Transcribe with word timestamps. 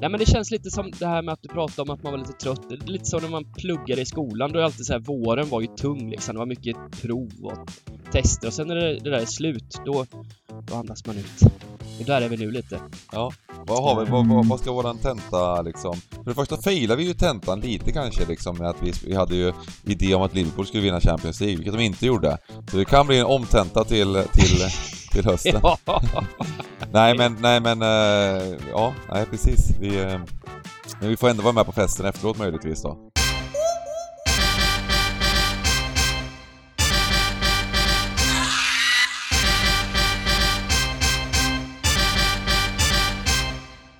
Nej 0.00 0.10
men 0.10 0.20
det 0.20 0.26
känns 0.26 0.50
lite 0.50 0.70
som 0.70 0.90
det 0.98 1.06
här 1.06 1.22
med 1.22 1.32
att 1.32 1.42
du 1.42 1.48
pratade 1.48 1.82
om 1.82 1.94
att 1.94 2.02
man 2.02 2.12
var 2.12 2.18
lite 2.18 2.32
trött. 2.32 2.68
Det 2.68 2.74
är 2.74 2.86
Lite 2.86 3.04
som 3.04 3.22
när 3.22 3.28
man 3.28 3.52
pluggade 3.52 4.02
i 4.02 4.06
skolan. 4.06 4.52
Då 4.52 4.58
är 4.58 4.62
alltid 4.62 4.86
så 4.86 4.92
här, 4.92 5.00
våren 5.00 5.48
var 5.48 5.60
ju 5.60 5.66
tung 5.66 6.10
liksom. 6.10 6.34
Det 6.34 6.38
var 6.38 6.46
mycket 6.46 6.76
prov 7.02 7.30
och 7.42 7.70
tester 8.12 8.48
och 8.48 8.54
sen 8.54 8.68
när 8.68 8.74
det, 8.74 8.98
det 8.98 9.10
där 9.10 9.18
är 9.18 9.26
slut, 9.26 9.80
då, 9.84 10.06
då 10.66 10.74
andas 10.74 11.06
man 11.06 11.18
ut. 11.18 11.42
Och 12.00 12.04
där 12.06 12.22
är 12.22 12.28
vi 12.28 12.36
nu 12.36 12.50
lite. 12.50 12.80
Ja. 13.12 13.32
Vad 13.66 13.82
har 13.82 14.04
vi, 14.04 14.10
vad, 14.10 14.28
vad, 14.28 14.46
vad 14.46 14.60
ska 14.60 14.72
våran 14.72 14.98
tenta 14.98 15.62
liksom? 15.62 16.00
För 16.10 16.24
det 16.24 16.34
första 16.34 16.56
failade 16.56 17.02
vi 17.02 17.08
ju 17.08 17.14
tentan 17.14 17.60
lite 17.60 17.92
kanske 17.92 18.26
liksom 18.26 18.58
med 18.58 18.68
att 18.68 18.82
vi, 18.82 18.92
vi 19.06 19.14
hade 19.14 19.36
ju 19.36 19.52
idé 19.84 20.14
om 20.14 20.22
att 20.22 20.34
Liverpool 20.34 20.66
skulle 20.66 20.82
vinna 20.82 21.00
Champions 21.00 21.40
League, 21.40 21.56
vilket 21.56 21.74
de 21.74 21.82
inte 21.82 22.06
gjorde. 22.06 22.38
Så 22.70 22.76
det 22.76 22.84
kan 22.84 23.06
bli 23.06 23.18
en 23.18 23.26
omtenta 23.26 23.84
till, 23.84 24.22
till, 24.32 24.58
till 25.12 25.24
hösten. 25.30 25.60
Ja. 25.62 25.80
Nej 26.92 27.18
men, 27.18 27.36
nej 27.40 27.60
men, 27.60 27.82
eh, 27.82 28.58
ja, 28.70 28.94
nej 29.12 29.26
precis. 29.26 29.70
Vi, 29.80 30.00
eh, 30.00 30.20
men 31.00 31.08
vi 31.08 31.16
får 31.16 31.28
ändå 31.28 31.42
vara 31.42 31.52
med 31.52 31.66
på 31.66 31.72
festen 31.72 32.06
efteråt 32.06 32.38
möjligtvis 32.38 32.82
då. 32.82 33.10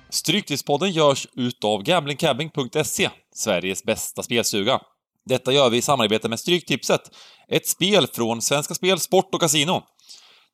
Stryktipspodden 0.09 0.91
görs 0.91 1.27
utav 1.35 1.83
gamblingcabbing.se, 1.83 3.09
Sveriges 3.35 3.83
bästa 3.83 4.23
spelstuga. 4.23 4.79
Detta 5.25 5.51
gör 5.51 5.69
vi 5.69 5.77
i 5.77 5.81
samarbete 5.81 6.29
med 6.29 6.39
Stryktipset, 6.39 7.01
ett 7.47 7.67
spel 7.67 8.07
från 8.07 8.41
Svenska 8.41 8.73
Spel, 8.73 8.99
Sport 8.99 9.33
och 9.33 9.41
Casino. 9.41 9.83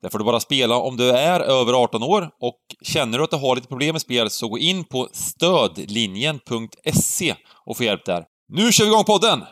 Där 0.03 0.09
får 0.09 0.19
du 0.19 0.25
bara 0.25 0.39
spela 0.39 0.77
om 0.77 0.97
du 0.97 1.09
är 1.09 1.39
över 1.39 1.73
18 1.73 2.03
år 2.03 2.29
och 2.39 2.59
känner 2.81 3.17
du 3.17 3.23
att 3.23 3.29
du 3.29 3.37
har 3.37 3.55
lite 3.55 3.67
problem 3.67 3.93
med 3.93 4.01
spel 4.01 4.29
så 4.29 4.47
gå 4.47 4.57
in 4.57 4.83
på 4.83 5.07
stödlinjen.se 5.11 7.35
och 7.65 7.77
få 7.77 7.83
hjälp 7.83 8.05
där. 8.05 8.25
Nu 8.47 8.71
kör 8.71 8.85
vi 8.85 8.91
igång 8.91 9.03
podden! 9.03 9.43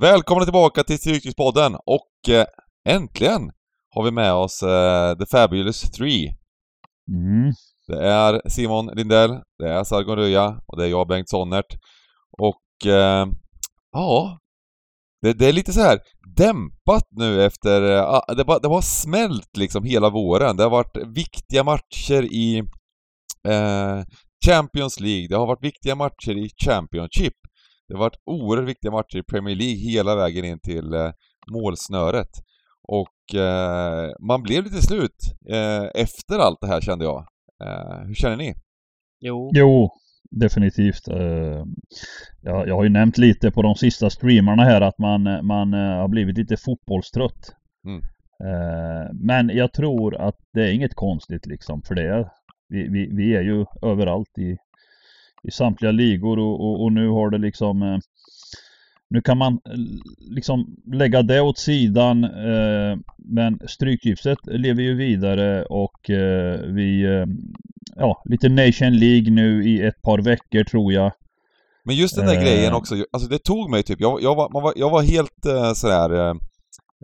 Välkomna 0.00 0.44
tillbaka 0.44 0.84
till 0.84 0.98
Stryktipspodden 0.98 1.76
och 1.86 2.28
eh, 2.28 2.46
äntligen 2.88 3.50
har 3.90 4.04
vi 4.04 4.10
med 4.10 4.32
oss 4.32 4.62
eh, 4.62 5.18
The 5.18 5.26
Fabulous 5.26 5.80
Three. 5.80 6.36
Mm. 7.08 7.52
Det 7.86 8.06
är 8.06 8.48
Simon 8.48 8.86
Lindell, 8.86 9.40
det 9.58 9.68
är 9.68 9.84
Sargon 9.84 10.16
Röja 10.16 10.60
och 10.66 10.78
det 10.78 10.84
är 10.84 10.88
jag, 10.88 11.08
Bengt 11.08 11.28
Sonnert. 11.28 11.76
Och 12.38 12.86
eh, 12.86 13.26
ja, 13.92 14.38
det, 15.22 15.32
det 15.32 15.48
är 15.48 15.52
lite 15.52 15.72
så 15.72 15.80
här 15.80 15.98
dämpat 16.36 17.08
nu 17.10 17.44
efter... 17.44 17.82
eh, 17.82 18.34
det, 18.36 18.44
bara, 18.44 18.58
det 18.58 18.68
har 18.68 18.80
smält 18.80 19.56
liksom 19.56 19.84
hela 19.84 20.10
våren. 20.10 20.56
Det 20.56 20.62
har 20.62 20.70
varit 20.70 20.96
viktiga 21.06 21.64
matcher 21.64 22.22
i 22.22 22.58
eh, 23.48 24.02
Champions 24.46 25.00
League, 25.00 25.28
det 25.28 25.36
har 25.36 25.46
varit 25.46 25.64
viktiga 25.64 25.94
matcher 25.94 26.30
i 26.30 26.50
Championship. 26.64 27.34
Det 27.88 27.94
har 27.94 28.00
varit 28.00 28.20
oerhört 28.26 28.68
viktiga 28.68 28.90
matcher 28.90 29.16
i 29.16 29.22
Premier 29.22 29.56
League 29.56 29.76
hela 29.92 30.16
vägen 30.16 30.44
in 30.44 30.58
till 30.60 30.94
eh, 30.94 31.10
målsnöret. 31.52 32.30
Och 32.88 33.38
eh, 33.40 34.10
man 34.28 34.42
blev 34.42 34.64
lite 34.64 34.82
slut 34.82 35.16
eh, 35.50 35.84
efter 35.94 36.38
allt 36.38 36.58
det 36.60 36.66
här 36.66 36.80
kände 36.80 37.04
jag. 37.04 37.26
Eh, 37.64 38.06
hur 38.06 38.14
känner 38.14 38.36
ni? 38.36 38.54
Jo. 39.20 39.50
Jo, 39.54 39.90
definitivt. 40.32 41.08
Eh, 41.08 41.64
Jag, 42.40 42.68
jag 42.68 42.76
har 42.76 42.82
ju 42.84 42.88
nämnt 42.90 43.18
lite 43.18 43.50
på 43.50 43.62
de 43.62 43.74
sista 43.74 44.10
streamarna 44.10 44.64
här 44.64 44.80
att 44.80 44.98
man, 44.98 45.22
man 45.46 45.74
eh, 45.74 45.80
har 46.00 46.08
blivit 46.08 46.38
lite 46.38 46.56
fotbollstrött. 46.56 47.54
Mm. 47.86 48.02
Eh, 48.44 49.10
Men 49.12 49.48
jag 49.48 49.72
tror 49.72 50.16
att 50.16 50.36
det 50.52 50.62
är 50.68 50.72
inget 50.72 50.94
konstigt 50.94 51.46
liksom 51.46 51.82
för 51.82 51.94
det. 51.94 52.08
är- 52.08 52.28
Vi, 52.68 52.88
vi, 52.88 53.08
vi 53.12 53.36
är 53.36 53.42
ju 53.42 53.64
överallt 53.82 54.38
i, 54.38 54.56
i 55.42 55.50
samtliga 55.50 55.90
ligor 55.92 56.38
och, 56.38 56.60
och, 56.60 56.82
och 56.82 56.92
nu 56.92 57.08
har 57.08 57.30
det 57.30 57.38
liksom 57.38 57.82
nu 59.12 59.20
kan 59.20 59.38
man 59.38 59.52
eh, 59.52 59.78
liksom 60.36 60.76
lägga 60.92 61.22
det 61.22 61.40
åt 61.40 61.58
sidan 61.58 62.24
eh, 62.24 62.98
men 63.16 63.58
Stryktipset 63.68 64.38
lever 64.44 64.82
ju 64.82 64.94
vidare 64.94 65.64
och 65.64 66.10
eh, 66.10 66.60
vi 66.60 67.04
eh, 67.04 67.26
ja, 67.96 68.22
lite 68.24 68.48
Nation 68.48 68.96
League 68.98 69.30
nu 69.30 69.68
i 69.68 69.86
ett 69.86 70.02
par 70.02 70.18
veckor 70.18 70.64
tror 70.64 70.92
jag. 70.92 71.12
Men 71.84 71.96
just 71.96 72.16
den 72.16 72.26
där 72.26 72.34
Eh. 72.36 72.42
grejen 72.42 72.74
också, 72.74 72.94
alltså 73.12 73.28
det 73.28 73.38
tog 73.38 73.70
mig 73.70 73.82
typ, 73.82 74.00
jag, 74.00 74.22
jag, 74.22 74.34
var, 74.34 74.62
var, 74.62 74.72
jag 74.76 74.90
var 74.90 75.02
helt 75.02 75.46
eh, 75.46 75.72
sådär, 75.72 76.10
eh, 76.14 76.34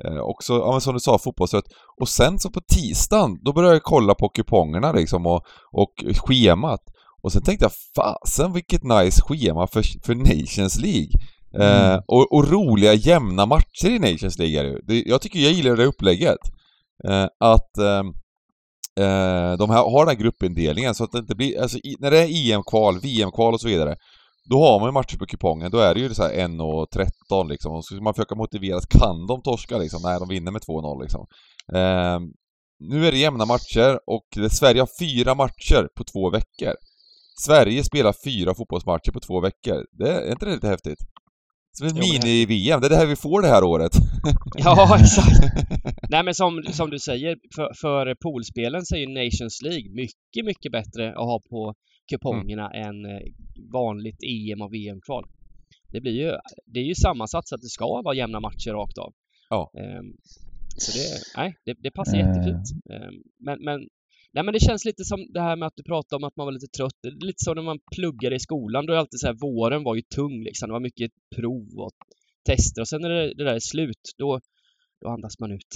eh, 0.05 0.21
också, 0.21 0.53
ja 0.53 0.73
men 0.73 0.81
som 0.81 0.95
du 0.95 1.01
sa, 1.01 1.19
fotbollstrött. 1.19 1.69
Och 2.01 2.09
sen 2.09 2.39
så 2.39 2.51
på 2.51 2.61
tisdagen, 2.61 3.39
då 3.45 3.53
började 3.53 3.75
jag 3.75 3.83
kolla 3.83 4.15
på 4.15 4.29
kupongerna 4.29 4.93
liksom 4.93 5.27
och, 5.27 5.43
och 5.73 5.93
schemat. 6.17 6.81
Och 7.23 7.33
sen 7.33 7.43
tänkte 7.43 7.65
jag, 7.65 7.73
fasen 7.97 8.53
vilket 8.53 8.83
nice 8.83 9.23
schema 9.23 9.67
för, 9.67 9.83
för 10.07 10.15
Nations 10.15 10.81
League. 10.81 11.11
Eh, 11.55 11.89
Mm. 11.91 12.01
och, 12.07 12.33
och 12.33 12.51
roliga 12.51 12.95
jämna 12.95 13.47
matcher 13.47 13.87
i 13.89 13.99
Nations 13.99 14.39
League 14.39 14.61
är 14.61 14.65
det 14.65 14.71
ju. 14.71 14.79
det, 14.83 15.03
Jag 15.07 15.21
tycker 15.23 15.39
jag 15.39 15.53
gillar 15.53 15.77
det 15.77 15.85
upplägget. 15.85 16.39
Eh, 17.09 17.27
att 17.41 17.79
eh, 17.79 18.03
eh, 19.05 19.57
de 19.59 19.71
här, 19.71 19.91
har 19.91 20.07
den 20.07 20.09
här 20.17 20.23
gruppindelningen 20.23 20.95
så 20.95 21.05
att 21.05 21.13
det 21.13 21.19
inte 21.19 21.35
blir, 21.35 21.61
alltså 21.63 21.79
i, 21.79 21.97
när 22.01 22.11
det 22.11 22.19
är 22.19 22.53
EM-kval, 22.53 23.01
VM-kval 23.01 23.55
och 23.55 23.61
så 23.61 23.69
vidare 23.69 23.97
då 24.51 24.63
har 24.67 24.81
man 24.81 24.89
ju 24.89 24.93
matcher 24.93 25.17
på 25.19 25.27
kupongen, 25.27 25.71
då 25.71 25.79
är 25.79 25.95
det 25.95 26.01
ju 26.01 26.15
så 26.15 26.23
här 26.23 26.31
1.13 26.33 27.49
liksom. 27.49 27.73
Och 27.73 27.85
så 27.85 27.95
ska 27.95 28.03
man 28.05 28.15
försöka 28.15 28.35
motivera, 28.35 28.81
kan 28.91 29.27
de 29.27 29.43
torska 29.43 29.79
liksom? 29.79 30.01
Nej, 30.03 30.19
de 30.19 30.29
vinner 30.29 30.53
med 30.53 30.63
2-0 30.63 31.03
liksom. 31.03 31.27
Ehm, 31.75 32.23
nu 32.81 33.07
är 33.07 33.13
det 33.13 33.19
jämna 33.19 33.45
matcher 33.45 33.99
och 34.07 34.27
det, 34.35 34.51
Sverige 34.51 34.81
har 34.81 34.89
fyra 35.01 35.35
matcher 35.35 35.89
på 35.97 36.05
två 36.05 36.31
veckor. 36.31 36.75
Sverige 37.47 37.85
spelar 37.85 38.15
fyra 38.25 38.55
fotbollsmatcher 38.55 39.13
på 39.13 39.21
två 39.21 39.41
veckor. 39.41 39.85
Det 39.99 40.11
är 40.13 40.31
inte 40.33 40.47
det 40.47 40.53
lite 40.55 40.69
häftigt? 40.69 40.99
Som 41.73 41.87
ett 41.87 41.95
mini-VM, 41.95 42.81
det 42.81 42.87
är 42.87 42.91
det 42.91 42.97
här 42.97 43.07
vi 43.07 43.17
får 43.17 43.43
det 43.43 43.49
här 43.49 43.65
året. 43.65 43.93
Ja, 44.59 44.99
exakt. 45.01 45.41
Nej 46.11 46.25
men 46.25 46.35
som, 46.35 46.63
som 46.73 46.91
du 46.91 46.99
säger, 46.99 47.37
för, 47.57 47.73
för 47.81 48.15
poolspelen 48.15 48.85
så 48.85 48.95
är 48.97 49.01
ju 49.01 49.07
Nations 49.07 49.63
League 49.63 49.91
mycket, 49.91 50.45
mycket 50.45 50.73
bättre 50.73 51.09
att 51.11 51.27
ha 51.27 51.41
på 51.51 51.75
kupongerna 52.11 52.71
än 52.71 53.05
eh, 53.05 53.21
vanligt 53.73 54.19
EM 54.23 54.63
och 54.63 54.73
VM-kval. 54.75 55.25
Det 55.93 56.01
blir 56.01 56.13
ju, 56.13 56.33
det 56.67 56.81
är 56.81 56.85
ju 56.85 56.95
sammansatt 56.95 57.49
så 57.49 57.55
att 57.55 57.61
det 57.61 57.69
ska 57.69 58.03
vara 58.03 58.15
jämna 58.15 58.41
matcher 58.41 58.71
rakt 58.71 58.99
av. 58.99 59.13
Ja. 59.51 59.71
Ehm, 59.81 60.13
så 60.79 60.93
det, 60.99 61.05
nej, 61.37 61.55
det, 61.65 61.75
det 61.83 61.91
passar 61.91 62.17
Eh. 62.19 62.27
jättefint. 62.27 62.67
Ehm, 62.93 63.15
men, 63.47 63.65
men, 63.65 63.81
nej 64.33 64.45
men 64.45 64.55
det 64.55 64.61
känns 64.61 64.85
lite 64.85 65.05
som 65.05 65.27
det 65.33 65.41
här 65.41 65.57
med 65.57 65.67
att 65.67 65.77
du 65.77 65.83
pratade 65.83 66.17
om 66.17 66.25
att 66.25 66.37
man 66.37 66.47
var 66.47 66.53
lite 66.53 66.67
trött. 66.67 66.99
Det 67.03 67.09
är 67.09 67.27
Lite 67.27 67.45
som 67.45 67.55
när 67.55 67.63
man 67.63 67.79
pluggade 67.97 68.37
i 68.37 68.41
skolan. 68.41 68.87
Då 68.87 68.93
är 68.93 68.97
alltid 68.97 69.21
så 69.21 69.27
här, 69.27 69.35
våren 69.35 69.83
var 69.85 69.95
ju 69.95 70.03
tung 70.03 70.43
liksom. 70.43 70.69
Det 70.69 70.73
var 70.73 70.81
mycket 70.81 71.11
prov 71.37 71.69
och 71.77 71.93
tester 72.45 72.81
och 72.81 72.89
sen 72.89 73.01
när 73.03 73.11
det, 73.11 73.35
det 73.35 73.45
där 73.45 73.55
är 73.55 73.61
slut, 73.61 74.15
då, 74.19 74.41
då 75.01 75.09
andas 75.09 75.39
man 75.39 75.53
ut. 75.53 75.75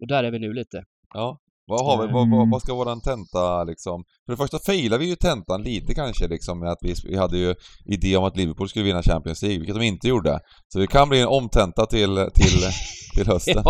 Och 0.00 0.06
där 0.06 0.24
är 0.24 0.30
vi 0.30 0.38
nu 0.38 0.52
lite. 0.52 0.84
Ja. 1.14 1.38
Vad 1.68 1.86
har 1.86 2.06
vi, 2.06 2.12
vad, 2.12 2.30
vad, 2.30 2.50
vad 2.50 2.62
ska 2.62 2.74
våran 2.74 3.00
tenta 3.00 3.64
liksom? 3.64 4.04
För 4.26 4.32
det 4.32 4.36
första 4.36 4.58
failade 4.58 4.98
vi 4.98 5.08
ju 5.08 5.16
tentan 5.16 5.62
lite 5.62 5.94
kanske 5.94 6.28
liksom 6.28 6.60
med 6.60 6.70
att 6.70 6.78
vi, 6.80 6.94
vi 7.04 7.16
hade 7.16 7.38
ju 7.38 7.54
idé 7.84 8.16
om 8.16 8.24
att 8.24 8.36
Liverpool 8.36 8.68
skulle 8.68 8.84
vinna 8.84 9.02
Champions 9.02 9.42
League, 9.42 9.58
vilket 9.58 9.76
de 9.76 9.82
inte 9.82 10.08
gjorde. 10.08 10.40
Så 10.68 10.78
det 10.78 10.86
kan 10.86 11.08
bli 11.08 11.20
en 11.20 11.28
omtenta 11.28 11.86
till, 11.86 12.28
till, 12.34 12.60
till 13.14 13.26
hösten. 13.26 13.64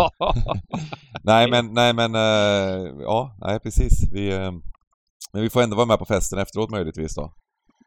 Nej 1.23 1.49
men, 1.49 1.73
nej 1.73 1.93
men, 1.93 2.15
eh, 2.15 2.91
ja, 2.99 3.37
nej 3.41 3.59
precis. 3.59 4.11
Vi, 4.11 4.33
eh, 4.33 4.51
men 5.33 5.41
vi 5.41 5.49
får 5.49 5.61
ändå 5.61 5.75
vara 5.75 5.85
med 5.85 5.99
på 5.99 6.05
festen 6.05 6.39
efteråt 6.39 6.71
möjligtvis 6.71 7.15
då. 7.15 7.33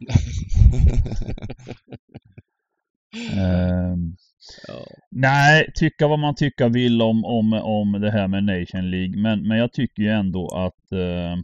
Ehm, 3.33 4.17
ja. 4.69 4.87
Nej, 5.11 5.73
tycka 5.75 6.09
vad 6.09 6.19
man 6.19 6.35
tycker 6.35 6.69
vill 6.69 7.03
om, 7.03 7.25
om, 7.25 7.53
om 7.53 7.93
det 7.93 8.11
här 8.11 8.29
med 8.29 8.45
Nation 8.45 8.91
League. 8.91 9.17
Men, 9.17 9.49
men 9.49 9.59
jag 9.59 9.73
tycker 9.73 10.03
ju 10.03 10.09
ändå 10.09 10.49
att 10.49 10.93
eh, 10.93 11.37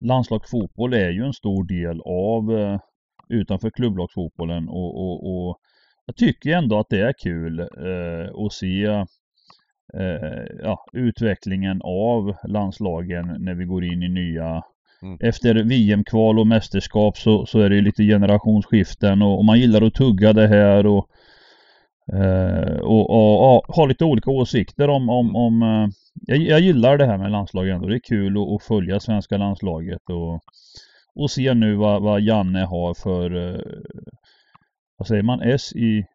landslagsfotboll 0.00 0.92
är 0.92 1.10
ju 1.10 1.24
en 1.24 1.32
stor 1.32 1.64
del 1.64 2.00
av 2.00 2.58
eh, 2.58 2.80
utanför 3.28 3.70
klubblagsfotbollen 3.70 4.68
och, 4.68 4.96
och, 4.96 5.48
och 5.48 5.58
jag 6.06 6.16
tycker 6.16 6.50
ändå 6.50 6.78
att 6.78 6.90
det 6.90 7.00
är 7.00 7.12
kul 7.22 7.60
eh, 7.60 8.44
att 8.44 8.52
se 8.52 8.84
eh, 9.94 10.44
ja, 10.62 10.84
utvecklingen 10.92 11.80
av 11.84 12.36
landslagen 12.44 13.36
när 13.38 13.54
vi 13.54 13.64
går 13.64 13.84
in 13.84 14.02
i 14.02 14.08
nya 14.08 14.62
Mm. 15.02 15.18
efter 15.20 15.54
VM-kval 15.54 16.38
och 16.38 16.46
mästerskap 16.46 17.18
så, 17.18 17.46
så 17.46 17.60
är 17.60 17.70
det 17.70 17.80
lite 17.80 18.02
generationsskiften 18.02 19.22
och, 19.22 19.38
och 19.38 19.44
man 19.44 19.60
gillar 19.60 19.82
att 19.82 19.94
tugga 19.94 20.32
det 20.32 20.46
här 20.46 20.86
och 20.86 21.08
Eh, 22.12 22.76
och, 22.78 23.10
och, 23.10 23.56
och 23.56 23.74
ha 23.74 23.86
lite 23.86 24.04
olika 24.04 24.30
åsikter 24.30 24.88
om, 24.88 25.08
om, 25.10 25.36
om 25.36 25.62
eh, 25.62 25.88
jag, 26.26 26.38
jag 26.38 26.60
gillar 26.60 26.98
det 26.98 27.06
här 27.06 27.18
med 27.18 27.30
landslaget 27.30 27.74
ändå. 27.74 27.88
Det 27.88 27.96
är 27.96 28.00
kul 28.08 28.36
att, 28.36 28.48
att 28.48 28.62
följa 28.62 29.00
svenska 29.00 29.36
landslaget 29.36 30.02
och, 30.10 30.40
och 31.14 31.30
se 31.30 31.54
nu 31.54 31.74
vad, 31.74 32.02
vad 32.02 32.20
Janne 32.20 32.64
har 32.64 32.94
för, 32.94 33.54
eh, 33.54 33.60
vad 34.96 35.08
säger 35.08 35.22
man, 35.22 35.40
S 35.42 35.72
i 35.72 36.06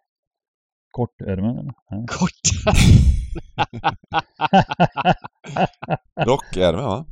kortärmen 0.91 1.57
eller? 1.57 1.73
Kort. 2.07 2.75
Rockärmen 6.25 6.83
va? 6.85 7.05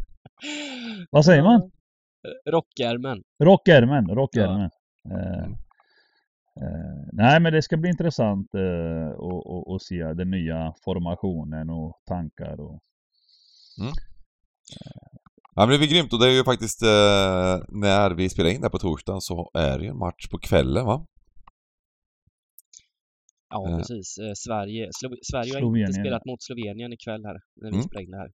Vad 1.12 1.26
säger 1.26 1.44
man? 1.44 1.72
Rockärmen. 2.50 3.24
Rockärmen, 3.44 4.08
rockärmen. 4.08 4.70
Eh, 5.12 5.44
Mm. 5.46 5.58
Eh, 6.62 7.08
nej 7.14 7.40
men 7.40 7.54
det 7.54 7.62
ska 7.62 7.78
bli 7.78 7.90
intressant 7.90 8.56
eh, 8.56 9.10
att 9.10 9.46
att- 9.54 9.76
att 9.76 9.82
se 9.82 10.04
den 10.14 10.30
nya 10.32 10.74
formationen 10.86 11.70
och 11.70 11.94
tankar 12.08 12.60
och 12.60 12.80
Ja 15.56 15.66
men 15.66 15.70
det 15.70 15.78
blir 15.78 15.88
grymt 15.88 16.14
och 16.14 16.20
det 16.20 16.26
är 16.28 16.32
ju 16.38 16.44
faktiskt 16.44 16.82
eh, 16.84 17.56
när 17.70 18.12
vi 18.16 18.30
spelar 18.30 18.50
in 18.50 18.62
det 18.62 18.66
här 18.66 18.70
på 18.72 18.78
torsdagen 18.80 19.22
så 19.22 19.52
är 19.54 19.78
det 19.78 19.84
ju 19.84 19.90
en 19.90 19.98
match 19.98 20.28
på 20.32 20.38
kvällen 20.38 20.86
va? 20.86 21.06
Ja, 23.50 23.70
Eh. 23.70 23.78
precis. 23.78 24.18
Eh, 24.18 24.32
Sverige, 24.36 24.90
Slo 25.00 25.10
Sverige 25.32 25.54
har 25.54 25.60
Slovenien, 25.60 25.90
inte 25.90 26.00
spelat 26.02 26.26
mot 26.26 26.44
Slovenien 26.44 26.94
ikväll 26.94 27.26
här, 27.26 27.38
när 27.62 27.70
vi 27.70 27.76
Mm. 27.76 27.84
spelar 27.88 28.02
in 28.04 28.12
det 28.12 28.18
här. 28.18 28.32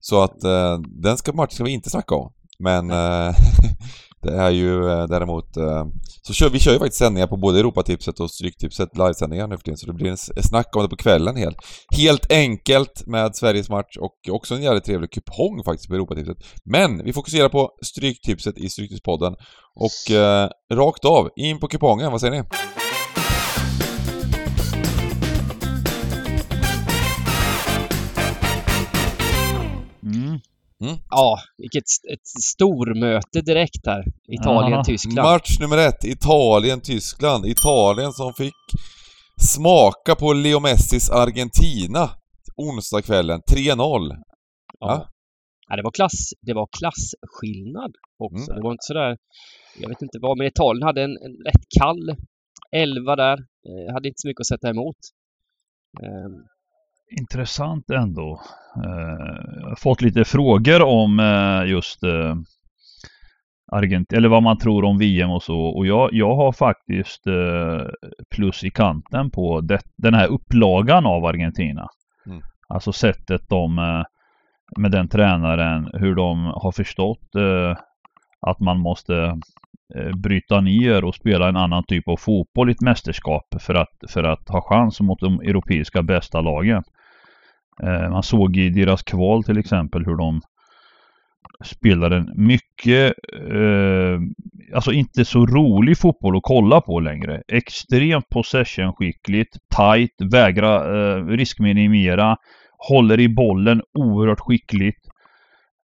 Så 0.00 0.22
att 0.22 0.44
eh, 0.44 0.78
den 1.02 1.16
ska, 1.16 1.32
matchen 1.32 1.50
ska 1.54 1.64
vi 1.64 1.70
inte 1.70 1.90
snacka 1.90 2.14
om. 2.14 2.32
Men 2.58 2.90
eh, 2.90 3.34
det 4.24 4.36
är 4.36 4.50
ju 4.50 4.90
eh, 4.90 5.06
däremot... 5.06 5.56
Eh, 5.56 5.84
så 6.22 6.32
kör, 6.32 6.50
vi 6.50 6.58
kör 6.58 6.72
ju 6.72 6.78
faktiskt 6.78 6.98
sändningar 6.98 7.26
på 7.26 7.36
både 7.36 7.58
Europatipset 7.58 8.20
och 8.20 8.30
Stryktipset 8.30 8.88
livesändningar 8.98 9.48
nu 9.48 9.56
för 9.56 9.64
tiden. 9.64 9.76
Så 9.76 9.86
det 9.86 9.92
blir 9.92 10.10
en 10.10 10.16
snack 10.42 10.76
om 10.76 10.82
det 10.82 10.88
på 10.88 10.96
kvällen 10.96 11.36
helt. 11.36 11.56
Helt 11.96 12.32
enkelt 12.32 13.06
med 13.06 13.36
Sveriges 13.36 13.70
match 13.70 13.96
och 14.00 14.34
också 14.34 14.54
en 14.54 14.62
jävligt 14.62 14.84
trevlig 14.84 15.10
kupong 15.10 15.64
faktiskt 15.64 15.88
på 15.88 15.94
Europatipset. 15.94 16.36
Men 16.64 17.04
vi 17.04 17.12
fokuserar 17.12 17.48
på 17.48 17.70
Stryktipset 17.82 18.58
i 18.58 18.68
Stryktipspodden. 18.68 19.34
Och 19.74 20.14
eh, 20.14 20.48
rakt 20.72 21.04
av, 21.04 21.28
in 21.36 21.60
på 21.60 21.68
kupongen, 21.68 22.12
vad 22.12 22.20
säger 22.20 22.32
ni? 22.32 22.42
Mm. 30.84 30.96
Ja, 31.10 31.38
vilket 31.58 31.84
ett 32.12 32.26
stormöte 32.44 33.40
direkt 33.40 33.86
här. 33.86 34.04
Italien-Tyskland. 34.40 35.28
Match 35.28 35.58
nummer 35.60 35.78
ett, 35.78 36.04
Italien-Tyskland. 36.04 37.46
Italien 37.46 38.12
som 38.12 38.34
fick 38.34 38.54
smaka 39.40 40.14
på 40.14 40.32
Leo 40.32 40.60
Messis 40.60 41.10
Argentina 41.10 42.10
onsdagskvällen, 42.56 43.40
3-0. 43.40 43.56
Ja. 43.66 44.22
Ja. 44.80 45.08
ja, 45.68 45.76
det 45.76 45.82
var 45.82 45.90
klass, 45.90 46.30
det 46.40 46.54
var 46.54 46.68
klasskillnad 46.78 47.92
också. 48.18 48.50
Mm. 48.50 48.56
Det 48.56 48.62
var 48.62 48.72
inte 48.72 48.88
sådär, 48.90 49.16
jag 49.80 49.88
vet 49.88 50.02
inte 50.02 50.18
vad, 50.20 50.38
men 50.38 50.46
Italien 50.46 50.82
hade 50.82 51.02
en, 51.02 51.10
en 51.10 51.36
rätt 51.46 51.64
kall 51.78 52.16
elva 52.72 53.16
där. 53.16 53.38
Eh, 53.68 53.94
hade 53.94 54.08
inte 54.08 54.20
så 54.20 54.28
mycket 54.28 54.40
att 54.40 54.46
sätta 54.46 54.68
emot. 54.70 54.96
Eh, 56.02 56.30
Intressant 57.10 57.90
ändå. 57.90 58.40
Eh, 58.76 59.34
jag 59.60 59.68
har 59.68 59.76
fått 59.76 60.02
lite 60.02 60.24
frågor 60.24 60.82
om 60.82 61.20
eh, 61.20 61.70
just 61.70 62.02
eh, 62.02 62.34
Argent 63.72 64.12
eller 64.12 64.28
vad 64.28 64.42
man 64.42 64.58
tror 64.58 64.84
om 64.84 64.98
VM 64.98 65.30
och 65.30 65.42
så. 65.42 65.60
Och 65.60 65.86
jag, 65.86 66.08
jag 66.12 66.36
har 66.36 66.52
faktiskt 66.52 67.26
eh, 67.26 67.86
plus 68.30 68.64
i 68.64 68.70
kanten 68.70 69.30
på 69.30 69.60
det, 69.60 69.80
den 69.96 70.14
här 70.14 70.28
upplagan 70.28 71.06
av 71.06 71.24
Argentina. 71.24 71.88
Mm. 72.26 72.42
Alltså 72.68 72.92
sättet 72.92 73.48
de 73.48 73.78
eh, 73.78 74.02
med 74.78 74.90
den 74.90 75.08
tränaren, 75.08 75.90
hur 75.92 76.14
de 76.14 76.44
har 76.44 76.72
förstått 76.72 77.34
eh, 77.34 77.76
att 78.40 78.60
man 78.60 78.78
måste 78.78 79.40
eh, 79.94 80.16
bryta 80.16 80.60
ner 80.60 81.04
och 81.04 81.14
spela 81.14 81.48
en 81.48 81.56
annan 81.56 81.84
typ 81.84 82.08
av 82.08 82.16
fotboll 82.16 82.68
i 82.68 82.72
ett 82.72 82.80
mästerskap 82.80 83.54
för 83.60 83.74
att, 83.74 83.94
för 84.08 84.24
att 84.24 84.48
ha 84.48 84.62
chans 84.62 85.00
mot 85.00 85.20
de 85.20 85.40
europeiska 85.40 86.02
bästa 86.02 86.40
lagen. 86.40 86.82
Eh, 87.82 88.10
man 88.10 88.22
såg 88.22 88.56
i 88.56 88.68
deras 88.68 89.02
kval 89.02 89.44
till 89.44 89.58
exempel 89.58 90.04
hur 90.04 90.16
de 90.16 90.40
spelade 91.64 92.16
en 92.16 92.32
mycket, 92.36 93.14
eh, 93.50 94.20
alltså 94.74 94.92
inte 94.92 95.24
så 95.24 95.46
rolig 95.46 95.98
fotboll 95.98 96.36
att 96.36 96.42
kolla 96.42 96.80
på 96.80 97.00
längre. 97.00 97.42
Extremt 97.48 98.28
possession-skickligt, 98.28 99.58
tight, 99.76 100.32
vägra 100.32 100.74
eh, 100.76 101.26
riskminimera, 101.26 102.36
håller 102.88 103.20
i 103.20 103.28
bollen 103.28 103.82
oerhört 103.98 104.40
skickligt. 104.40 105.00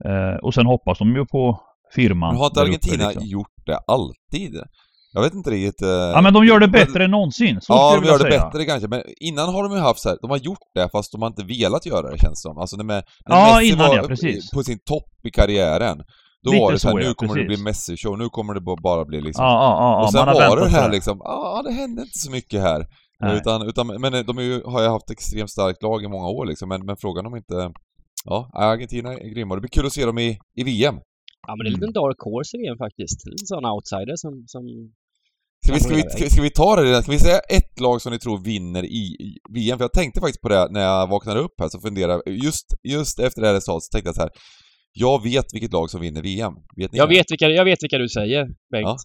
Eh, 0.04 0.36
och 0.42 0.54
sen 0.54 0.66
hoppas 0.66 0.98
de 0.98 1.16
ju 1.16 1.26
på 1.26 1.60
firman. 1.94 2.28
Men 2.28 2.38
har 2.38 2.46
inte 2.46 2.60
Argentina 2.60 3.08
liksom. 3.08 3.26
gjort 3.26 3.66
det 3.66 3.78
alltid? 3.86 4.62
Jag 5.12 5.22
vet 5.22 5.34
inte 5.34 5.50
riktigt... 5.50 5.82
Eh, 5.82 5.88
Ja 5.88 6.20
men 6.20 6.32
de 6.34 6.44
gör 6.44 6.60
det 6.60 6.68
bättre 6.68 7.04
än 7.04 7.10
någonsin. 7.10 7.60
Så 7.60 7.72
Ja, 7.72 7.96
de 8.00 8.06
gör 8.06 8.18
det 8.18 8.30
säga. 8.30 8.44
bättre 8.44 8.64
kanske, 8.64 8.88
men 8.88 9.02
innan 9.20 9.54
har 9.54 9.62
de 9.62 9.72
ju 9.72 9.78
haft 9.78 10.00
så 10.00 10.08
här, 10.08 10.18
de 10.22 10.30
har 10.30 10.36
gjort 10.38 10.58
det 10.74 10.88
fast 10.92 11.12
de 11.12 11.22
har 11.22 11.28
inte 11.28 11.44
velat 11.44 11.86
göra 11.86 12.10
det 12.10 12.18
känns 12.18 12.42
det 12.42 12.48
som. 12.48 12.58
Alltså 12.58 12.76
när, 12.76 12.84
med, 12.84 13.04
när 13.28 13.36
Ja, 13.36 13.54
Messi 13.54 13.68
innan 13.72 13.88
var 13.88 13.96
ja, 13.96 14.02
precis. 14.02 14.50
på 14.50 14.62
sin 14.62 14.78
topp 14.78 15.10
i 15.24 15.30
karriären, 15.30 15.98
då 16.44 16.50
Lite 16.50 16.60
var 16.62 16.72
det 16.72 16.78
så 16.78 16.88
här, 16.88 16.92
så, 16.94 16.98
nu 16.98 17.04
ja, 17.04 17.14
kommer 17.14 17.34
det 17.34 17.44
bli 17.44 17.56
precis. 17.64 17.88
Messi-show, 17.88 18.18
nu 18.18 18.28
kommer 18.28 18.54
det 18.54 18.60
bara- 18.60 19.04
bli 19.04 19.20
liksom... 19.20 19.44
Ja, 19.44 19.50
ja, 19.52 19.72
ja, 19.80 20.04
och 20.04 20.12
sen 20.12 20.26
var 20.26 20.56
det 20.60 20.68
här 20.68 20.90
liksom, 20.90 21.16
ja 21.24 21.62
det 21.64 21.72
hände 21.72 22.02
inte 22.02 22.18
så 22.18 22.30
mycket 22.30 22.60
här. 22.60 22.86
Nej. 23.20 23.36
Utan, 23.36 23.62
utan, 23.68 23.86
men 23.86 24.12
de 24.26 24.38
är 24.38 24.42
ju, 24.42 24.62
har 24.64 24.82
ju 24.82 24.88
haft 24.88 25.10
extremt 25.10 25.50
starkt 25.50 25.82
lag 25.82 26.04
i 26.04 26.08
många 26.08 26.28
år 26.28 26.46
liksom, 26.46 26.68
men, 26.68 26.86
men 26.86 26.96
frågan 26.96 27.26
om 27.26 27.36
inte... 27.36 27.70
Ja, 28.24 28.50
Argentina 28.54 29.12
är 29.12 29.28
grymma. 29.34 29.54
Det 29.54 29.60
blir 29.60 29.70
kul 29.70 29.86
att 29.86 29.92
se 29.92 30.04
dem 30.06 30.18
i, 30.18 30.38
i 30.56 30.62
VM. 30.64 30.96
ja, 31.46 31.56
men 31.56 31.58
det 31.64 31.68
är 31.68 31.74
en 31.74 31.80
liten 31.80 31.92
dark 31.92 32.16
horse 32.18 32.56
i 32.56 32.60
VM 32.60 32.78
faktiskt. 32.78 33.18
En 33.40 33.46
sån 33.52 33.64
outsider 33.74 34.16
som, 34.16 34.32
som 34.46 34.62
Ska 35.64 35.74
vi, 35.74 35.80
ska, 35.80 35.94
vi, 35.94 36.02
ska, 36.02 36.24
vi- 36.24 36.30
ska 36.30 36.42
vi 36.42 36.50
ta 36.50 36.76
det 36.76 36.82
redan? 36.84 37.02
Ska 37.02 37.12
vi 37.12 37.18
säga 37.18 37.38
ett 37.38 37.80
lag 37.80 38.02
som 38.02 38.12
ni 38.12 38.18
tror 38.18 38.38
vinner 38.44 38.84
i, 38.84 39.16
VM? 39.54 39.78
För 39.78 39.84
jag 39.84 39.92
tänkte 39.92 40.20
faktiskt 40.20 40.40
på 40.40 40.48
det 40.48 40.68
när 40.70 40.80
jag 40.80 41.06
vaknade 41.10 41.40
upp 41.40 41.54
här, 41.60 41.68
så 41.68 41.80
funderade 41.80 42.22
just, 42.30 42.66
just 42.88 43.18
efter 43.18 43.40
det 43.42 43.46
här 43.46 43.54
resultatet 43.54 43.82
så 43.84 43.90
tänkte 43.92 44.08
jag 44.08 44.14
så 44.14 44.20
här. 44.22 44.30
Jag 44.92 45.22
vet 45.22 45.44
vilket 45.54 45.72
lag 45.72 45.90
som 45.90 46.00
vinner 46.00 46.22
VM. 46.22 46.52
Vet 46.76 46.92
ni 46.92 46.98
jag, 46.98 47.08
det? 47.08 47.14
vet 47.16 47.30
vilka, 47.30 47.48
jag 47.48 47.64
vet 47.64 47.82
vilka 47.82 47.98
du 47.98 48.08
säger, 48.08 48.44
Bengt. 48.72 48.86
Ja. 48.86 48.96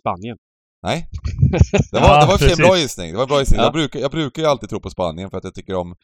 Spanien. 0.00 0.36
Nej. 0.82 1.06
Det 1.92 2.00
var, 2.00 2.08
Ja, 2.08 2.20
det 2.20 2.26
var 2.44 2.50
en 2.52 2.56
bra 2.56 2.76
gissning. 2.78 3.10
Det 3.10 3.16
var 3.16 3.22
en 3.22 3.28
bra 3.28 3.38
gissning. 3.40 3.58
Ja. 3.58 3.64
Jag, 3.64 3.72
brukar, 3.72 4.00
jag 4.00 4.10
brukar 4.10 4.42
ju 4.42 4.48
alltid 4.48 4.68
tro 4.68 4.80
på 4.80 4.90
Spanien 4.90 5.30
för 5.30 5.38
att 5.38 5.44
jag 5.44 5.54
tycker 5.54 5.74
om... 5.74 5.94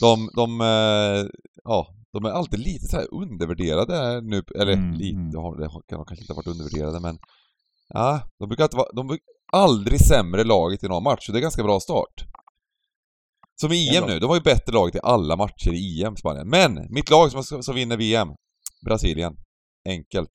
De, 0.00 0.28
de, 0.36 0.60
eh, 0.60 1.26
ja, 1.64 1.86
de 2.12 2.24
är 2.24 2.30
alltid 2.30 2.60
lite 2.60 2.86
så 2.86 2.96
här 2.96 3.14
undervärderade 3.14 4.20
nu, 4.20 4.42
eller 4.60 4.72
Mm, 4.72 4.92
lite, 4.92 5.16
mm. 5.18 5.34
har, 5.34 5.52
har- 5.72 5.82
kan 5.88 5.98
de 5.98 6.04
kanske 6.06 6.22
inte 6.22 6.32
ha 6.32 6.36
varit 6.36 6.46
undervärderade 6.54 7.00
men... 7.00 7.18
Ja, 7.94 8.22
de 8.38 8.48
brukar 8.48 8.64
alltid 8.64 8.76
vara, 8.78 8.92
de 8.92 9.10
är 9.10 9.18
aldrig 9.52 10.00
sämre 10.00 10.44
laget 10.44 10.84
i 10.84 10.88
någon 10.88 11.02
match, 11.02 11.26
så 11.26 11.32
det 11.32 11.38
är 11.38 11.42
ganska 11.42 11.62
bra 11.62 11.80
start. 11.80 12.24
Som 13.60 13.72
i 13.72 13.96
EM 13.96 14.04
nu, 14.06 14.18
de 14.18 14.26
var 14.28 14.34
ju 14.36 14.42
bättre 14.42 14.72
laget 14.72 14.94
i 14.94 15.00
alla 15.02 15.36
matcher 15.36 15.72
i 15.72 16.02
EM, 16.04 16.16
Spanien. 16.16 16.48
Men, 16.48 16.86
mitt 16.90 17.10
lag 17.10 17.30
som, 17.30 17.62
som 17.62 17.74
vinner 17.74 17.96
VM, 17.96 18.28
Brasilien. 18.86 19.36
Enkelt. 19.88 20.30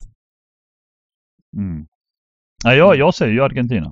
Mm. 1.56 1.86
Nej, 2.64 2.78
jag, 2.78 2.96
jag 2.96 3.14
säger 3.14 3.32
ju 3.32 3.40
Argentina. 3.42 3.90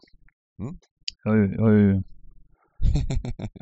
Mm. 0.61 0.79
Jag, 1.25 1.31
har 1.31 1.37
ju- 1.39 1.55
jag, 1.55 1.63
har 1.63 1.71
ju- 1.73 2.03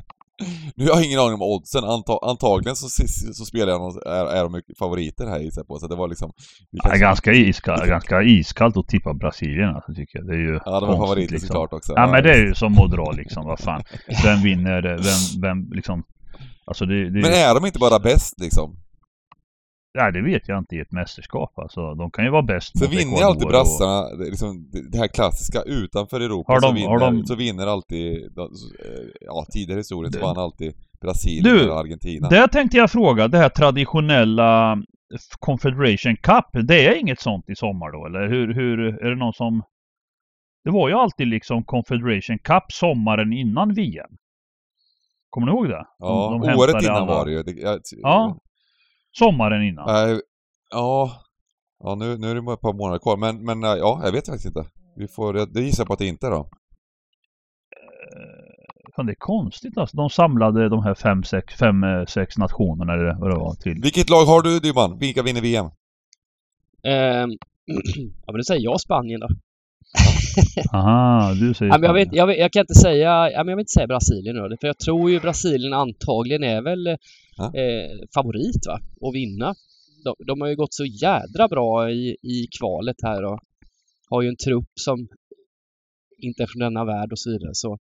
Nu 0.76 0.88
har 0.88 0.94
jag 0.94 1.04
ingen 1.04 1.20
aning 1.20 1.35
om 1.35 1.42
oddsen, 1.42 1.85
Anta, 1.85 2.18
antagligen 2.23 2.76
så, 2.76 2.88
så, 3.35 3.44
spelar 3.44 3.73
jag 3.73 3.80
någon, 3.80 3.97
är, 4.06 4.26
är 4.26 4.42
de 4.42 4.62
favoriter 4.78 5.26
här 5.26 5.38
gissar 5.40 5.64
på, 5.64 5.78
så 5.78 5.87
det 5.87 5.97
var 5.97 6.09
liksom... 6.09 6.32
är 6.73 6.78
kanske- 6.82 6.99
ganska, 6.99 7.32
iskall, 7.32 7.87
ganska 7.87 8.23
iskallt 8.23 8.76
att 8.76 8.88
tippa 8.88 9.14
Brasilien 9.14 9.68
alltså, 9.75 9.94
tycker 9.94 10.18
jag. 10.18 10.26
Det 10.26 10.35
är 10.35 10.38
ju 10.38 10.59
Ja, 10.64 10.80
de 10.80 10.88
var 10.88 10.97
favoriter 10.97 11.32
liksom. 11.32 11.47
såklart 11.47 11.73
också. 11.73 11.92
Ja 11.97 12.06
men 12.11 12.23
det 12.23 12.32
är 12.32 12.47
ju 12.47 12.54
som 12.54 12.78
att 12.78 12.90
dra 12.90 13.12
liksom, 13.12 13.44
vad 13.47 13.61
fan. 13.61 13.82
Vem 14.25 14.42
vinner, 14.42 14.82
vem, 14.82 15.40
vem 15.42 15.73
liksom. 15.73 16.02
Alltså 16.64 16.87
det, 16.87 17.04
det, 17.11 17.20
Men 17.20 17.32
är 17.32 17.54
de 17.54 17.66
inte 17.66 17.78
bara 17.78 17.99
bäst 17.99 18.40
liksom? 18.40 18.76
Nej, 19.94 20.12
det 20.12 20.23
vet 20.23 20.49
jag 20.49 20.59
inte 20.59 20.76
i 20.76 20.80
ett 20.80 20.92
mästerskap 20.92 21.59
alltså. 21.59 21.94
De 21.94 22.11
kan 22.11 22.25
ju 22.25 22.30
vara 22.30 22.42
bäst 22.42 22.78
Så 22.78 22.87
vinner 22.88 23.16
ju 23.18 23.23
alltid 23.25 23.44
och- 23.44 23.50
brassarna, 23.50 24.16
det, 24.16 24.26
är 24.26 24.30
liksom, 24.30 24.70
det- 24.73 24.90
det 24.90 24.99
här 24.99 25.09
klassiska, 25.09 25.62
utanför 25.62 26.20
Europa 26.20 26.52
Har 26.52 26.61
de- 26.61 26.68
så, 26.68 26.75
vinner, 26.75 26.88
har 26.88 26.99
de- 26.99 27.26
så 27.26 27.35
vinner 27.35 27.66
alltid, 27.66 28.32
de- 28.32 28.42
eh, 28.85 29.09
ja 29.20 29.47
tidigare 29.52 29.78
i 29.78 29.80
historien 29.80 30.12
så 30.12 30.20
vann 30.20 30.38
alltid 30.38 30.75
Brasilien 31.00 31.44
Du, 31.44 31.61
eller 31.62 31.80
Argentina. 31.80 32.28
Där 32.28 32.47
tänkte 32.47 32.76
jag 32.76 32.90
fråga, 32.90 33.28
det 33.28 33.38
här 33.38 33.49
traditionella 33.49 34.78
Confederation 35.38 36.16
Cup, 36.16 36.44
det 36.68 36.87
är 36.87 36.94
inget 37.00 37.20
sånt 37.20 37.49
i 37.49 37.54
sommar 37.56 37.92
då 37.92 38.06
eller 38.06 38.28
hur, 38.28 38.54
hur 38.54 38.78
är 39.04 39.11
det 39.11 39.16
någon 39.16 39.32
som 39.32 39.62
Det 40.64 40.70
var 40.70 40.88
ju 40.88 40.94
alltid 40.94 41.26
liksom 41.28 41.64
Confederation 41.64 42.38
Cup 42.38 42.62
sommaren 42.73 43.32
innan 43.32 43.75
VM. 43.75 44.11
Kommer 45.30 45.47
ni 45.47 45.52
ihåg 45.52 45.68
det? 45.68 45.75
De- 45.75 45.85
ja, 45.99 46.38
de 46.42 46.59
året 46.59 46.82
innan 46.82 46.97
alla- 46.97 47.06
var 47.06 47.25
det 47.25 47.32
ju. 47.32 47.42
Det, 47.42 47.52
jag, 47.61 47.80
Ja. 48.02 48.38
Sommaren 49.19 49.62
innan. 49.62 49.88
Äh, 49.88 50.19
ja, 50.71 51.23
ja 51.85 51.95
nu, 51.95 52.19
nu 52.19 52.31
är 52.31 52.35
det 52.35 52.43
bara 52.43 52.55
ett 52.55 52.61
par 52.61 52.73
månader 52.73 52.99
kvar, 52.99 53.17
men, 53.17 53.45
men 53.45 53.62
ja, 53.62 54.00
jag 54.05 54.12
vet 54.12 54.26
faktiskt 54.26 54.47
inte. 54.47 54.64
Vi 54.97 55.09
får, 55.09 55.47
det 55.55 55.61
gissar 55.61 55.85
på 55.85 55.93
att 55.93 55.99
det 55.99 56.07
inte 56.07 56.26
är 56.26 56.31
då. 56.31 56.50
Fan, 58.97 59.07
det 59.07 59.12
är 59.12 59.17
konstigt 59.19 59.79
alltså. 59.79 59.97
De 59.97 60.11
samlade 60.11 60.69
de 60.69 60.83
här 60.83 60.95
fem, 60.95 61.23
sex, 61.25 61.55
fem, 61.55 61.85
eh, 61.85 62.05
sex 62.05 62.38
nationerna 62.38 62.93
eller 62.93 63.21
vad 63.21 63.31
det 63.31 63.37
var 63.37 63.55
till. 63.55 63.81
Vilket 63.83 64.11
lag 64.11 64.25
har 64.25 64.43
du 64.43 64.61
Dybban? 64.61 64.99
Vilka 64.99 65.23
vinner 65.23 65.40
VM? 65.40 65.67
Ehm, 66.83 67.31
ja, 68.26 68.33
men 68.33 68.37
då 68.37 68.43
säger 68.43 68.62
jag 68.64 68.81
Spanien 68.81 69.21
då. 69.21 69.29
Aha, 70.73 71.35
du 71.35 71.55
säger 71.55 71.73
Ja, 71.73 71.79
men 71.79 71.87
jag, 71.87 71.95
vet, 71.95 72.09
Spanien. 72.09 72.19
jag, 72.19 72.26
vet, 72.26 72.38
jag 72.38 72.52
kan 72.52 72.61
inte 72.61 72.75
säga, 72.75 73.31
ja, 73.31 73.38
men 73.38 73.49
jag 73.49 73.57
vill 73.57 73.62
inte 73.62 73.73
säga 73.73 73.87
Brasilien 73.87 74.37
då, 74.37 74.57
för 74.61 74.67
jag 74.67 74.79
tror 74.79 75.11
ju 75.11 75.21
Brasilien 75.21 75.73
antagligen 75.73 76.45
är 76.45 76.62
väl. 76.62 76.97
Eh, 77.39 77.91
favorit 78.15 78.67
va, 78.67 78.81
att 79.09 79.15
vinna. 79.15 79.55
De, 80.05 80.15
de 80.27 80.41
har 80.41 80.49
ju 80.49 80.57
gått 80.57 80.75
så 80.75 80.85
jädra 80.85 81.49
bra 81.49 81.91
i, 81.91 82.17
i 82.23 82.47
kvalet 82.59 82.97
här 83.03 83.25
och 83.25 83.39
har 84.11 84.23
ju 84.23 84.29
en 84.29 84.37
trupp 84.37 84.73
som 84.81 85.09
inte 86.23 86.43
är 86.43 86.47
från 86.47 86.61
denna 86.61 86.85
värld 86.85 87.13
och 87.13 87.19
så 87.19 87.31
vidare. 87.31 87.51
Så 87.53 87.79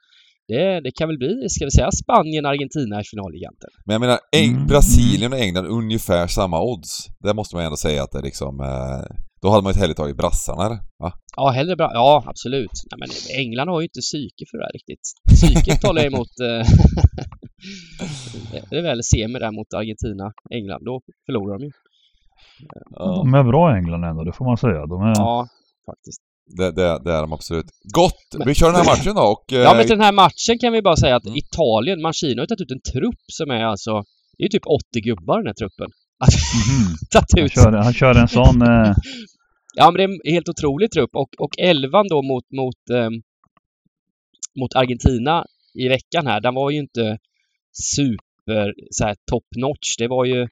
det, 0.48 0.80
det 0.80 0.92
kan 0.92 1.08
väl 1.10 1.18
bli, 1.18 1.50
ska 1.50 1.66
vi 1.66 1.72
säga 1.72 1.92
Spanien-Argentina 1.92 3.02
i 3.02 3.04
final 3.04 3.36
egentligen. 3.36 3.74
Men 3.86 3.94
jag 3.94 4.02
menar, 4.02 4.20
Eng 4.36 4.54
Mm. 4.56 4.68
Brasilien 4.68 5.34
och 5.34 5.40
England 5.40 5.66
ungefär 5.68 6.28
samma 6.28 6.62
odds. 6.64 7.06
Det 7.20 7.34
måste 7.34 7.56
man 7.56 7.66
ändå 7.66 7.78
säga 7.78 8.04
att 8.04 8.12
det 8.12 8.22
liksom... 8.22 8.60
Eh, 8.60 9.16
då 9.42 9.50
hade 9.50 9.64
man 9.64 9.74
ju 9.74 9.80
hellre 9.80 9.94
tagit 9.96 10.18
brassarna 10.18 10.66
eller? 10.66 10.80
Va? 11.00 11.14
Ja, 11.36 11.50
hellre 11.50 11.75
bra. 11.75 11.92
Ja, 11.94 12.24
absolut. 12.28 12.72
Nej, 12.92 12.98
men 13.00 13.40
England 13.42 13.68
har 13.70 13.82
ju 13.82 13.86
inte 13.86 14.00
psyke 14.00 14.44
för 14.52 14.58
det 14.58 14.64
här 14.64 14.72
riktigt. 14.74 15.06
Psyket 15.36 15.82
talar 15.82 16.06
emot. 16.06 16.34
eh, 16.40 16.68
det 18.69 18.77
är 18.77 18.81
väl 18.84 19.03
semi 19.03 19.39
där 19.39 19.51
mot 19.51 19.74
Argentina, 19.74 20.34
England. 20.51 20.86
Då 20.86 21.01
förlorar 21.25 21.60
de 21.60 21.65
ju. 21.65 21.72
Ja. 22.89 23.05
De 23.24 23.34
är 23.34 23.43
bra 23.43 23.75
England 23.77 24.03
ändå, 24.03 24.24
det 24.24 24.34
får 24.34 24.45
man 24.45 24.57
säga. 24.57 24.86
De 24.86 25.01
är... 25.01 25.13
Ja, 25.15 25.48
faktiskt. 25.86 26.22
Det, 26.57 26.72
det, 26.72 27.00
det 27.05 27.12
är 27.13 27.22
de 27.22 27.34
absolut. 27.34 27.65
Gott! 27.93 28.25
Men- 28.38 28.48
Vi 28.48 28.55
kör 28.55 28.67
den 28.67 28.75
här 28.75 28.86
matchen 28.86 29.15
då 29.15 29.22
och... 29.22 29.53
eh, 29.53 29.60
Ja, 29.60 29.74
men 29.74 29.81
till 29.81 29.98
den 29.98 30.05
här 30.05 30.12
matchen 30.12 30.60
kan 30.62 30.74
vi 30.74 30.81
bara 30.81 30.95
säga 30.95 31.15
att 31.15 31.25
Mm. 31.25 31.38
Italien, 31.38 32.01
Mancino 32.01 32.38
har 32.39 32.43
ju 32.43 32.48
tagit 32.48 32.62
ut 32.62 32.72
en 32.72 32.81
trupp 32.93 33.24
som 33.31 33.51
är 33.51 33.63
alltså... 33.63 33.91
Det 34.38 34.41
är 34.43 34.45
ju 34.45 34.50
typ 34.50 34.67
80 34.67 35.01
gubbar 35.01 35.38
den 35.38 35.48
här 35.48 35.53
truppen. 35.53 35.89
Tagit 37.12 37.39
Han, 37.39 37.50
kör, 37.50 37.72
han 37.84 37.93
kör 37.93 38.15
en 38.15 38.27
sån... 38.27 38.62
Eh, 38.62 38.93
Ja, 39.77 39.91
men 39.91 39.98
det 39.98 40.03
är 40.03 40.07
en 40.27 40.34
helt 40.34 40.50
otrolig 40.50 40.91
trupp. 40.91 41.10
Och, 41.13 41.29
och 41.39 41.60
elvan 41.60 42.07
då 42.10 42.22
mot, 42.22 42.43
mot, 42.51 42.89
ehm, 43.00 43.13
mot 44.60 44.75
Argentina 44.75 45.45
i 45.74 45.88
veckan 45.88 46.27
här, 46.27 46.41
den 46.41 46.53
var 46.55 46.69
ju 46.72 46.77
inte 46.79 47.17
super 47.84 48.74
så 48.91 49.03
här, 49.05 49.15
top 49.32 49.46
notch. 49.55 49.96
Det 49.98 50.08
var 50.08 50.25
ju... 50.25 50.48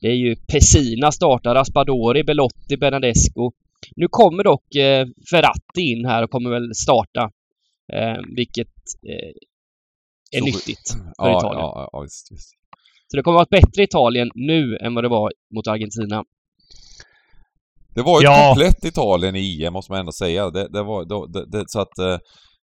Det 0.00 0.08
är 0.08 0.14
ju 0.14 0.36
Pessina 0.36 1.12
startar, 1.12 1.54
Raspadori, 1.54 2.24
Belotti, 2.24 2.76
Benadesco. 2.76 3.52
Nu 3.96 4.08
kommer 4.10 4.44
dock 4.44 4.74
eh, 4.74 5.06
Ferratti 5.30 5.80
in 5.82 6.04
här 6.04 6.22
och 6.22 6.30
kommer 6.30 6.50
väl 6.50 6.74
starta. 6.74 7.30
Eh, 7.92 8.18
vilket 8.36 8.68
eh, 9.08 9.30
är 10.36 10.38
Så- 10.40 10.44
nyttigt 10.44 10.90
för 11.18 11.28
ja, 11.28 11.38
Italien. 11.38 11.60
Ja, 11.60 11.90
ja, 11.92 12.00
visst, 12.00 12.32
visst. 12.32 12.50
Så 13.08 13.16
det 13.16 13.22
kommer 13.22 13.40
att 13.40 13.50
vara 13.50 13.58
ett 13.60 13.66
bättre 13.66 13.82
Italien 13.82 14.30
nu 14.34 14.76
än 14.76 14.94
vad 14.94 15.04
det 15.04 15.08
var 15.08 15.32
mot 15.54 15.66
Argentina. 15.66 16.24
Det 17.94 18.02
var 18.02 18.20
ju 18.20 18.24
Ja. 18.24 18.40
ett 18.42 18.48
komplett 18.48 18.84
Italien 18.84 19.36
i 19.36 19.64
EM 19.64 19.72
måste 19.72 19.92
man 19.92 20.00
ändå 20.00 20.12
säga. 20.12 20.50
Det, 20.50 20.68
det 20.68 20.82
var, 20.82 21.28
det, 21.32 21.46
det, 21.46 21.64
så 21.68 21.80
att... 21.80 21.98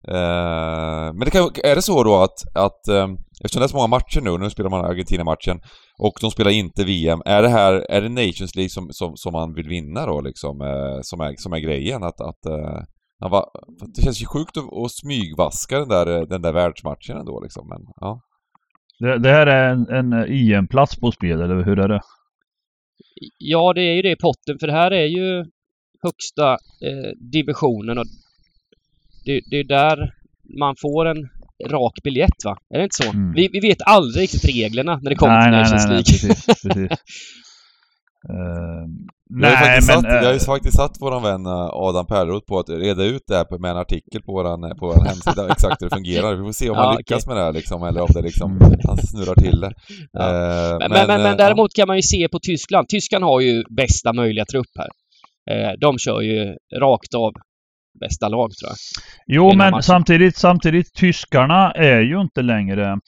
Eh, 0.09 1.13
men 1.15 1.21
det 1.21 1.31
kan, 1.31 1.51
är 1.65 1.75
det 1.75 1.83
så 1.83 2.05
då 2.05 2.17
att, 2.17 2.57
att 2.57 2.89
eh, 2.89 3.09
eftersom 3.45 3.61
det 3.61 3.67
är 3.67 3.69
så 3.69 3.77
många 3.77 3.87
matcher 3.87 4.21
nu, 4.21 4.39
nu 4.39 4.51
spelar 4.51 4.71
man 4.71 4.85
Argentina-matchen 4.85 5.61
och 5.99 6.15
de 6.21 6.31
spelar 6.31 6.51
inte 6.51 6.85
VM. 6.85 7.23
Är 7.25 7.43
det 7.43 7.49
här, 7.49 7.73
är 7.91 8.01
det 8.03 8.09
Nations 8.09 8.55
League 8.55 8.71
som, 8.71 8.89
som, 8.91 9.17
som 9.17 9.33
man 9.33 9.55
vill 9.55 9.69
vinna 9.69 10.07
då 10.07 10.21
liksom? 10.21 10.61
Eh, 10.61 10.99
som, 11.03 11.21
är, 11.21 11.35
som 11.37 11.53
är 11.53 11.59
grejen? 11.59 12.03
Att, 12.03 12.21
att 12.21 12.47
eh, 12.47 12.83
han 13.21 13.31
var, 13.31 13.45
det 13.97 14.03
känns 14.03 14.23
ju 14.23 14.27
sjukt 14.27 14.57
att, 14.57 14.85
att 14.85 14.93
smygvaska 14.93 15.79
den 15.79 15.89
där, 15.89 16.27
den 16.27 16.43
där 16.43 16.53
världsmatchen 16.53 17.17
ändå 17.17 17.41
liksom. 17.41 17.69
Men, 17.69 17.79
ja. 17.97 18.21
det, 18.99 19.19
det 19.19 19.29
här 19.29 19.47
är 19.47 19.71
en, 19.71 19.89
en 19.89 20.13
EM-plats 20.13 20.97
på 20.97 21.13
spel, 21.13 21.41
eller 21.41 21.65
hur 21.65 21.79
är 21.79 21.89
det? 21.89 22.01
Ja, 23.39 23.73
det 23.73 23.83
är 23.83 23.95
ju 23.95 24.03
det 24.03 24.11
i 24.11 24.17
potten, 24.17 24.59
för 24.61 24.67
det 24.67 24.73
här 24.73 24.91
är 24.91 25.07
ju 25.07 25.45
högsta 26.03 26.53
eh, 26.87 27.11
divisionen 27.33 27.99
och 27.99 28.05
det, 29.25 29.41
det 29.51 29.57
är 29.61 29.65
där 29.65 30.11
man 30.59 30.75
får 30.83 31.07
en 31.07 31.29
rak 31.71 31.93
biljett, 32.05 32.45
va? 32.45 32.57
Är 32.75 32.79
det 32.79 32.85
inte 32.85 33.03
så? 33.05 33.11
Mm. 33.11 33.33
Vi, 33.33 33.49
vi 33.53 33.61
vet 33.61 33.83
aldrig 33.87 34.23
riktigt 34.23 34.45
reglerna 34.45 34.99
när 35.03 35.11
det 35.11 35.17
kommer 35.17 35.35
nej, 35.35 35.45
till 35.45 35.51
nej, 35.53 35.61
Nations 35.63 35.87
nej, 35.87 35.95
nej, 35.95 36.05
League. 36.23 36.35
precis. 36.35 36.63
precis. 36.63 36.99
Eh, 38.31 38.85
Jag 39.41 39.49
har, 39.49 39.57
ju 39.57 39.57
nej, 39.57 39.57
faktiskt 39.57 39.89
men... 39.89 40.03
satt, 40.03 40.13
jag 40.13 40.23
har 40.25 40.33
ju 40.33 40.37
eh, 40.37 40.45
faktiskt 40.55 40.77
satt 40.77 41.01
våran 41.01 41.23
vän 41.23 41.47
eh, 41.47 41.69
Adam 41.73 42.07
Perroth 42.07 42.47
på 42.47 42.59
att 42.59 42.69
reda 42.69 43.05
ut 43.05 43.23
det 43.27 43.37
här 43.37 43.45
på- 43.45 43.59
med 43.59 43.71
en 43.71 43.77
artikel 43.77 44.23
på 44.23 44.33
våran, 44.33 44.65
eh, 44.65 44.71
på 44.75 44.87
våran 44.87 45.07
hemsida, 45.07 45.49
exakt 45.53 45.83
hur 45.83 45.89
det 45.89 45.97
fungerar. 45.97 46.35
Vi 46.35 46.43
får 46.45 46.53
se 46.53 46.71
om 46.71 46.77
Ja, 46.77 46.87
han 46.87 46.97
lyckas 46.97 47.25
okej. 47.25 47.29
med 47.35 47.37
det 47.43 47.45
här 47.47 47.53
liksom, 47.53 47.83
eller 47.83 48.01
om 48.01 48.09
det 48.15 48.23
liksom, 48.23 48.51
Mm. 48.57 48.79
han 48.89 48.97
snurrar 48.99 49.35
till 49.35 49.61
det. 49.61 49.73
Ja. 50.13 50.21
Eh, 50.29 50.79
Men, 50.79 50.91
men, 50.91 51.07
men, 51.07 51.23
men 51.23 51.37
däremot 51.37 51.75
kan 51.75 51.87
man 51.87 51.97
ju 51.97 52.03
se 52.03 52.29
på 52.33 52.39
Tyskland. 52.39 52.89
Tyskland 52.89 53.25
har 53.25 53.41
ju 53.41 53.63
bästa 53.77 54.13
möjliga 54.13 54.45
trupp 54.45 54.73
här. 54.79 54.89
De 55.81 55.99
kör 55.99 56.21
ju 56.21 56.55
rakt 56.81 57.15
av 57.15 57.33
bästa 58.01 58.29
lag, 58.29 58.51
tror 58.53 58.71
jag. 58.71 58.77
Jo, 59.27 59.49
men 59.49 59.71
matchen. 59.71 59.83
samtidigt, 59.83 60.37
samtidigt, 60.37 60.95
tyskarna 60.95 61.71
är 61.71 62.01
ju 62.01 62.21
inte 62.21 62.43
längre... 62.43 62.99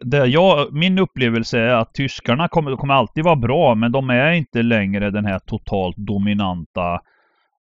Det, 0.00 0.26
jag, 0.26 0.72
min 0.72 0.98
upplevelse 0.98 1.58
är 1.58 1.74
att 1.74 1.94
tyskarna 1.94 2.48
kommer, 2.48 2.76
kommer 2.76 2.94
alltid 2.94 3.24
vara 3.24 3.36
bra, 3.36 3.74
men 3.74 3.92
de 3.92 4.10
är 4.10 4.32
inte 4.32 4.62
längre 4.62 5.10
den 5.10 5.24
här 5.24 5.38
totalt 5.38 5.96
dominanta... 5.96 7.00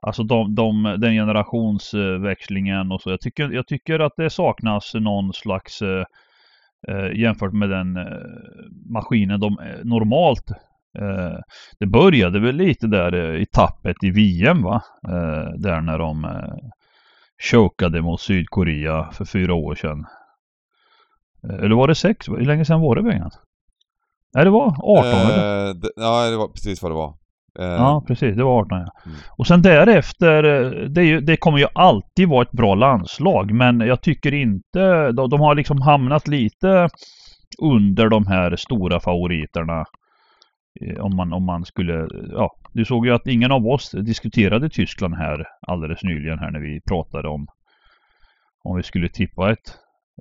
Alltså 0.01 0.23
de, 0.23 0.55
de, 0.55 0.95
den 0.97 1.13
generationsväxlingen 1.13 2.91
och 2.91 3.01
så. 3.01 3.09
Jag 3.09 3.21
tycker, 3.21 3.49
jag 3.49 3.67
tycker 3.67 3.99
att 3.99 4.13
det 4.17 4.29
saknas 4.29 4.93
någon 4.93 5.33
slags... 5.33 5.81
Eh, 5.81 6.03
eh, 6.87 7.19
jämfört 7.19 7.53
med 7.53 7.69
den 7.69 7.97
eh, 7.97 8.03
maskinen 8.89 9.39
de 9.39 9.59
eh, 9.59 9.85
normalt 9.85 10.51
det 11.79 11.85
började 11.85 12.39
väl 12.39 12.55
lite 12.55 12.87
där 12.87 13.13
eh, 13.13 13.41
i 13.41 13.45
tappet 13.45 13.95
i 14.03 14.09
VM 14.11 14.61
va? 14.63 14.81
Eh, 15.07 15.51
där 15.57 15.81
när 15.81 15.97
de 15.99 16.25
eh, 16.25 16.53
chokade 17.51 18.01
mot 18.01 18.21
Sydkorea 18.21 19.11
för 19.11 19.25
fyra 19.25 19.53
år 19.53 19.75
sedan. 19.75 20.05
Eh, 21.49 21.65
eller 21.65 21.75
var 21.75 21.87
det 21.87 21.95
sex? 21.95 22.29
Hur 22.29 22.45
länge 22.45 22.65
sedan 22.65 22.81
var 22.81 22.95
det 22.95 23.01
Bengan? 23.03 23.31
Nej 24.35 24.43
det 24.43 24.49
var 24.51 24.75
18 24.83 25.05
eller? 25.05 25.67
eh, 25.67 25.73
det, 25.73 25.89
Ja, 25.95 26.29
det 26.29 26.37
var 26.37 26.47
precis 26.47 26.81
vad 26.81 26.91
det 26.91 26.95
var. 26.95 27.13
Eh, 27.59 27.65
Ja 27.65 28.03
precis, 28.07 28.35
det 28.35 28.43
var 28.43 28.59
18 28.61 28.77
ja. 28.77 28.87
Mm. 29.05 29.17
Och 29.37 29.47
sen 29.47 29.61
därefter, 29.61 30.43
eh, 30.43 30.89
det, 30.89 31.03
ju, 31.03 31.21
det 31.21 31.37
kommer 31.37 31.57
ju 31.57 31.67
alltid 31.75 32.29
vara 32.29 32.41
ett 32.41 32.51
bra 32.51 32.75
landslag 32.75 33.51
men 33.53 33.79
jag 33.79 34.01
tycker 34.01 34.33
inte, 34.33 35.11
de, 35.11 35.29
de 35.29 35.39
har 35.39 35.55
liksom 35.55 35.81
hamnat 35.81 36.27
lite 36.27 36.89
under 37.61 38.09
de 38.09 38.27
här 38.27 38.55
stora 38.55 38.99
favoriterna. 38.99 39.85
Eh, 40.81 40.99
Om 41.05 41.15
man, 41.15 41.33
om 41.33 41.45
man 41.45 41.65
skulle, 41.65 42.07
ja, 42.31 42.51
du 42.73 42.85
såg 42.85 43.05
ju 43.05 43.13
att 43.13 43.27
ingen 43.27 43.51
av 43.51 43.67
oss 43.67 43.91
diskuterade 43.91 44.69
Tyskland 44.69 45.15
här 45.15 45.45
alldeles 45.67 46.03
nyligen 46.03 46.39
här 46.39 46.51
när 46.51 46.59
vi 46.59 46.81
pratade 46.81 47.27
om 47.29 47.47
om 48.63 48.77
vi 48.77 48.83
skulle 48.83 49.09
tippa 49.09 49.51
ett, 49.51 49.67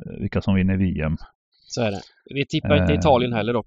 eh, 0.07 0.21
vilka 0.21 0.40
som 0.40 0.55
vinner 0.55 0.76
VM. 0.76 1.17
Så 1.67 1.83
är 1.83 1.90
det. 1.90 2.00
Vi 2.35 2.47
tippar 2.47 2.76
inte 2.83 2.93
Eh. 2.93 2.99
Italien 2.99 3.33
heller 3.33 3.52
dock. 3.52 3.67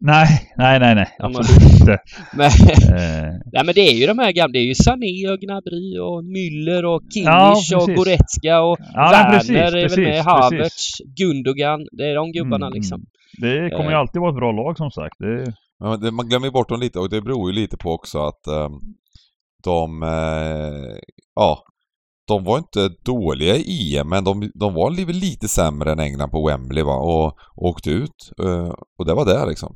Nej, 0.00 0.28
nej, 0.56 0.80
nej, 0.80 0.94
nej, 0.94 1.16
absolut 1.18 1.72
inte. 1.80 1.98
Men, 2.36 2.50
Eh, 2.96 3.32
nej, 3.52 3.64
men 3.64 3.74
det 3.74 3.80
är 3.80 3.92
ju 4.00 4.06
de 4.06 4.18
här 4.18 4.32
gamla. 4.32 4.52
Det 4.52 4.58
är 4.58 4.66
ju 4.66 4.74
Sané 4.74 5.28
och 5.32 5.38
Gnabry 5.40 5.98
och 5.98 6.22
Müller 6.24 6.82
och 6.84 7.02
Kimmich 7.14 7.70
Ja, 7.70 7.76
och 7.76 7.86
precis. 7.86 7.96
Goretzka 7.96 8.60
och 8.62 8.78
Ja, 8.94 9.10
Werner 9.10 9.38
precis, 9.38 9.50
är 9.56 9.72
väl 9.72 9.82
precis, 9.82 9.98
med. 9.98 10.06
precis. 10.06 10.24
Havertz, 10.26 10.98
Gundogan. 11.18 11.86
Det 11.92 12.04
är 12.10 12.14
de 12.14 12.32
gubbarna 12.32 12.66
Mm, 12.66 12.76
liksom. 12.76 13.00
Det 13.38 13.70
kommer 13.70 13.90
ju 13.90 13.92
Eh. 13.94 13.98
alltid 13.98 14.20
vara 14.20 14.30
ett 14.30 14.36
bra 14.36 14.52
lag 14.52 14.76
som 14.76 14.90
sagt. 14.90 15.14
Det, 15.18 15.52
Men 15.80 16.00
det, 16.00 16.10
man 16.10 16.28
glömmer 16.28 16.50
bort 16.50 16.68
dem 16.68 16.80
lite 16.80 16.98
och 16.98 17.08
det 17.10 17.20
beror 17.22 17.50
ju 17.50 17.60
lite 17.60 17.76
på 17.76 17.90
också 17.92 18.18
att 18.18 18.46
ehm, 18.46 18.72
de, 19.64 20.02
eh, 20.02 20.96
ja, 21.34 21.58
de 22.28 22.44
var 22.44 22.58
inte 22.58 22.88
dåliga 23.04 23.56
i 23.56 23.96
EM 23.98 24.08
men 24.08 24.24
de, 24.24 24.50
de 24.54 24.74
var 24.74 24.90
li- 24.90 25.04
lite 25.12 25.48
sämre 25.48 25.92
än 25.92 26.00
England 26.00 26.30
på 26.30 26.46
Wembley 26.46 26.82
va 26.84 26.94
och, 26.96 27.26
och 27.26 27.68
åkte 27.68 27.90
ut. 27.90 28.30
eh, 28.44 28.72
och 28.98 29.06
det 29.06 29.14
var 29.14 29.24
det 29.24 29.46
liksom. 29.46 29.74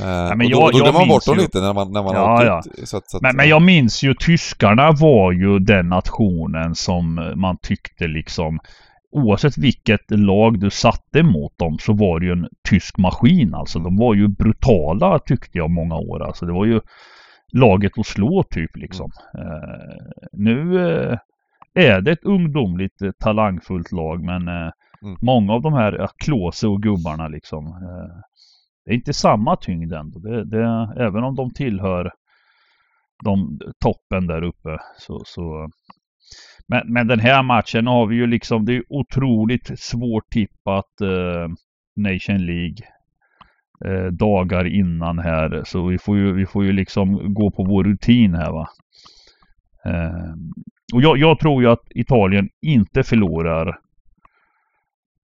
Eh, 0.00 0.36
men 0.36 0.40
och 0.46 0.50
då, 0.50 0.50
jag- 0.50 0.72
då 0.72 0.78
jag 0.78 0.82
glömmer 0.84 0.98
man 0.98 1.08
bort 1.08 1.26
dem 1.26 1.34
ju- 1.36 1.42
lite 1.42 1.60
när 1.60 1.74
man, 1.74 1.92
när 1.92 2.02
man 2.02 2.14
Ja, 2.14 2.34
åkte 2.34 2.46
ja. 2.46 2.62
ut. 2.82 2.88
Så 2.88 2.96
att, 2.96 3.10
så 3.10 3.16
att, 3.16 3.22
men, 3.22 3.36
men 3.36 3.48
jag 3.48 3.62
minns 3.62 4.02
ju 4.02 4.14
tyskarna 4.14 4.92
var 4.92 5.32
ju 5.32 5.58
den 5.58 5.88
nationen 5.88 6.74
som 6.74 7.14
man 7.36 7.56
tyckte 7.62 8.06
liksom 8.06 8.58
Oavsett 9.10 9.58
vilket 9.58 10.10
lag 10.10 10.60
du 10.60 10.70
satte 10.70 11.22
mot 11.22 11.58
dem 11.58 11.78
så 11.80 11.92
var 11.92 12.20
det 12.20 12.26
ju 12.26 12.32
en 12.32 12.48
tysk 12.68 12.98
maskin 12.98 13.54
alltså. 13.54 13.78
De 13.78 13.96
var 13.96 14.14
ju 14.14 14.28
brutala 14.28 15.18
tyckte 15.18 15.58
jag 15.58 15.70
många 15.70 15.94
år. 15.94 16.22
Alltså 16.22 16.46
det 16.46 16.52
var 16.52 16.64
ju 16.66 16.80
laget 17.52 17.98
att 17.98 18.06
slå 18.06 18.42
typ 18.50 18.76
liksom. 18.76 19.10
Eh, 19.38 20.06
nu 20.32 20.88
eh, 20.90 21.18
är 21.74 22.00
det 22.00 22.12
ett 22.12 22.24
ungdomligt 22.24 23.02
eh, 23.02 23.10
talangfullt 23.24 23.92
lag 23.92 24.24
men 24.24 24.48
eh, 24.48 24.70
Mm. 25.02 25.16
många 25.22 25.52
av 25.52 25.62
de 25.62 25.72
här 25.72 25.92
ja, 25.92 26.08
Klose 26.24 26.66
och 26.68 26.82
gubbarna 26.82 27.28
liksom. 27.28 27.66
Eh, 27.66 28.20
det 28.84 28.90
är 28.90 28.94
inte 28.94 29.12
samma 29.12 29.56
tyngd 29.56 29.92
ändå. 29.92 30.18
Det, 30.18 30.44
det, 30.44 30.94
även 30.96 31.24
om 31.24 31.34
de 31.34 31.50
tillhör 31.52 32.12
de 33.24 33.58
toppen 33.84 34.26
där 34.26 34.42
uppe 34.42 34.78
så, 34.98 35.22
så 35.26 35.68
men, 36.68 36.92
men 36.92 37.06
den 37.06 37.20
här 37.20 37.42
matchen 37.42 37.86
har 37.86 38.06
vi 38.06 38.16
ju 38.16 38.26
liksom, 38.26 38.64
det 38.64 38.76
är 38.76 38.82
otroligt 38.88 39.80
svårt 39.80 40.30
tippat 40.30 41.00
eh, 41.00 41.48
Nation 41.96 42.46
League 42.46 42.76
eh, 43.84 44.12
dagar 44.12 44.64
innan 44.64 45.18
här. 45.18 45.62
Så 45.64 45.86
vi 45.86 45.98
får 45.98 46.16
ju, 46.16 46.32
vi 46.32 46.46
får 46.46 46.64
ju 46.64 46.72
liksom 46.72 47.34
gå 47.34 47.50
på 47.50 47.64
vår 47.64 47.84
rutin 47.84 48.34
här 48.34 48.52
va. 48.52 48.68
Eh, 49.84 50.34
och 50.94 51.02
jag, 51.02 51.18
jag 51.18 51.38
tror 51.38 51.62
ju 51.62 51.70
att 51.70 51.84
Italien 51.90 52.48
inte 52.60 53.02
förlorar 53.02 53.78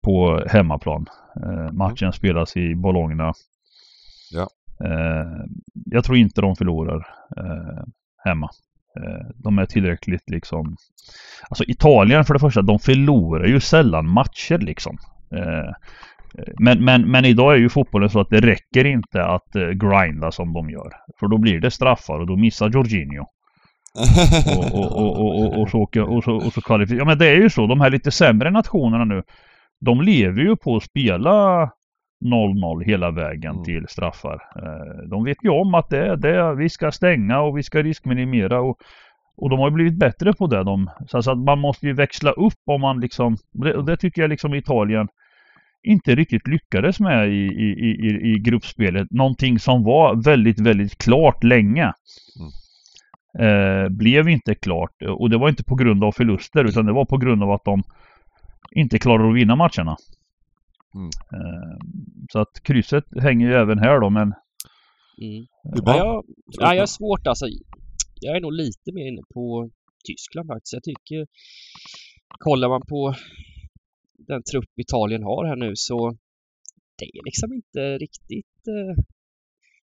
på 0.04 0.44
hemmaplan. 0.48 1.06
Eh, 1.36 1.72
matchen 1.72 2.14
spelas 2.14 2.58
i 2.58 2.76
Bologna. 2.76 3.34
Ja. 4.32 4.50
Eh, 4.86 5.46
jag 5.86 6.04
tror 6.04 6.18
inte 6.18 6.42
de 6.42 6.56
förlorar 6.56 7.08
eh, 7.38 7.84
hemma. 8.18 8.50
Eh, 8.96 9.28
de 9.36 9.60
är 9.60 9.66
tillräckligt 9.66 10.30
liksom 10.30 10.76
Alltså 11.50 11.64
Italien 11.68 12.26
för 12.26 12.34
det 12.34 12.40
första, 12.40 12.62
de 12.62 12.80
förlorar 12.80 13.48
ju 13.48 13.60
sällan 13.60 14.08
matcher 14.08 14.58
liksom. 14.58 14.98
Eh, 15.32 15.72
men, 16.60 16.86
men, 16.86 17.12
men 17.12 17.26
idag 17.26 17.54
är 17.54 17.58
ju 17.58 17.70
fotbollen 17.70 18.10
så 18.10 18.20
att 18.20 18.30
det 18.30 18.42
räcker 18.42 18.86
inte 18.86 19.26
att 19.26 19.56
eh, 19.56 19.70
grinda 19.70 20.32
som 20.32 20.54
de 20.54 20.70
gör. 20.70 20.92
För 21.20 21.28
då 21.28 21.38
blir 21.38 21.60
det 21.60 21.72
straffar 21.72 22.20
och 22.20 22.28
då 22.28 22.36
missar 22.36 22.70
Jorginho. 22.70 23.26
Och, 24.58 24.80
och, 24.80 24.98
och, 25.00 25.40
och, 25.40 25.62
och, 25.62 25.70
så, 25.70 25.82
och, 25.84 26.24
så, 26.24 26.36
och 26.36 26.54
så 26.54 26.62
kvalificerar... 26.62 27.00
Ja 27.00 27.06
men 27.06 27.18
det 27.18 27.28
är 27.28 27.36
ju 27.36 27.50
så, 27.50 27.68
de 27.68 27.82
här 27.82 27.90
lite 27.90 28.12
sämre 28.12 28.52
nationerna 28.52 29.06
nu. 29.06 29.24
De 29.86 30.02
lever 30.02 30.42
ju 30.42 30.56
på 30.56 30.76
att 30.76 30.84
spela 30.84 31.70
0-0 32.24 32.84
hela 32.84 33.12
vägen 33.12 33.52
Mm. 33.52 33.64
till 33.64 33.88
straffar. 33.88 34.34
Eh, 34.56 35.08
De 35.10 35.24
vet 35.24 35.38
ju 35.44 35.50
om 35.50 35.74
att 35.76 35.90
det 35.90 36.06
är 36.08 36.16
det, 36.16 36.56
vi 36.56 36.70
ska 36.70 36.92
stänga 36.92 37.40
och 37.40 37.58
vi 37.58 37.64
ska 37.64 37.84
riskminimera 37.84 38.62
och, 38.62 38.78
och 39.38 39.50
de 39.50 39.60
har 39.60 39.70
ju 39.70 39.74
blivit 39.76 40.00
bättre 40.00 40.34
på 40.34 40.48
det. 40.48 40.64
De, 40.64 40.90
så 41.08 41.18
att 41.32 41.38
man 41.38 41.60
måste 41.60 41.88
ju 41.88 41.94
växla 41.94 42.32
upp 42.32 42.60
om 42.66 42.82
man 42.82 43.00
liksom, 43.00 43.38
och 43.76 43.86
det, 43.86 43.98
tycker 43.98 44.22
jag 44.22 44.30
liksom 44.30 44.54
Italien 44.54 45.08
inte 45.88 46.16
riktigt 46.16 46.48
lyckades 46.48 47.00
med 47.00 47.30
i, 47.30 47.32
i, 47.46 47.70
i, 48.08 48.32
i- 48.34 48.40
gruppspelet. 48.40 49.08
Någonting 49.12 49.60
som 49.60 49.84
var 49.84 50.24
väldigt, 50.24 50.60
väldigt 50.60 50.98
klart 50.98 51.44
länge. 51.44 51.94
Eh, 53.40 53.90
blev 53.90 54.30
inte 54.30 54.56
klart 54.56 54.92
och 55.18 55.30
det 55.30 55.38
var 55.38 55.50
inte 55.50 55.64
på 55.64 55.76
grund 55.76 56.04
av 56.04 56.12
förluster 56.12 56.64
utan 56.66 56.86
det 56.86 56.94
var 56.94 57.06
på 57.06 57.18
grund 57.18 57.44
av 57.44 57.52
att 57.52 57.64
de 57.66 57.84
inte 58.72 59.00
klarade 59.00 59.30
att 59.30 59.36
vinna 59.36 59.56
matcherna. 59.56 59.96
Mm. 60.96 61.10
Eh, 61.34 61.78
så 62.32 62.40
att 62.40 62.64
krysset 62.64 63.06
hänger 63.22 63.48
ju 63.48 63.54
även 63.54 63.80
här 63.80 64.00
då 64.00 64.10
men 64.10 64.34
Mm. 65.22 65.46
Ja, 65.64 65.98
jag, 65.98 66.24
ja, 66.46 66.74
jag 66.76 66.82
är 66.84 66.86
svårt 66.86 67.28
alltså. 67.28 67.46
Jag 68.22 68.36
är 68.38 68.42
nog 68.42 68.54
lite 68.54 68.92
mer 68.94 69.08
inne 69.08 69.22
på 69.34 69.70
Tyskland 70.08 70.48
faktiskt. 70.48 70.74
Jag 70.74 70.84
tycker, 70.84 71.28
kollar 72.40 72.70
man 72.70 72.82
på 72.90 73.16
den 74.28 74.44
trupp 74.52 74.80
Italien 74.80 75.24
har 75.24 75.46
här 75.46 75.56
nu 75.56 75.72
så 75.76 76.18
det 77.00 77.06
är 77.06 77.26
liksom 77.26 77.54
inte 77.54 77.98
riktigt 77.98 78.68
eh, 78.68 79.04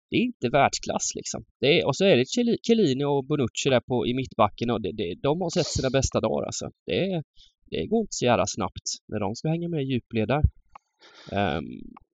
det 0.10 0.16
är 0.18 0.22
inte 0.22 0.50
världsklass 0.50 1.12
liksom. 1.16 1.46
Det 1.60 1.80
är, 1.82 1.88
och 1.88 1.96
så 1.96 2.06
är 2.06 2.16
det 2.18 2.24
Chiellini- 2.68 3.04
och 3.04 3.26
Bonucci 3.26 3.70
där 3.70 3.80
på, 3.82 4.08
i 4.08 4.14
mittbacken 4.14 4.70
och 4.70 4.82
det, 4.82 4.92
det, 4.92 5.16
de 5.22 5.42
har 5.42 5.50
sett 5.50 5.66
sina 5.68 5.90
bästa 5.90 6.20
dagar 6.22 6.46
alltså. 6.46 6.70
Det, 6.86 7.12
är- 7.12 7.24
det 7.72 7.86
går 7.88 8.00
inte 8.02 8.14
så 8.20 8.26
jävla 8.26 8.46
snabbt 8.48 8.88
när 9.08 9.20
de 9.20 9.36
ska 9.36 9.50
hänga 9.50 9.68
med 9.70 9.82
i 9.84 9.86
djupled 9.92 10.28
där. 10.28 10.42
Ehm, 11.32 11.63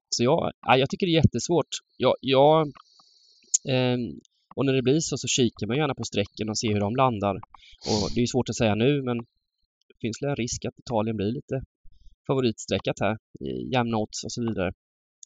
så 0.09 0.23
jag, 0.23 0.51
ja, 0.61 0.77
jag 0.77 0.89
tycker 0.89 1.05
det 1.05 1.11
är 1.11 1.23
jättesvårt. 1.23 1.71
Jag, 1.97 2.15
jag, 2.21 2.71
ehm, 3.69 4.19
och 4.55 4.65
när 4.65 4.73
det 4.73 4.81
blir 4.81 4.99
så 4.99 5.17
så 5.17 5.27
kikar 5.27 5.67
man 5.67 5.77
gärna 5.77 5.95
på 5.95 6.03
strecken 6.03 6.49
och 6.49 6.57
ser 6.57 6.73
hur 6.73 6.79
de 6.79 6.95
landar. 6.95 7.35
Och 7.89 8.09
det 8.15 8.21
är 8.21 8.27
svårt 8.27 8.49
att 8.49 8.55
säga 8.55 8.75
nu 8.75 9.01
men 9.01 9.17
det 9.87 9.97
finns 10.01 10.21
väl 10.21 10.29
en 10.29 10.35
risk 10.35 10.65
att 10.65 10.79
Italien 10.79 11.15
blir 11.17 11.31
lite 11.31 11.61
favoritstreckat 12.27 12.99
här. 12.99 13.17
Jämna 13.73 13.97
odds 13.97 14.23
och 14.23 14.31
så 14.31 14.41
vidare. 14.41 14.71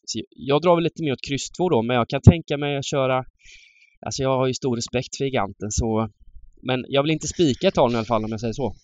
Så 0.04 0.20
jag 0.30 0.62
drar 0.62 0.74
väl 0.74 0.84
lite 0.84 1.02
mer 1.02 1.12
åt 1.12 1.28
kryss 1.28 1.50
2 1.50 1.68
då 1.68 1.82
men 1.82 1.96
jag 1.96 2.08
kan 2.08 2.20
tänka 2.20 2.56
mig 2.56 2.76
att 2.76 2.86
köra 2.86 3.24
Alltså 4.06 4.22
jag 4.22 4.36
har 4.36 4.46
ju 4.46 4.54
stor 4.54 4.76
respekt 4.76 5.16
för 5.16 5.24
giganten 5.24 5.70
så 5.70 6.08
Men 6.62 6.84
jag 6.88 7.02
vill 7.02 7.10
inte 7.10 7.28
spika 7.28 7.68
Italien 7.68 7.94
i 7.94 7.98
alla 7.98 8.04
fall 8.04 8.24
om 8.24 8.30
jag 8.30 8.40
säger 8.40 8.52
så 8.52 8.74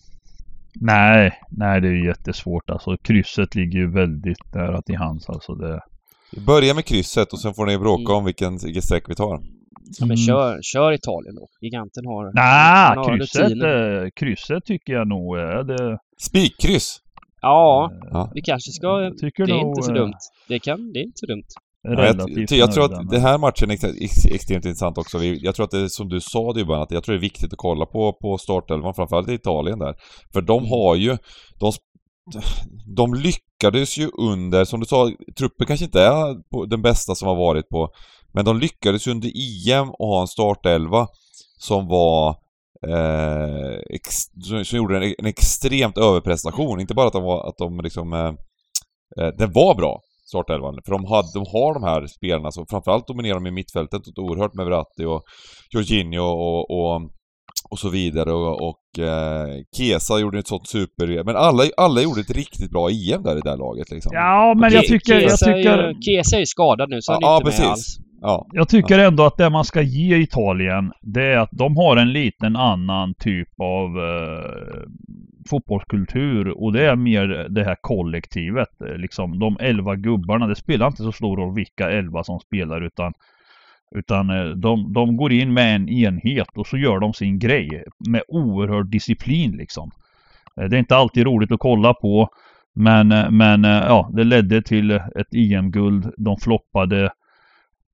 nej, 0.80 1.32
nej 1.50 1.80
det 1.80 1.88
är 1.88 1.92
ju 1.92 2.06
jättesvårt 2.06 2.70
alltså. 2.70 2.96
Krysset 2.96 3.54
ligger 3.54 3.78
ju 3.78 3.90
väldigt 3.92 4.54
nära 4.54 4.82
till 4.82 4.96
hands 4.96 5.28
alltså. 5.28 5.54
Det, 5.54 5.80
Vi 6.32 6.40
börjar 6.40 6.74
med 6.74 6.84
krysset 6.84 7.32
och 7.32 7.40
sen 7.40 7.54
får 7.54 7.66
ni 7.66 7.78
bråka 7.78 8.02
Mm. 8.12 8.16
om 8.18 8.24
vilken, 8.24 8.56
vilket 8.64 8.84
streck 8.84 9.04
vi 9.08 9.14
tar. 9.14 9.40
Ja, 9.98 10.06
men 10.06 10.16
Mm. 10.16 10.16
kör, 10.16 10.58
kör 10.62 10.92
Italien 10.92 11.34
då. 11.34 11.46
Giganten 11.60 12.06
har... 12.06 12.32
Nej, 12.34 12.96
har 12.96 13.18
krysset, 13.18 13.52
eh, 13.52 14.10
krysset 14.20 14.64
tycker 14.64 14.92
jag 14.92 15.08
nog 15.08 15.36
är 15.38 15.62
det. 15.64 15.98
Spikkryss! 16.20 17.00
Ja, 17.40 17.90
Ja. 18.10 18.30
vi 18.34 18.40
kanske 18.42 18.70
ska... 18.72 19.10
Tycker 19.20 19.46
Det 19.46 19.52
är 19.52 19.56
nog, 19.62 19.70
inte 19.70 19.82
så 19.82 19.90
eh, 19.90 19.94
dumt. 20.00 20.14
Det 20.48 20.58
kan, 20.58 20.92
det 20.92 20.98
är 20.98 21.02
inte 21.04 21.18
så 21.18 21.26
dumt. 21.26 21.44
Ja, 21.84 21.90
jag, 21.90 21.98
Relativt 21.98 22.50
jag 22.50 22.72
tror 22.72 22.84
att 22.84 23.10
den 23.10 23.20
här 23.20 23.38
matchen 23.38 23.70
är 23.70 23.74
ex, 23.74 23.84
ex, 23.84 24.26
extremt 24.26 24.64
intressant 24.64 24.98
också. 24.98 25.24
Jag 25.24 25.54
tror 25.54 25.64
att 25.64 25.70
det 25.70 25.80
är 25.80 25.88
som 25.88 26.08
du 26.08 26.20
sa 26.20 26.52
det 26.52 26.60
ibland, 26.60 26.82
att 26.82 26.90
jag 26.90 27.04
tror 27.04 27.12
det 27.12 27.18
är 27.18 27.20
viktigt 27.30 27.52
att 27.52 27.58
kolla 27.58 27.86
på, 27.86 28.12
på 28.12 28.38
startelvan, 28.38 28.94
framförallt 28.94 29.28
i 29.28 29.34
Italien 29.34 29.78
där. 29.78 29.94
För 30.32 30.42
de 30.42 30.58
Mm. 30.58 30.70
har 30.70 30.94
ju, 30.94 31.16
de, 31.60 31.72
de 32.96 33.14
lyckades 33.14 33.98
ju 33.98 34.10
under, 34.18 34.64
som 34.64 34.80
du 34.80 34.86
sa, 34.86 35.10
truppen 35.38 35.66
kanske 35.66 35.84
inte 35.84 36.00
är 36.02 36.36
den 36.68 36.82
bästa 36.82 37.14
som 37.14 37.28
har 37.28 37.36
varit 37.36 37.68
på, 37.68 37.88
men 38.34 38.44
de 38.44 38.58
lyckades 38.58 39.06
ju 39.06 39.10
under 39.10 39.28
EM 39.28 39.88
att 39.88 39.98
ha 39.98 40.20
en 40.20 40.28
startelva 40.28 41.06
som 41.58 41.88
var 41.88 42.28
eh, 42.88 43.78
ex, 43.90 44.16
som, 44.48 44.64
som 44.64 44.76
gjorde 44.78 44.96
en, 44.96 45.14
en 45.18 45.26
extremt 45.26 45.98
överprestation. 45.98 46.80
Inte 46.80 46.94
bara 46.94 47.06
att 47.06 47.12
de 47.12 47.22
var, 47.22 47.48
att 47.48 47.58
de 47.58 47.80
liksom 47.80 48.12
eh, 48.12 48.32
eh, 49.20 49.32
den 49.38 49.52
var 49.52 49.74
bra, 49.74 50.00
startelvan. 50.24 50.74
För 50.84 50.92
de, 50.92 51.04
hade, 51.04 51.28
de 51.34 51.44
har 51.52 51.74
de 51.74 51.82
här 51.82 52.06
spelarna 52.06 52.50
som 52.50 52.66
framförallt 52.70 53.06
dominerar 53.06 53.34
de 53.34 53.46
i 53.46 53.50
mittfältet 53.50 54.02
och 54.18 54.24
oerhört 54.24 54.54
med 54.54 54.66
Verratti 54.66 55.04
och 55.04 55.22
Jorginho 55.74 56.22
och, 56.24 56.70
och, 56.70 57.02
och 57.70 57.78
så 57.78 57.88
vidare 57.88 58.32
och, 58.32 58.68
och 58.68 59.04
eh, 59.04 59.48
Kesa 59.76 60.18
gjorde 60.18 60.38
ett 60.38 60.48
sånt 60.48 60.68
super... 60.68 61.24
Men 61.24 61.36
alla, 61.36 61.62
alla 61.76 62.00
gjorde 62.02 62.20
ett 62.20 62.30
riktigt 62.36 62.70
bra 62.70 62.88
EM 62.90 63.22
där 63.22 63.36
i 63.38 63.40
det 63.40 63.50
här 63.50 63.56
laget 63.56 63.90
liksom. 63.90 64.10
Ja, 64.14 64.54
men 64.56 64.72
jag 64.72 64.84
Ke- 64.84 64.88
tycker, 64.88 65.12
jag 65.14 65.22
Chiesa 65.22 65.50
är 65.50 65.54
tycker, 65.56 65.88
ju- 65.88 66.02
Chiesa 66.02 66.36
är 66.36 66.40
ju 66.40 66.46
skadad 66.46 66.88
nu 66.90 67.02
så 67.02 67.12
han 67.12 67.22
är 67.22 67.26
Ja, 67.26 67.36
inte 67.36 67.44
precis. 67.44 67.60
med 67.60 67.70
alls. 67.70 67.96
Ja. 68.26 68.46
jag 68.52 68.68
tycker 68.68 68.98
ändå 68.98 69.24
att 69.24 69.36
det 69.36 69.50
man 69.50 69.64
ska 69.64 69.82
ge 69.82 70.16
Italien, 70.16 70.92
det 71.02 71.22
är 71.24 71.38
att 71.38 71.50
de 71.52 71.76
har 71.76 71.96
en 71.96 72.12
liten 72.12 72.56
annan 72.56 73.14
typ 73.14 73.48
av 73.60 73.98
eh, 73.98 74.80
fotbollskultur 75.50 76.48
och 76.48 76.72
det 76.72 76.86
är 76.86 76.96
mer 76.96 77.46
det 77.48 77.64
här 77.64 77.76
kollektivet. 77.80 78.80
eh, 78.80 78.96
Liksom 78.96 79.38
de 79.38 79.56
elva 79.60 79.94
gubbarna, 79.96 80.46
det 80.46 80.54
spelar 80.56 80.86
inte 80.86 81.02
så 81.02 81.12
stor 81.12 81.36
roll 81.36 81.54
vilka 81.54 81.90
elva 81.90 82.24
som 82.24 82.40
spelar 82.40 82.80
utan 82.80 83.12
utan 83.96 84.30
eh, 84.30 84.44
de, 84.46 84.92
de 84.92 85.16
går 85.16 85.32
in 85.32 85.52
med 85.52 85.74
en 85.76 85.88
enhet 85.88 86.48
och 86.56 86.66
så 86.66 86.76
gör 86.76 86.98
de 86.98 87.12
sin 87.12 87.38
grej 87.38 87.84
med 88.08 88.22
oerhörd 88.28 88.86
disciplin 88.90 89.50
liksom. 89.56 89.90
Eh, 90.60 90.64
Det 90.68 90.76
är 90.76 90.80
inte 90.80 90.96
alltid 90.96 91.24
roligt 91.26 91.52
att 91.52 91.60
kolla 91.60 91.94
på 91.94 92.28
men, 92.74 93.08
men 93.36 93.64
ja, 93.64 94.10
det 94.12 94.24
ledde 94.24 94.62
till 94.62 94.90
ett 94.90 95.34
EM-guld. 95.34 96.12
De 96.16 96.36
floppade 96.36 97.10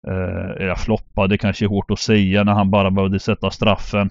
Eh, 0.09 0.63
eller 0.63 0.75
floppade 0.75 1.39
kanske 1.39 1.65
är 1.65 1.69
hårt 1.69 1.91
att 1.91 1.99
säga 1.99 2.45
när 2.45 2.53
han 2.53 2.71
bara 2.71 2.91
behövde 2.91 3.19
sätta 3.21 3.51
straffen. 3.51 4.11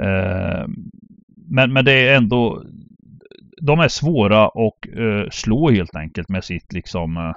Eh, 0.00 0.66
men, 1.50 1.72
men 1.72 1.84
det 1.84 2.08
är 2.08 2.16
ändå 2.16 2.62
De 3.62 3.80
är 3.80 3.88
svåra 3.88 4.44
att 4.46 4.96
eh, 4.98 5.30
slå 5.30 5.70
helt 5.70 5.96
enkelt 5.96 6.28
med 6.28 6.44
sitt 6.44 6.72
liksom 6.72 7.16
eh, 7.16 7.32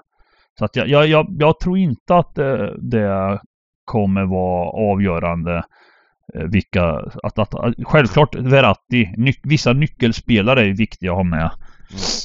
Så 0.60 0.66
att 0.66 0.76
jag, 0.76 0.88
jag, 0.88 1.08
jag, 1.08 1.28
jag 1.40 1.60
tror 1.60 1.78
inte 1.78 2.16
att 2.16 2.38
eh, 2.38 2.66
det 2.82 3.40
kommer 3.86 4.26
vara 4.26 4.70
avgörande 4.94 5.64
eh, 6.36 6.44
vilka, 6.44 6.84
att, 7.24 7.40
att, 7.40 7.56
att, 7.56 7.74
självklart 7.84 8.36
Verratti, 8.36 9.14
nyc, 9.18 9.40
vissa 9.44 9.74
nyckelspelare 9.74 10.62
är 10.62 10.74
viktiga 10.78 11.12
att 11.12 11.18
ha 11.18 11.24
med. 11.24 11.52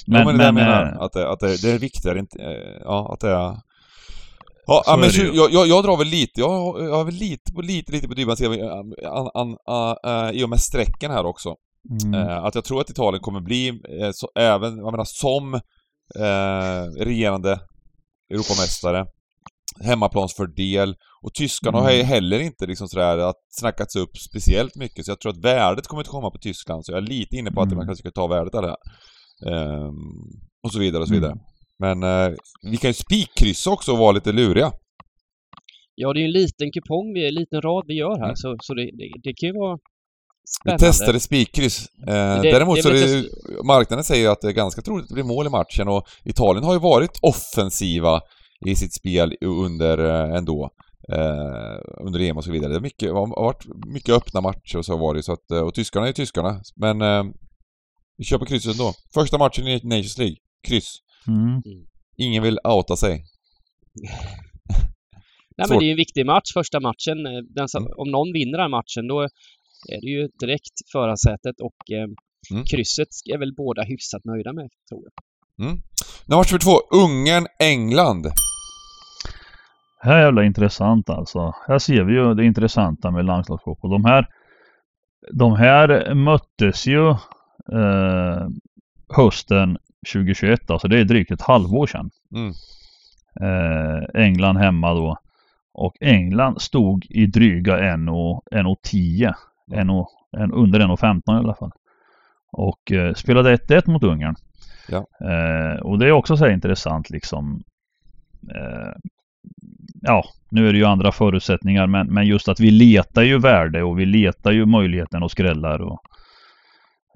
Men, 0.07 0.27
Men- 0.27 0.27
men, 0.27 0.39
det 0.39 0.45
jag 0.45 0.55
men, 0.55 0.65
menar, 0.65 0.83
eh, 0.87 1.01
att, 1.01 1.13
det, 1.13 1.31
att 1.33 1.41
det, 1.41 1.63
det 1.63 1.73
är 1.75 1.79
viktigare 1.79 2.19
inte... 2.19 2.39
Ja, 2.85 3.13
att 3.15 3.21
det 3.21 3.31
är... 3.31 3.70
Ja, 4.73 4.83
Så 4.87 4.97
men 4.97 5.09
ju. 5.11 5.33
jag, 5.35 5.53
jag, 5.53 5.67
jag 5.67 5.85
drar 5.85 5.97
väl 5.97 6.07
lite, 6.07 6.41
jag, 6.41 6.81
jag 6.85 6.95
har 6.97 7.05
väl 7.05 7.15
lite, 7.15 7.53
lite, 7.63 7.93
lite 7.93 8.09
på 8.09 8.15
dybban 8.15 8.37
an, 9.05 9.31
an, 9.35 9.57
an, 9.67 9.97
äh, 10.07 10.41
i 10.41 10.45
och 10.45 10.49
med 10.51 10.61
strecken 10.61 11.11
här 11.11 11.27
också. 11.27 11.55
Mm. 12.05 12.15
Eh, 12.29 12.45
att 12.45 12.55
jag 12.55 12.65
tror 12.65 12.81
att 12.81 12.91
Italien 12.91 13.23
kommer 13.23 13.41
bli, 13.41 13.69
eh, 13.69 14.11
så, 14.13 14.29
även, 14.39 14.77
jag 14.77 14.91
menar 14.93 15.05
som 15.05 15.55
eh, 16.25 17.05
regerande 17.05 17.59
Europamästare, 18.33 19.07
hemmaplansfördel 19.85 20.95
och 21.23 21.35
tyskarna 21.35 21.79
Mm. 21.79 21.85
har 21.85 21.93
ju 21.93 22.03
heller 22.03 22.41
inte 22.41 22.67
liksom 22.67 22.89
sådär 22.89 23.19
att 23.19 23.37
snackats 23.61 23.97
upp 23.97 24.17
speciellt 24.31 24.77
mycket 24.77 25.05
så 25.05 25.11
jag 25.11 25.21
tror 25.21 25.33
att 25.33 25.45
värdet 25.45 25.87
kommer 25.87 26.01
inte 26.03 26.11
komma 26.11 26.31
på 26.31 26.39
Tyskland 26.39 26.85
så 26.85 26.93
jag 26.93 26.99
är 26.99 27.07
lite 27.09 27.37
inne 27.37 27.51
på 27.51 27.61
att 27.61 27.67
Mm. 27.67 27.77
man 27.77 27.87
kanske 27.87 28.03
ska 28.03 28.11
ta 28.11 28.27
värdet 28.27 28.55
av 28.55 28.63
det 28.63 28.69
här. 28.69 28.77
Och 30.65 30.73
så 30.73 30.79
vidare 30.79 31.03
och 31.03 31.09
så 31.09 31.15
vidare. 31.15 31.33
Mm. 31.33 31.45
Men 31.81 32.03
eh, 32.03 32.31
vi 32.71 32.77
kan 32.77 32.91
ju 32.91 32.95
spikkryssa 32.95 33.71
också 33.71 33.93
och 33.93 33.99
vara 33.99 34.13
lite 34.13 34.33
luriga. 34.33 34.73
Ja, 35.95 36.13
det 36.13 36.19
är 36.19 36.23
ju 36.23 36.27
en 36.27 36.33
liten 36.33 36.73
kupong, 36.73 37.13
vi, 37.15 37.29
en 37.29 37.35
liten 37.35 37.61
rad 37.63 37.85
vi 37.87 37.95
gör 37.95 38.17
här 38.19 38.25
Mm. 38.25 38.37
så, 38.37 38.57
så 38.63 38.75
det, 38.75 38.83
det, 38.83 39.11
det 39.25 39.33
kan 39.35 39.47
ju 39.49 39.53
vara 39.53 39.77
Vi 39.77 39.81
spännande. 40.61 40.87
testade 40.87 41.21
spikkryss. 41.21 41.87
Eh, 42.09 42.43
däremot 42.43 42.77
det 42.77 42.83
så 42.83 42.89
det, 42.91 43.25
marknaden 43.65 44.05
säger 44.05 44.29
att 44.31 44.41
det 44.41 44.49
är 44.49 44.53
ganska 44.53 44.83
troligt 44.83 45.03
att 45.03 45.09
det 45.09 45.15
blir 45.15 45.25
mål 45.25 45.47
i 45.47 45.51
matchen 45.51 45.89
och 45.89 46.05
Italien 46.25 46.65
har 46.65 46.73
ju 46.73 46.79
varit 46.81 47.19
offensiva 47.23 48.21
i 48.67 48.75
sitt 48.77 48.95
spel 48.95 49.37
under 49.45 49.99
eh, 49.99 50.37
ändå. 50.37 50.71
Eh, 51.13 51.79
under 52.07 52.21
EM 52.21 52.37
och 52.37 52.45
så 52.45 52.53
vidare. 52.53 52.73
Det 52.73 52.81
mycket, 52.81 53.13
har 53.13 53.27
varit 53.27 53.65
mycket 53.95 54.15
öppna 54.15 54.41
matcher 54.41 54.77
och 54.79 54.85
så 54.85 54.97
var 54.97 55.15
det 55.15 55.23
så 55.23 55.33
att, 55.33 55.51
eh, 55.51 55.61
och 55.61 55.75
tyskarna 55.75 56.09
är 56.09 56.13
tyskarna. 56.13 56.61
Men 56.77 57.03
eh, 57.03 57.25
vi 58.17 58.25
kör 58.25 58.39
på 58.39 58.47
krysset 58.47 58.73
ändå. 58.73 58.93
Första 59.15 59.39
matchen 59.39 59.67
i 59.67 59.81
Nations 59.85 60.19
League. 60.19 60.37
Kryss. 60.69 60.99
Mm. 61.29 61.63
Ingen 62.17 62.43
vill 62.43 62.59
outa 62.65 62.97
sig. 62.97 63.25
Nej, 65.57 65.67
men 65.69 65.79
det 65.79 65.85
är 65.85 65.87
ju 65.87 65.91
en 65.91 65.97
viktig 65.97 66.27
match, 66.27 66.53
första 66.55 66.81
matchen. 66.81 67.27
Eh, 67.27 67.43
Den 67.55 67.69
Mm. 67.77 67.93
Om 67.97 68.11
någon 68.11 68.33
vinner 68.33 68.59
den 68.59 68.71
matchen 68.71 69.09
då 69.09 69.21
är 69.93 70.01
det 70.01 70.07
ju 70.07 70.29
direkt 70.41 70.91
förarsätet 70.93 71.61
och 71.61 71.91
eh, 71.93 72.07
Mm. 72.51 72.65
krysset 72.65 73.09
är 73.35 73.39
väl 73.39 73.55
båda 73.55 73.83
hyfsat 73.83 74.25
nöjda 74.25 74.53
med, 74.53 74.69
tror 74.89 75.03
jag. 75.05 75.13
Nu 76.27 76.37
match 76.37 76.53
nummer 76.53 76.59
två, 76.59 76.81
Ungern-England. 77.05 78.27
Här 80.03 80.17
är 80.17 80.21
jävla 80.25 80.45
intressant 80.45 81.11
alltså. 81.11 81.55
Här 81.69 81.79
ser 81.79 82.05
vi 82.05 82.13
ju 82.15 82.35
det 82.35 82.45
intressanta 82.45 83.11
med 83.11 83.25
landslagsfotboll. 83.25 83.91
De 83.91 84.05
här, 84.05 84.27
de 85.33 85.53
här 85.57 86.15
möttes 86.15 86.87
ju 86.87 87.09
eh, 87.11 88.49
hösten 89.17 89.79
2021, 90.13 90.71
alltså 90.71 90.89
det 90.89 90.99
är 90.99 91.05
drygt 91.05 91.31
ett 91.31 91.43
halvår 91.43 91.87
sedan. 91.87 92.11
Mm. 92.35 92.53
Eh, 93.41 94.23
England 94.23 94.57
hemma 94.57 94.95
då. 94.95 95.17
Och 95.73 95.97
England 96.01 96.61
stod 96.61 97.07
i 97.11 97.27
dryga 97.27 97.79
1,10. 97.79 99.35
En 99.73 99.91
och, 99.91 100.11
en, 100.37 100.53
under 100.53 100.81
1,15 100.81 101.35
i 101.35 101.39
alla 101.39 101.55
fall. 101.55 101.73
Och 102.53 102.93
eh, 102.93 103.15
spelade 103.15 103.57
1-1 103.57 103.91
mot 103.91 104.03
Ungern. 104.03 104.35
Ja. 104.89 105.07
Eh, 105.29 105.81
och 105.81 105.99
det 105.99 106.07
är 106.07 106.13
också 106.13 106.37
så 106.37 106.45
här 106.45 106.53
intressant 106.53 107.11
liksom. 107.11 107.63
Eh, 108.55 108.93
ja, 110.03 110.25
nu 110.51 110.69
är 110.69 110.73
det 110.73 110.79
ju 110.79 110.85
andra 110.85 111.13
förutsättningar 111.13 111.87
men, 111.87 112.07
men 112.07 112.27
just 112.27 112.49
att 112.49 112.61
vi 112.61 112.71
letar 112.71 113.23
ju 113.23 113.39
värde 113.39 113.83
och 113.83 113.99
vi 113.99 114.07
letar 114.07 114.53
ju 114.53 114.67
möjligheten 114.67 115.23
och 115.23 115.31
skrällar 115.31 115.83
och 115.83 116.01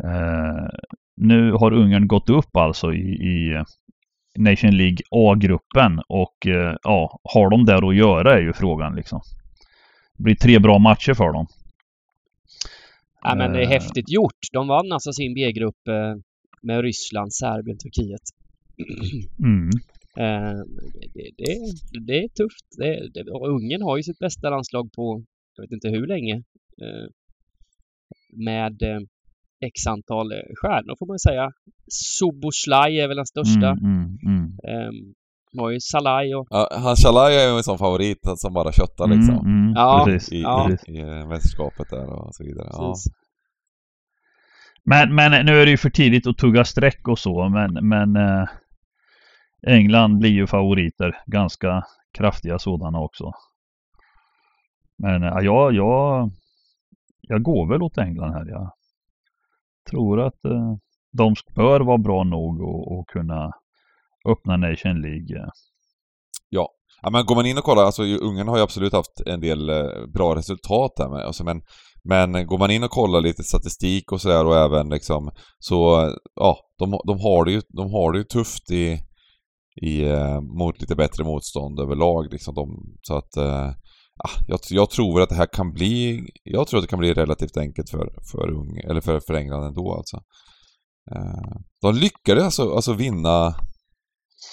eh, 0.05 0.68
Nu 1.16 1.53
har 1.53 1.72
Ungern 1.72 2.09
gått 2.09 2.31
upp 2.31 2.57
alltså 2.57 2.92
i, 2.92 2.98
i 3.00 3.64
Nation 4.38 4.77
League 4.77 4.98
A-gruppen 5.11 6.00
och 6.09 6.46
eh, 6.46 6.77
ja, 6.83 7.20
har 7.35 7.50
de 7.50 7.64
där 7.64 7.88
att 7.88 7.96
göra 7.96 8.35
är 8.35 8.40
ju 8.40 8.53
frågan 8.53 8.94
liksom. 8.96 9.20
Det 10.16 10.22
blir 10.22 10.35
tre 10.35 10.59
bra 10.59 10.79
matcher 10.79 11.14
för 11.14 11.33
dem. 11.33 11.46
Ja, 13.22 13.35
men 13.35 13.53
det 13.53 13.59
är 13.59 13.62
Eh. 13.62 13.68
häftigt 13.68 14.11
gjort. 14.11 14.38
De 14.53 14.68
vann 14.68 14.92
alltså 14.92 15.12
sin 15.12 15.35
B-grupp 15.35 15.88
eh, 15.88 16.14
med 16.62 16.83
Ryssland, 16.83 17.35
Serbien, 17.35 17.79
Turkiet. 17.79 18.22
Mm. 19.44 19.70
Det, 21.14 21.31
det, 21.37 21.57
det 22.07 22.18
är 22.24 22.29
tufft. 22.29 22.66
Det, 22.79 23.09
det, 23.14 23.31
Ungern 23.31 23.83
har 23.83 23.96
ju 23.96 24.03
sitt 24.03 24.18
bästa 24.18 24.50
landslag 24.50 24.92
på, 24.92 25.24
jag 25.57 25.62
vet 25.62 25.72
inte 25.72 25.88
hur 25.88 26.07
länge. 26.07 26.42
Med 28.33 28.83
x 29.66 29.87
antal 29.87 30.33
eh, 30.33 30.38
stjärnor 30.61 30.96
får 30.98 31.07
man 31.07 31.18
säga. 31.18 31.50
Soboslaj 31.88 33.00
är 33.00 33.09
väl 33.09 33.16
den 33.16 33.27
största. 33.27 33.68
Mm, 33.70 33.79
mm, 33.83 34.18
mm. 34.27 34.44
Eh, 34.68 34.92
har 35.61 35.70
ju 35.70 35.81
Salai 35.81 36.35
och... 36.35 36.46
Ja, 36.50 36.68
han 36.72 36.96
Shalai 36.96 37.37
är 37.37 37.50
ju 37.50 37.57
en 37.57 37.62
sån 37.62 37.79
favorit 37.79 38.20
som 38.37 38.53
bara 38.53 38.72
köttar 38.72 39.07
liksom. 39.07 39.38
Mm, 39.38 39.62
mm, 39.62 39.72
Ja, 39.74 40.03
precis, 40.07 40.33
I, 40.33 40.42
ja. 40.42 40.70
i, 40.87 40.98
i 40.98 41.05
mästerskapet 41.27 41.90
där 41.90 42.07
och 42.07 42.35
så 42.35 42.44
vidare. 42.44 42.68
Ja. 42.72 42.94
Men, 44.85 45.14
men 45.14 45.46
nu 45.46 45.61
är 45.61 45.64
det 45.64 45.70
ju 45.70 45.77
för 45.77 45.90
tidigt 45.90 46.27
att 46.27 46.38
tugga 46.38 46.64
streck 46.64 47.09
och 47.09 47.18
så 47.18 47.48
men, 47.48 47.88
men 47.88 48.16
eh, 48.16 48.48
England 49.66 50.18
blir 50.18 50.31
ju 50.31 50.46
favoriter. 50.46 51.16
Ganska 51.27 51.83
kraftiga 52.18 52.59
sådana 52.59 53.00
också. 53.00 53.33
Men 54.98 55.22
eh, 55.22 55.38
ja, 55.42 55.70
jag, 55.70 56.31
jag 57.20 57.42
går 57.42 57.68
väl 57.68 57.83
åt 57.83 57.98
England 57.98 58.33
här. 58.33 58.46
Jag 58.46 58.72
tror 59.90 60.20
att 60.20 60.44
eh, 60.44 60.77
de 61.12 61.35
bör 61.55 61.81
vara 61.81 61.99
bra 61.99 62.25
nog 62.25 62.61
och, 62.61 62.99
och 62.99 63.09
kunna 63.09 63.53
öppna 64.29 64.57
Nation 64.57 65.01
League. 65.03 65.51
Ja. 66.49 66.68
Ja, 67.03 67.11
men 67.11 67.27
går 67.27 67.35
man 67.35 67.47
in 67.47 67.59
och 67.59 67.64
kollar, 67.64 67.83
alltså 67.85 68.03
Ungern 68.03 68.49
har 68.49 68.57
ju 68.57 68.62
absolut 68.62 68.92
haft 68.92 69.20
en 69.27 69.40
del 69.40 69.70
eh, 69.70 70.07
bra 70.14 70.37
resultat 70.37 70.92
där 70.97 71.09
med, 71.09 71.25
alltså, 71.25 71.44
men, 71.44 71.62
men 72.05 72.47
går 72.47 72.59
man 72.59 72.70
in 72.70 72.83
och 72.83 72.90
kollar 72.90 73.20
lite 73.20 73.42
statistik 73.42 74.12
och 74.12 74.20
sådär 74.20 74.47
och 74.47 74.57
även 74.57 74.88
liksom 74.88 75.31
så, 75.59 76.11
ja, 76.35 76.57
de, 76.79 77.01
de, 77.07 77.20
har 77.20 77.44
det 77.44 77.53
ju, 77.53 77.61
de 77.68 77.92
har 77.92 78.12
det 78.12 78.18
ju 78.18 78.25
tufft 78.25 78.70
i, 78.70 78.99
i 79.83 80.05
eh, 80.05 80.40
mot 80.40 80.81
lite 80.81 80.97
bättre 80.97 81.25
motstånd 81.25 81.81
överlag 81.81 82.33
liksom. 82.33 82.55
De, 82.55 82.97
så 83.03 83.16
att, 83.16 83.37
eh, 83.37 83.70
jag, 84.46 84.61
jag 84.70 84.90
tror 84.90 85.22
att 85.22 85.29
det 85.29 85.35
här 85.35 85.46
kan 85.53 85.72
bli, 85.72 86.27
jag 86.44 86.66
tror 86.66 86.79
att 86.79 86.85
det 86.85 86.88
kan 86.88 86.98
bli 86.98 87.14
relativt 87.14 87.57
enkelt 87.57 87.90
för, 87.90 88.12
för, 88.33 88.50
Ung, 88.50 88.79
eller 88.79 89.00
för, 89.00 89.20
för 89.20 89.35
England 89.35 89.64
ändå 89.64 89.94
alltså. 89.94 90.16
Eh, 91.14 91.57
de 91.83 91.94
lyckades 91.94 92.44
alltså, 92.44 92.74
alltså 92.74 92.92
vinna 92.92 93.55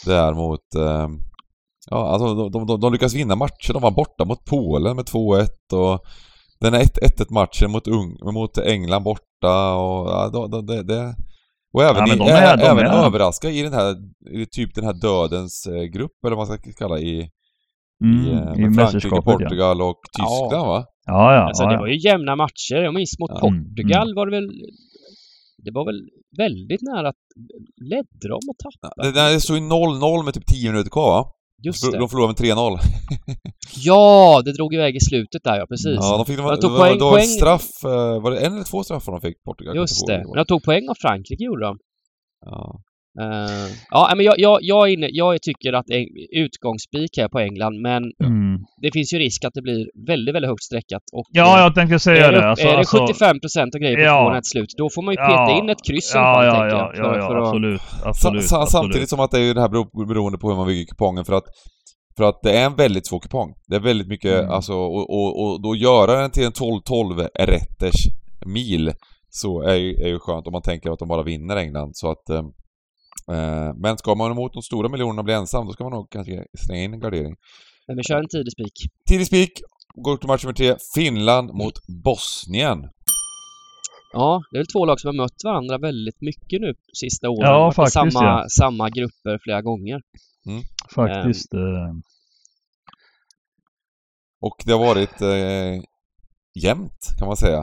där 0.06 0.34
mot 0.34 0.76
eh, 0.76 1.08
Ja, 1.90 2.08
alltså 2.10 2.36
de, 2.36 2.52
de, 2.52 2.66
de, 2.66 2.80
de 2.80 2.94
lyckas 2.94 3.14
vinna 3.14 3.36
matcher. 3.36 3.74
De 3.74 3.82
var 3.82 3.92
borta 3.92 4.26
mot 4.26 4.46
Polen 4.46 4.96
med 4.96 5.06
2-1 5.06 5.48
och 5.74 6.00
den 6.60 6.74
här 6.74 6.84
1-1 6.84 7.34
matchen 7.34 7.72
mot, 7.72 7.88
Ung, 7.88 8.18
mot 8.34 8.58
England 8.58 9.04
borta 9.04 9.74
och 9.76 10.10
ja, 10.10 10.30
de, 10.34 10.52
de, 10.52 10.66
det, 10.66 10.84
det, 10.84 11.16
och 11.74 11.84
även, 11.84 12.08
Ja, 12.08 12.14
i, 12.16 12.18
de 12.18 12.24
är- 12.30 12.58
de 12.58 12.64
även 12.64 12.86
är- 12.86 13.06
överraska 13.06 13.50
i 13.50 13.62
den 13.62 13.74
här, 13.74 13.96
typ 14.52 14.76
den 14.76 14.84
här 14.86 14.94
dödens 14.94 15.68
eh, 15.68 15.84
grupp 15.84 16.26
eller 16.26 16.36
vad 16.36 16.48
man 16.48 16.58
ska 16.60 16.72
kalla 16.74 17.00
i, 17.00 17.30
Mm, 18.02 18.26
eh, 18.26 18.32
I 18.32 18.36
med 18.36 18.46
Frankrike, 18.56 18.70
mästerskapet 18.70 19.24
ja. 19.26 19.38
Portugal 19.40 19.82
och 19.82 20.00
Ja. 20.20 20.26
Tyskland 20.26 20.68
va? 20.68 20.86
Ja, 21.06 21.34
ja. 21.36 21.42
Alltså 21.48 21.64
ja, 21.64 21.68
det 21.70 21.76
ja. 21.76 21.80
var 21.80 21.88
ju 21.88 21.98
jämna 22.10 22.36
matcher. 22.36 22.76
Jag 22.88 22.94
minns 22.94 23.20
mot 23.20 23.32
Ja. 23.34 23.40
Portugal 23.40 24.08
Mm, 24.08 24.16
var 24.16 24.26
det 24.26 24.32
väl... 24.38 24.48
Det 25.66 25.72
var 25.72 25.86
väl 25.86 26.02
väldigt 26.38 26.82
nära 26.82 27.10
att... 27.10 27.22
Ledde 27.92 28.28
de 28.34 28.40
och 28.52 28.58
tappade? 28.66 29.12
Det, 29.12 29.34
det 29.34 29.42
stod 29.42 29.58
ju 29.58 29.64
0-0 29.64 30.26
med 30.26 30.34
typ 30.34 30.46
10 30.48 30.72
minuter 30.72 30.90
kvar 30.90 31.12
va? 31.12 31.32
Just 31.64 31.92
det. 31.92 31.98
De 31.98 32.10
förlorade 32.10 32.34
med 32.44 32.58
3-0. 32.58 32.78
Ja, 33.76 34.42
det 34.46 34.54
drog 34.54 34.74
iväg 34.74 34.96
i 34.96 35.00
slutet 35.00 35.44
där 35.44 35.58
ja, 35.58 35.66
precis. 35.70 35.98
Ja, 36.02 36.18
de 36.18 36.26
fick, 36.26 36.38
de, 36.38 36.48
det 36.50 36.58
tog 36.58 36.72
poäng- 36.72 36.98
det 36.98 37.04
var 37.04 37.12
poäng- 37.18 37.26
straff, 37.40 37.70
eh, 37.86 38.22
var 38.24 38.32
det 38.32 38.40
en 38.46 38.54
eller 38.54 38.64
två 38.64 38.84
straffar 38.84 39.12
de 39.12 39.22
fick 39.22 39.44
Portugal? 39.44 39.76
Just 39.76 40.08
det. 40.08 40.18
Men 40.18 40.36
de 40.36 40.46
tog 40.46 40.64
poäng 40.64 40.90
av 40.90 40.96
Frankrike 41.02 41.44
gjorde 41.44 41.66
de. 41.66 41.78
Ja. 42.46 42.80
Eh, 43.20 43.68
ja, 43.90 44.14
men 44.16 44.26
jag, 44.26 44.36
jag, 44.38 44.60
jag, 44.62 44.90
inne, 44.94 45.08
jag 45.12 45.42
tycker 45.42 45.74
att 45.74 45.90
en 45.90 46.06
utgångsspik 46.46 47.18
här 47.18 47.30
på 47.30 47.40
England, 47.40 47.82
men 47.82 48.04
Mm. 48.24 48.60
det 48.82 48.92
finns 48.94 49.14
ju 49.14 49.18
risk 49.18 49.46
att 49.46 49.54
det 49.54 49.62
blir 49.62 50.06
väldigt, 50.08 50.36
väldigt 50.36 50.50
högt 50.50 50.64
streckat. 50.64 51.02
Och, 51.14 51.26
Ja, 51.32 51.58
eh, 51.58 51.64
jag 51.64 51.76
tänkte 51.76 52.00
säga 52.00 52.28
är 52.28 52.32
det, 52.32 52.38
det. 52.40 52.50
Alltså, 52.50 52.68
är 52.68 52.72
det 52.72 52.78
alltså, 52.78 52.98
75 53.08 53.40
procent 53.40 53.76
och 53.76 53.82
grejer 53.82 53.96
på 53.98 54.02
Ja. 54.04 54.38
ett 54.38 54.46
slut, 54.46 54.74
då 54.78 54.90
får 54.96 55.02
man 55.02 55.14
ju 55.14 55.18
peta 55.18 55.52
in 55.52 55.70
ett 55.70 55.84
kryss 55.88 56.12
ja, 56.16 56.46
ja, 56.46 56.52
tänker 56.52 56.68
ja, 56.68 56.92
jag. 56.96 57.06
ja, 57.06 57.18
ja, 57.18 57.28
för 57.28 57.36
att, 57.38 57.48
absolut. 57.48 57.82
Sa, 57.82 58.10
absolut, 58.10 58.44
sa, 58.46 58.62
absolut. 58.62 58.70
samtidigt 58.84 59.10
som 59.10 59.20
att 59.20 59.32
det 59.32 59.38
är 59.38 59.44
ju 59.44 59.54
det 59.54 59.62
här 59.62 59.70
bero- 59.70 60.08
beroende 60.08 60.38
på 60.38 60.50
hur 60.50 60.56
man 60.56 60.68
bygger 60.68 60.86
kupongen 60.86 61.26
för 61.26 61.34
att 61.34 61.44
för 62.18 62.24
att 62.30 62.40
det 62.44 62.52
är 62.58 62.66
en 62.66 62.76
väldigt 62.76 63.08
svår 63.08 63.20
kupong. 63.20 63.54
Det 63.68 63.76
är 63.76 63.80
väldigt 63.80 64.08
mycket, 64.08 64.40
Mm. 64.40 64.52
alltså, 64.52 64.74
och, 64.74 65.10
och, 65.10 65.44
och 65.44 65.62
då 65.62 65.76
göra 65.76 66.22
den 66.22 66.32
till 66.32 66.44
en 66.46 66.52
12-12 66.52 67.28
rätters 67.40 67.96
mil 68.46 68.92
så 69.30 69.62
är 69.62 69.76
ju, 69.76 69.94
är 69.94 70.08
ju 70.08 70.20
skönt 70.20 70.48
om 70.48 70.52
man 70.54 70.62
tänker 70.62 70.92
att 70.92 71.00
de 71.00 71.08
bara 71.08 71.24
vinner 71.24 71.56
England 71.56 71.92
så 71.94 72.12
att 72.12 72.30
eh, 72.30 72.36
eh, 72.38 72.44
Men 73.76 73.98
ska 73.98 74.16
man 74.16 74.32
emot 74.32 74.54
de 74.54 74.62
stora 74.62 74.90
miljonerna 74.90 75.24
bli 75.24 75.34
ensam 75.34 75.66
då 75.66 75.74
ska 75.74 75.84
man 75.84 75.94
nog 75.94 76.10
kanske 76.10 76.46
slänga 76.66 76.84
in 76.84 76.94
en 76.94 77.00
gardering. 77.00 77.36
men 77.88 77.98
vi 77.98 78.04
kör 78.04 78.18
en 78.20 78.28
tidig 78.28 78.52
spik. 78.52 78.74
Tidig 79.10 79.28
spik, 79.28 79.52
går 79.96 80.18
till 80.18 80.28
match 80.28 80.44
nummer 80.44 80.54
tre, 80.54 80.76
Finland 80.96 81.54
mot 81.54 81.74
Bosnien. 82.04 82.90
Ja, 84.14 84.44
det 84.52 84.58
är 84.58 84.60
väl 84.60 84.68
två 84.68 84.86
lag 84.86 85.00
som 85.00 85.08
har 85.08 85.14
mött 85.24 85.44
varandra 85.44 85.78
väldigt 85.78 86.22
mycket 86.22 86.62
nu 86.62 86.74
sista 87.00 87.30
åren. 87.30 87.50
Ja, 87.52 87.72
faktiskt, 87.72 87.94
samma, 87.94 88.24
ja. 88.26 88.46
samma 88.60 88.90
grupper 88.90 89.40
flera 89.44 89.62
gånger. 89.62 90.02
Faktiskt. 90.96 91.54
eh, 91.54 91.94
Och 94.42 94.56
det 94.66 94.72
har 94.72 94.80
varit 94.80 95.22
eh, 95.22 95.84
jämnt 96.64 97.00
kan 97.20 97.28
man 97.28 97.38
säga. 97.38 97.60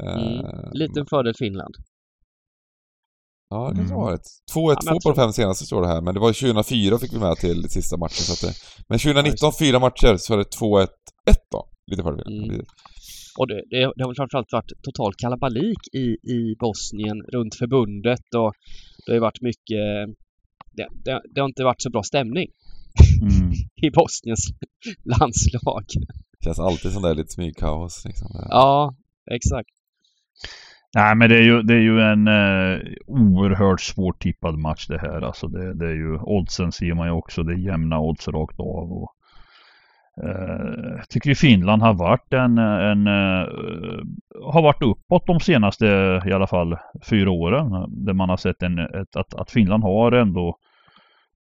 Eh, 0.00 0.12
Mm. 0.22 0.70
Liten 0.72 1.06
fördel 1.06 1.34
Finland. 1.38 1.74
Ja, 3.52 3.68
det 3.68 3.76
kanske 3.76 3.94
Mm. 3.94 4.02
har 4.02 4.10
varit. 4.10 4.26
2-1 4.54 4.54
Ja, 4.54 4.78
men 4.84 4.84
två 4.84 4.94
jag 4.94 5.02
på 5.02 5.10
de 5.12 5.16
fem 5.22 5.32
senaste 5.32 5.64
står 5.66 5.80
det 5.82 5.88
här, 5.88 6.00
men 6.00 6.14
det 6.14 6.20
var 6.20 6.32
2004 6.32 6.98
fick 6.98 7.12
vi 7.12 7.18
med 7.18 7.36
till 7.36 7.60
sista 7.70 7.96
matchen 7.96 8.24
så 8.28 8.32
att 8.32 8.40
det... 8.46 8.52
Men 8.88 8.98
2019, 8.98 9.36
Ja, 9.40 9.52
fyra 9.58 9.78
matcher, 9.78 10.16
så 10.16 10.28
är 10.34 10.38
det 10.38 10.50
2-1, 10.60 10.88
1 11.30 11.36
då. 11.50 11.60
Lite 11.90 12.02
fördel. 12.02 12.26
Mm. 12.26 12.64
Och 13.38 13.46
det, 13.50 13.54
det, 13.70 13.78
det 13.96 14.02
har 14.02 14.08
väl 14.10 14.20
framförallt 14.22 14.52
varit 14.52 14.72
total 14.82 15.12
kalabalik 15.14 15.82
i, 16.02 16.06
i 16.36 16.56
Bosnien 16.60 17.18
runt 17.34 17.54
förbundet 17.54 18.26
och 18.42 18.52
det 19.02 19.12
har 19.12 19.14
ju 19.14 19.20
varit 19.28 19.42
mycket... 19.50 19.84
Det, 20.76 20.86
det, 21.04 21.22
det 21.34 21.40
har 21.40 21.48
inte 21.48 21.64
varit 21.64 21.82
så 21.82 21.90
bra 21.90 22.02
stämning 22.02 22.48
mm. 23.22 23.52
i 23.86 23.90
Bosniens 23.90 24.44
landslag. 25.04 25.84
Känns 26.44 26.58
alltid 26.58 26.92
sån 26.92 27.02
där 27.02 27.14
lite 27.14 27.32
smygkaos 27.32 28.04
liksom. 28.04 28.28
Ja, 28.48 28.94
exakt. 29.30 29.70
Nej 30.94 31.14
men 31.14 31.28
det 31.28 31.36
är 31.36 31.42
ju, 31.42 31.62
det 31.62 31.74
är 31.74 31.80
ju 31.80 32.00
en 32.00 32.28
eh, 32.28 32.80
oerhört 33.06 33.80
svårtippad 33.80 34.58
match 34.58 34.86
det 34.86 34.98
här. 34.98 35.20
Alltså 35.20 35.48
det, 35.48 35.74
det 35.74 35.86
är 35.86 35.94
ju 35.94 36.18
oddsen 36.18 36.72
ser 36.72 36.94
man 36.94 37.06
ju 37.06 37.12
också. 37.12 37.42
Det 37.42 37.52
är 37.52 37.56
jämna 37.56 38.00
odds 38.00 38.28
rakt 38.28 38.60
av. 38.60 38.92
Och, 38.92 39.12
eh, 40.24 40.96
jag 40.96 41.08
tycker 41.08 41.28
ju 41.28 41.34
Finland 41.34 41.82
har 41.82 41.94
varit 41.94 42.32
en, 42.32 42.58
en 42.58 43.06
eh, 43.06 43.48
har 44.52 44.62
varit 44.62 44.82
uppåt 44.82 45.26
de 45.26 45.40
senaste 45.40 45.86
i 46.26 46.32
alla 46.32 46.46
fall 46.46 46.76
fyra 47.10 47.30
åren. 47.30 47.70
Där 47.88 48.12
man 48.12 48.28
har 48.28 48.36
sett 48.36 48.62
en, 48.62 48.78
ett, 48.78 49.16
att, 49.16 49.34
att 49.34 49.50
Finland 49.50 49.82
har 49.82 50.12
ändå 50.12 50.56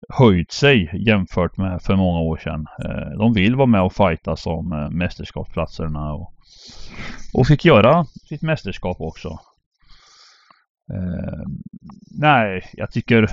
höjt 0.08 0.52
sig 0.52 0.90
jämfört 1.06 1.56
med 1.56 1.82
för 1.82 1.96
många 1.96 2.20
år 2.20 2.36
sedan. 2.36 2.66
Eh, 2.84 3.18
de 3.18 3.32
vill 3.32 3.56
vara 3.56 3.66
med 3.66 3.82
och 3.82 3.92
fighta 3.92 4.36
om 4.46 4.72
eh, 4.72 4.90
mästerskapsplatserna. 4.90 6.12
Och, 6.12 6.34
och 7.34 7.46
fick 7.46 7.64
göra 7.64 8.04
sitt 8.28 8.42
mästerskap 8.42 9.00
också. 9.00 9.28
Eh, 10.92 11.46
nej, 12.18 12.70
jag 12.72 12.90
tycker 12.90 13.28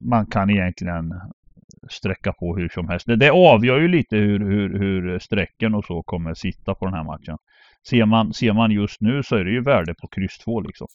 man 0.00 0.26
kan 0.26 0.50
egentligen 0.50 1.20
sträcka 1.90 2.32
på 2.32 2.56
hur 2.56 2.68
som 2.68 2.88
helst. 2.88 3.06
Det, 3.06 3.16
det 3.16 3.30
avgör 3.30 3.80
ju 3.80 3.88
lite 3.88 4.16
hur, 4.16 4.40
hur, 4.40 4.78
hur 4.78 5.18
strecken 5.18 5.74
och 5.74 5.84
så 5.84 6.02
kommer 6.02 6.34
sitta 6.34 6.74
på 6.74 6.84
den 6.84 6.94
här 6.94 7.04
matchen. 7.04 7.38
Ser 7.88 8.06
man, 8.06 8.34
ser 8.34 8.52
man 8.52 8.70
just 8.70 9.00
nu 9.00 9.22
så 9.22 9.36
är 9.36 9.44
det 9.44 9.50
ju 9.50 9.62
värde 9.62 9.94
på 9.94 10.08
kryss 10.08 10.38
2 10.38 10.60
liksom. 10.60 10.86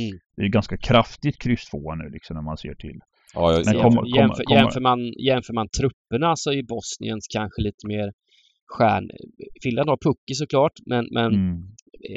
Mm. 0.00 0.18
Det 0.36 0.42
är 0.42 0.48
ganska 0.48 0.76
kraftigt 0.76 1.38
kryss 1.38 1.64
2 1.70 1.94
nu 1.94 2.10
liksom 2.10 2.34
när 2.36 2.42
man 2.42 2.56
ser 2.56 2.74
till. 2.74 3.00
Ja, 3.34 3.52
jag, 3.52 3.66
Men 3.66 3.82
kom- 3.82 4.06
jämför, 4.06 4.16
jämför, 4.16 4.54
jämför, 4.54 4.80
man, 4.80 5.12
jämför 5.18 5.52
man 5.52 5.68
trupperna 5.68 6.36
så 6.36 6.52
är 6.52 6.62
Bosniens 6.62 7.26
kanske 7.28 7.62
lite 7.62 7.86
mer 7.86 8.12
stjärn... 8.66 9.10
Finland 9.62 9.88
har 9.88 9.96
Pukki 9.96 10.34
såklart, 10.34 10.72
men, 10.86 11.08
men 11.10 11.34
Mm. 11.34 11.62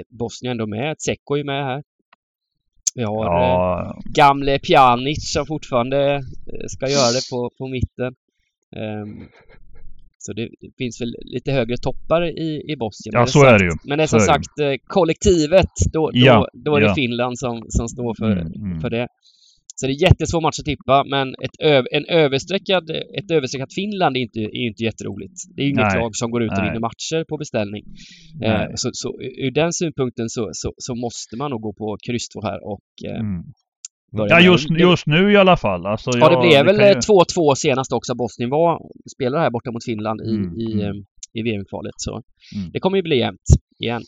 Bosnien 0.09 0.51
ändå 0.51 0.67
med. 0.67 0.97
Tseko 0.97 1.35
är 1.37 1.43
med 1.43 1.65
här. 1.65 1.83
Vi 2.95 3.03
har 3.03 3.25
eh, 3.25 3.31
Ja, 3.31 4.01
gamle 4.05 4.59
Pjanic 4.59 5.31
som 5.33 5.45
fortfarande 5.45 6.15
eh, 6.15 6.67
ska 6.67 6.89
göra 6.89 7.11
det 7.11 7.29
på, 7.31 7.51
på 7.57 7.67
mitten. 7.67 8.15
Ehm, 8.75 9.27
så 10.17 10.33
det, 10.33 10.49
det 10.61 10.71
finns 10.77 11.01
väl 11.01 11.15
lite 11.21 11.51
högre 11.51 11.77
toppar 11.77 12.25
i, 12.25 12.71
i 12.71 12.75
Bosnien. 12.75 13.13
Ja, 13.13 13.19
Men 13.19 13.27
så 13.27 13.39
sagt, 13.39 13.53
är 13.53 13.59
det 13.59 13.65
ju. 13.65 13.71
Men 13.83 13.97
det 13.97 14.03
är 14.03 14.07
som 14.07 14.19
sagt 14.19 14.59
eh, 14.59 14.73
kollektivet, 14.87 15.69
då, 15.93 16.11
då, 16.11 16.11
Ja, 16.13 16.47
då 16.53 16.75
är 16.75 16.81
det 16.81 16.87
ja. 16.87 16.95
Finland 16.95 17.39
som, 17.39 17.65
som 17.69 17.87
står 17.87 18.13
för, 18.13 18.31
Mm, 18.31 18.53
mm. 18.53 18.81
för 18.81 18.89
det. 18.89 19.07
Så 19.79 19.87
det 19.87 19.93
är 19.93 20.01
jättesvår 20.07 20.41
match 20.41 20.59
att 20.59 20.65
tippa, 20.73 20.95
men 21.13 21.27
ett, 21.45 21.55
öv, 21.73 21.83
en 21.97 22.05
överstreckad, 22.05 22.85
ett 23.19 23.31
överstreckat 23.31 23.73
Finland 23.79 24.17
är 24.17 24.21
inte, 24.21 24.39
är 24.39 24.63
inte 24.69 24.83
jätteroligt. 24.83 25.33
Det 25.55 25.61
är 25.61 25.65
ju 25.65 25.71
inget 25.71 25.91
Nej, 25.93 26.01
lag 26.01 26.11
som 26.15 26.31
går 26.31 26.41
ut 26.43 26.51
och 26.57 26.63
vinner 26.65 26.79
matcher 26.89 27.19
på 27.29 27.37
beställning. 27.37 27.83
Eh, 28.45 28.67
så, 28.75 28.89
så 28.93 29.07
ur 29.45 29.51
den 29.51 29.73
synpunkten 29.73 30.29
så, 30.29 30.49
så, 30.53 30.73
så 30.77 30.95
måste 30.95 31.33
man 31.37 31.51
nog 31.51 31.61
gå 31.61 31.73
på 31.73 31.97
kryss 32.07 32.27
två 32.29 32.39
här 32.49 32.59
och 32.71 32.87
eh, 33.09 33.19
Mm. 33.19 33.43
börja 34.17 34.33
Ja, 34.33 34.39
just, 34.51 34.69
just 34.79 35.05
nu 35.07 35.31
i 35.33 35.37
alla 35.37 35.57
fall. 35.57 35.85
Alltså, 35.85 36.09
Ja, 36.13 36.27
det 36.29 36.33
jag- 36.33 36.41
blev 36.41 36.65
väl 36.65 36.77
kan 36.77 36.87
ju- 36.87 36.93
eh, 36.93 36.99
2-2 36.99 37.55
senast 37.55 37.93
också. 37.93 38.15
Bosnien 38.15 38.49
var 38.49 38.79
spelare 39.15 39.41
här 39.41 39.51
borta 39.51 39.71
mot 39.71 39.85
Finland 39.85 40.21
i, 40.21 40.35
Mm, 40.35 40.59
i, 40.59 40.73
mm. 40.73 40.85
eh, 40.85 40.93
i 41.33 41.41
VM-kvalet. 41.43 41.93
Så 41.97 42.11
Mm. 42.55 42.71
det 42.73 42.79
kommer 42.79 42.97
ju 42.97 43.03
bli 43.03 43.17
jämnt 43.19 43.47
igen. 43.83 44.01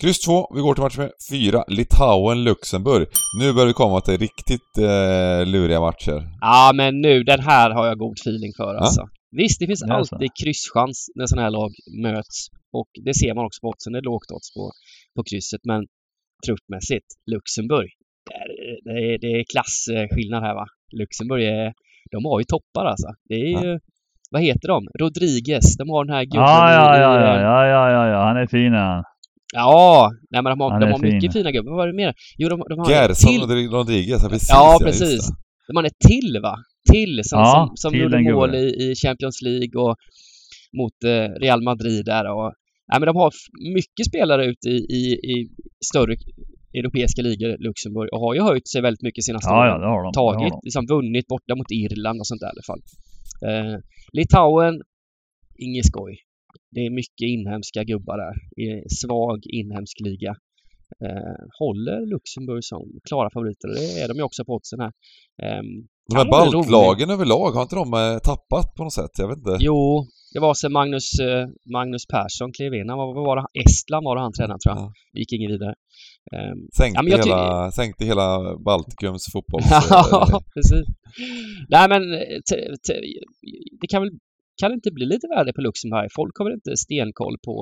Kryss 0.00 0.20
2, 0.20 0.46
vi 0.54 0.60
går 0.60 0.74
till 0.74 0.82
match 0.82 0.98
med 0.98 1.10
4, 1.30 1.64
Litauen-Luxemburg. 1.68 3.06
Nu 3.40 3.52
börjar 3.52 3.66
vi 3.66 3.72
komma 3.72 4.00
till 4.00 4.18
riktigt 4.18 4.78
eh, 4.78 5.46
luriga 5.46 5.80
matcher. 5.80 6.18
Ja, 6.40 6.72
men 6.74 7.00
nu, 7.00 7.22
den 7.24 7.40
här 7.40 7.70
har 7.70 7.86
jag 7.86 7.98
god 7.98 8.18
feeling 8.20 8.52
för 8.56 8.74
alltså. 8.74 9.02
Visst, 9.36 9.60
det 9.60 9.66
finns 9.66 9.80
Det 9.80 9.86
är 9.94 10.02
så. 10.04 10.14
alltid 10.14 10.30
krysschans 10.42 11.06
när 11.14 11.26
sådana 11.26 11.42
här 11.46 11.50
lag 11.50 11.70
möts. 12.02 12.36
Och 12.72 12.88
det 13.04 13.14
ser 13.14 13.34
man 13.34 13.44
också 13.46 13.58
på 13.60 13.68
oddsen. 13.68 13.92
Det 13.92 13.98
är 13.98 14.02
lågt 14.12 14.30
odds 14.34 14.54
på, 14.56 14.64
på 15.16 15.22
krysset. 15.30 15.60
Men 15.70 15.80
truppmässigt, 16.46 17.06
Luxemburg. 17.32 17.90
Det 18.28 18.34
är, 18.34 18.76
det 18.86 19.14
är, 19.14 19.18
det 19.24 19.30
är 19.40 19.44
klasskillnad 19.52 20.42
här 20.42 20.54
va. 20.54 20.66
Luxemburg 21.00 21.42
är... 21.44 21.72
De 22.10 22.24
har 22.24 22.38
ju 22.40 22.44
toppar 22.44 22.84
alltså. 22.92 23.08
Det 23.28 23.34
är 23.34 23.52
ju... 23.64 23.78
Vad 24.30 24.42
heter 24.42 24.68
de? 24.68 24.78
Rodriguez. 25.00 25.76
De 25.80 25.88
har 25.90 26.04
den 26.04 26.14
här 26.16 26.24
gubben 26.24 26.40
Ja, 26.40 26.72
ja, 26.72 26.98
ja, 26.98 27.20
ja, 27.20 27.40
ja, 27.40 27.66
ja, 27.66 27.90
ja, 27.90 28.02
ja, 28.12 28.18
han 28.28 28.36
är 28.36 28.46
fin 28.46 28.72
han. 28.72 29.04
Ja, 29.54 30.10
nej 30.30 30.42
men 30.42 30.50
de 30.52 30.60
har, 30.60 30.80
de 30.80 30.86
har 30.92 30.98
mycket 30.98 31.20
fin. 31.20 31.32
fina 31.32 31.50
gubbar. 31.52 31.70
Vad 31.70 31.76
var 31.76 31.86
det 31.86 31.92
mer? 32.02 32.14
Jo, 32.38 32.48
de, 32.48 32.62
de 32.68 32.78
har 32.78 32.86
en 32.86 32.92
Gerson 32.92 33.30
till. 33.30 33.40
Rodri- 33.42 33.70
Rodriguez, 33.76 34.22
ja 34.22 34.28
precis. 34.28 34.48
Ja, 34.50 34.78
precis. 34.84 35.22
De 35.68 35.76
har 35.76 35.84
en 35.84 35.90
till 36.08 36.38
va? 36.42 36.54
Till 36.92 37.20
som, 37.24 37.38
Ja, 37.38 37.52
som, 37.68 37.76
som 37.76 37.90
till 37.92 38.00
gjorde 38.00 38.32
mål 38.32 38.54
i, 38.54 38.66
i 38.84 38.94
Champions 39.04 39.42
League 39.42 39.76
och 39.84 39.96
mot 40.80 40.96
eh, 41.04 41.28
Real 41.44 41.62
Madrid 41.62 42.04
där 42.04 42.24
och... 42.36 42.52
Nej 42.90 43.00
men 43.00 43.06
de 43.06 43.16
har 43.16 43.30
mycket 43.74 44.06
spelare 44.06 44.46
ute 44.46 44.68
i, 44.68 44.76
i, 45.00 45.02
i 45.32 45.48
större 45.90 46.14
europeiska 46.80 47.22
ligor, 47.22 47.56
Luxemburg, 47.66 48.08
och 48.12 48.20
har 48.20 48.34
ju 48.34 48.40
höjt 48.42 48.68
sig 48.68 48.82
väldigt 48.82 49.02
mycket 49.02 49.24
senaste 49.24 49.50
Ja, 49.50 49.66
ja, 49.66 49.72
åren. 49.72 49.80
det 49.80 49.86
har 49.86 50.02
de. 50.04 50.12
det 50.12 50.20
har 50.20 50.32
Tagit, 50.34 50.50
de. 50.52 50.60
liksom 50.64 50.86
vunnit 50.86 51.26
borta 51.26 51.54
mot 51.54 51.70
Irland 51.70 52.18
och 52.20 52.26
sånt 52.26 52.40
där 52.40 52.46
i 52.50 52.54
alla 52.54 52.66
fall. 52.70 52.80
Eh, 53.48 53.76
Litauen, 54.12 54.74
inget 55.66 55.86
skoj. 55.86 56.12
Det 56.74 56.80
är 56.86 56.90
mycket 56.90 57.26
inhemska 57.36 57.84
gubbar 57.84 58.18
där. 58.24 58.34
Svag 59.00 59.38
inhemsk 59.60 59.96
liga. 60.00 60.32
Eh, 61.04 61.36
håller 61.60 62.06
Luxemburg 62.14 62.64
som 62.64 62.82
klara 63.08 63.30
favoriter 63.34 63.68
och 63.68 63.74
det 63.74 64.00
är 64.02 64.08
de 64.08 64.14
ju 64.16 64.22
också 64.22 64.44
på 64.44 64.52
oddsen 64.56 64.80
här. 64.80 64.92
Ehm, 65.44 65.70
De 66.10 66.16
här 66.16 66.30
baltlagen 66.30 67.10
överlag, 67.10 67.50
har 67.50 67.62
inte 67.62 67.76
de 67.82 67.94
eh, 67.94 68.18
tappat 68.30 68.74
på 68.76 68.84
något 68.84 68.92
sätt? 68.92 69.14
Jag 69.18 69.28
vet 69.28 69.38
inte. 69.38 69.56
Jo, 69.60 70.06
det 70.34 70.40
var 70.40 70.54
sen 70.54 70.72
Magnus, 70.72 71.08
eh, 71.20 71.46
Magnus 71.76 72.06
Persson 72.12 72.52
klev 72.56 72.74
in. 72.74 72.88
Han 72.88 72.98
var, 72.98 73.14
var 73.14 73.36
det? 73.36 73.46
Estland 73.62 74.04
var 74.04 74.16
det 74.16 74.22
han 74.22 74.32
tränade 74.32 74.60
tror 74.60 74.74
jag. 74.76 74.82
Ja. 74.84 74.92
Gick 75.18 75.32
ingen 75.32 75.50
vidare. 75.54 75.74
Ehm, 76.34 76.58
Sänkte, 76.78 77.04
Ja, 77.10 77.16
hela, 77.16 77.70
sänkte 77.70 78.04
hela 78.04 78.28
Baltikums 78.66 79.24
fotbolls... 79.32 79.66
Ja, 79.90 80.42
precis. 80.54 80.86
Nej 81.68 81.88
men 81.88 82.02
eh, 82.12 82.38
det 83.80 83.86
kan 83.92 84.02
väl 84.02 84.10
kan 84.60 84.70
det 84.70 84.74
inte 84.74 84.90
bli 84.92 85.06
lite 85.06 85.26
värde 85.36 85.52
på 85.52 85.60
Luxemburg? 85.60 86.08
Folk 86.16 86.38
har 86.38 86.44
väl 86.44 86.54
inte 86.54 86.76
stenkoll 86.76 87.36
på, 87.46 87.54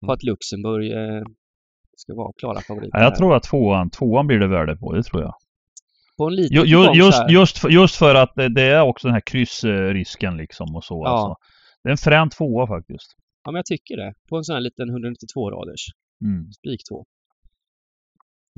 på 0.00 0.06
Mm. 0.06 0.12
att 0.14 0.22
Luxemburg 0.22 0.92
eh, 0.92 1.22
ska 1.96 2.14
vara 2.14 2.32
klara 2.40 2.60
favoriter? 2.60 2.90
Ja, 2.98 2.98
jag 3.04 3.10
här. 3.10 3.16
tror 3.16 3.34
att 3.36 3.42
tvåan, 3.42 3.90
tvåan 3.90 4.26
blir 4.26 4.38
det 4.38 4.48
värde 4.48 4.76
på, 4.76 4.92
det 4.92 5.02
tror 5.02 5.22
jag. 5.22 5.34
På 6.16 6.26
en 6.26 6.34
liten 6.36 6.56
Ju, 6.66 6.92
just, 6.94 7.20
just, 7.30 7.58
för, 7.58 7.68
just 7.68 7.96
för 7.96 8.14
att 8.14 8.32
det, 8.54 8.62
är 8.62 8.80
också 8.82 9.08
den 9.08 9.14
här 9.14 9.22
kryssrisken 9.26 10.36
liksom 10.36 10.76
och 10.76 10.84
så 10.84 11.02
Ja. 11.04 11.08
alltså. 11.10 11.34
Det 11.82 11.88
är 11.88 11.90
en 11.90 11.96
frän 11.96 12.30
tvåa 12.30 12.66
faktiskt. 12.66 13.16
Ja, 13.44 13.50
men 13.50 13.58
jag 13.58 13.66
tycker 13.66 13.96
det. 13.96 14.14
På 14.28 14.36
en 14.36 14.44
sån 14.44 14.54
här 14.54 14.60
liten 14.60 14.88
192-raders. 14.90 15.84
Mm, 16.24 16.52
Spik 16.52 16.80
2. 16.90 17.04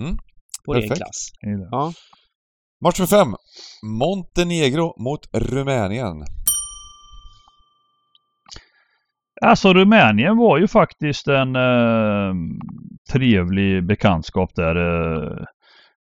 Mm, 0.02 0.16
På 0.64 0.72
ren 0.72 0.82
perfekt. 0.82 0.96
klass. 0.98 1.28
är 1.40 1.58
det. 1.58 1.68
Ja. 1.70 1.92
Match 2.84 2.96
för 2.96 3.06
fem. 3.06 3.28
Montenegro 4.00 5.02
mot 5.02 5.20
Rumänien. 5.32 6.16
Alltså 9.44 9.72
Rumänien 9.74 10.36
var 10.36 10.58
ju 10.58 10.68
faktiskt 10.68 11.28
en 11.28 11.56
eh, 11.56 12.34
trevlig 13.12 13.86
bekantskap 13.86 14.54
där. 14.54 14.76
Eh, 14.76 15.44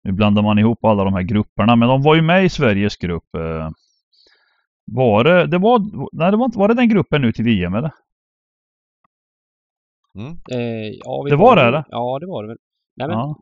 nu 0.05 0.13
blandar 0.13 0.43
man 0.43 0.59
ihop 0.59 0.85
alla 0.85 1.05
de 1.05 1.15
här 1.15 1.23
grupperna, 1.23 1.77
men 1.77 1.89
de 1.89 2.03
var 2.03 2.15
ju 2.15 2.23
med 2.23 2.45
i 2.45 2.49
Sveriges 2.49 2.97
grupp. 2.97 3.35
Eh, 3.37 3.71
var 4.93 5.25
det, 5.25 5.47
det 5.47 5.59
var, 5.59 5.79
nej 6.13 6.31
det 6.31 6.37
var 6.37 6.45
inte, 6.45 6.59
var 6.59 6.69
det 6.69 6.75
den 6.75 6.89
gruppen 6.89 7.23
nu 7.23 7.33
till 7.33 7.45
VM 7.45 7.75
eller? 7.75 7.91
Mm. 10.15 10.33
Eh, 10.53 10.91
ja 11.05 11.23
vi 11.25 11.31
Det 11.31 11.37
var 11.37 11.57
det, 11.57 11.63
eller? 11.63 11.85
Ja, 11.89 12.19
det 12.21 12.27
var 12.27 12.43
det 12.43 12.49
väl. 12.49 12.59
Nej, 12.97 13.09
men 13.09 13.17
Ja. 13.19 13.37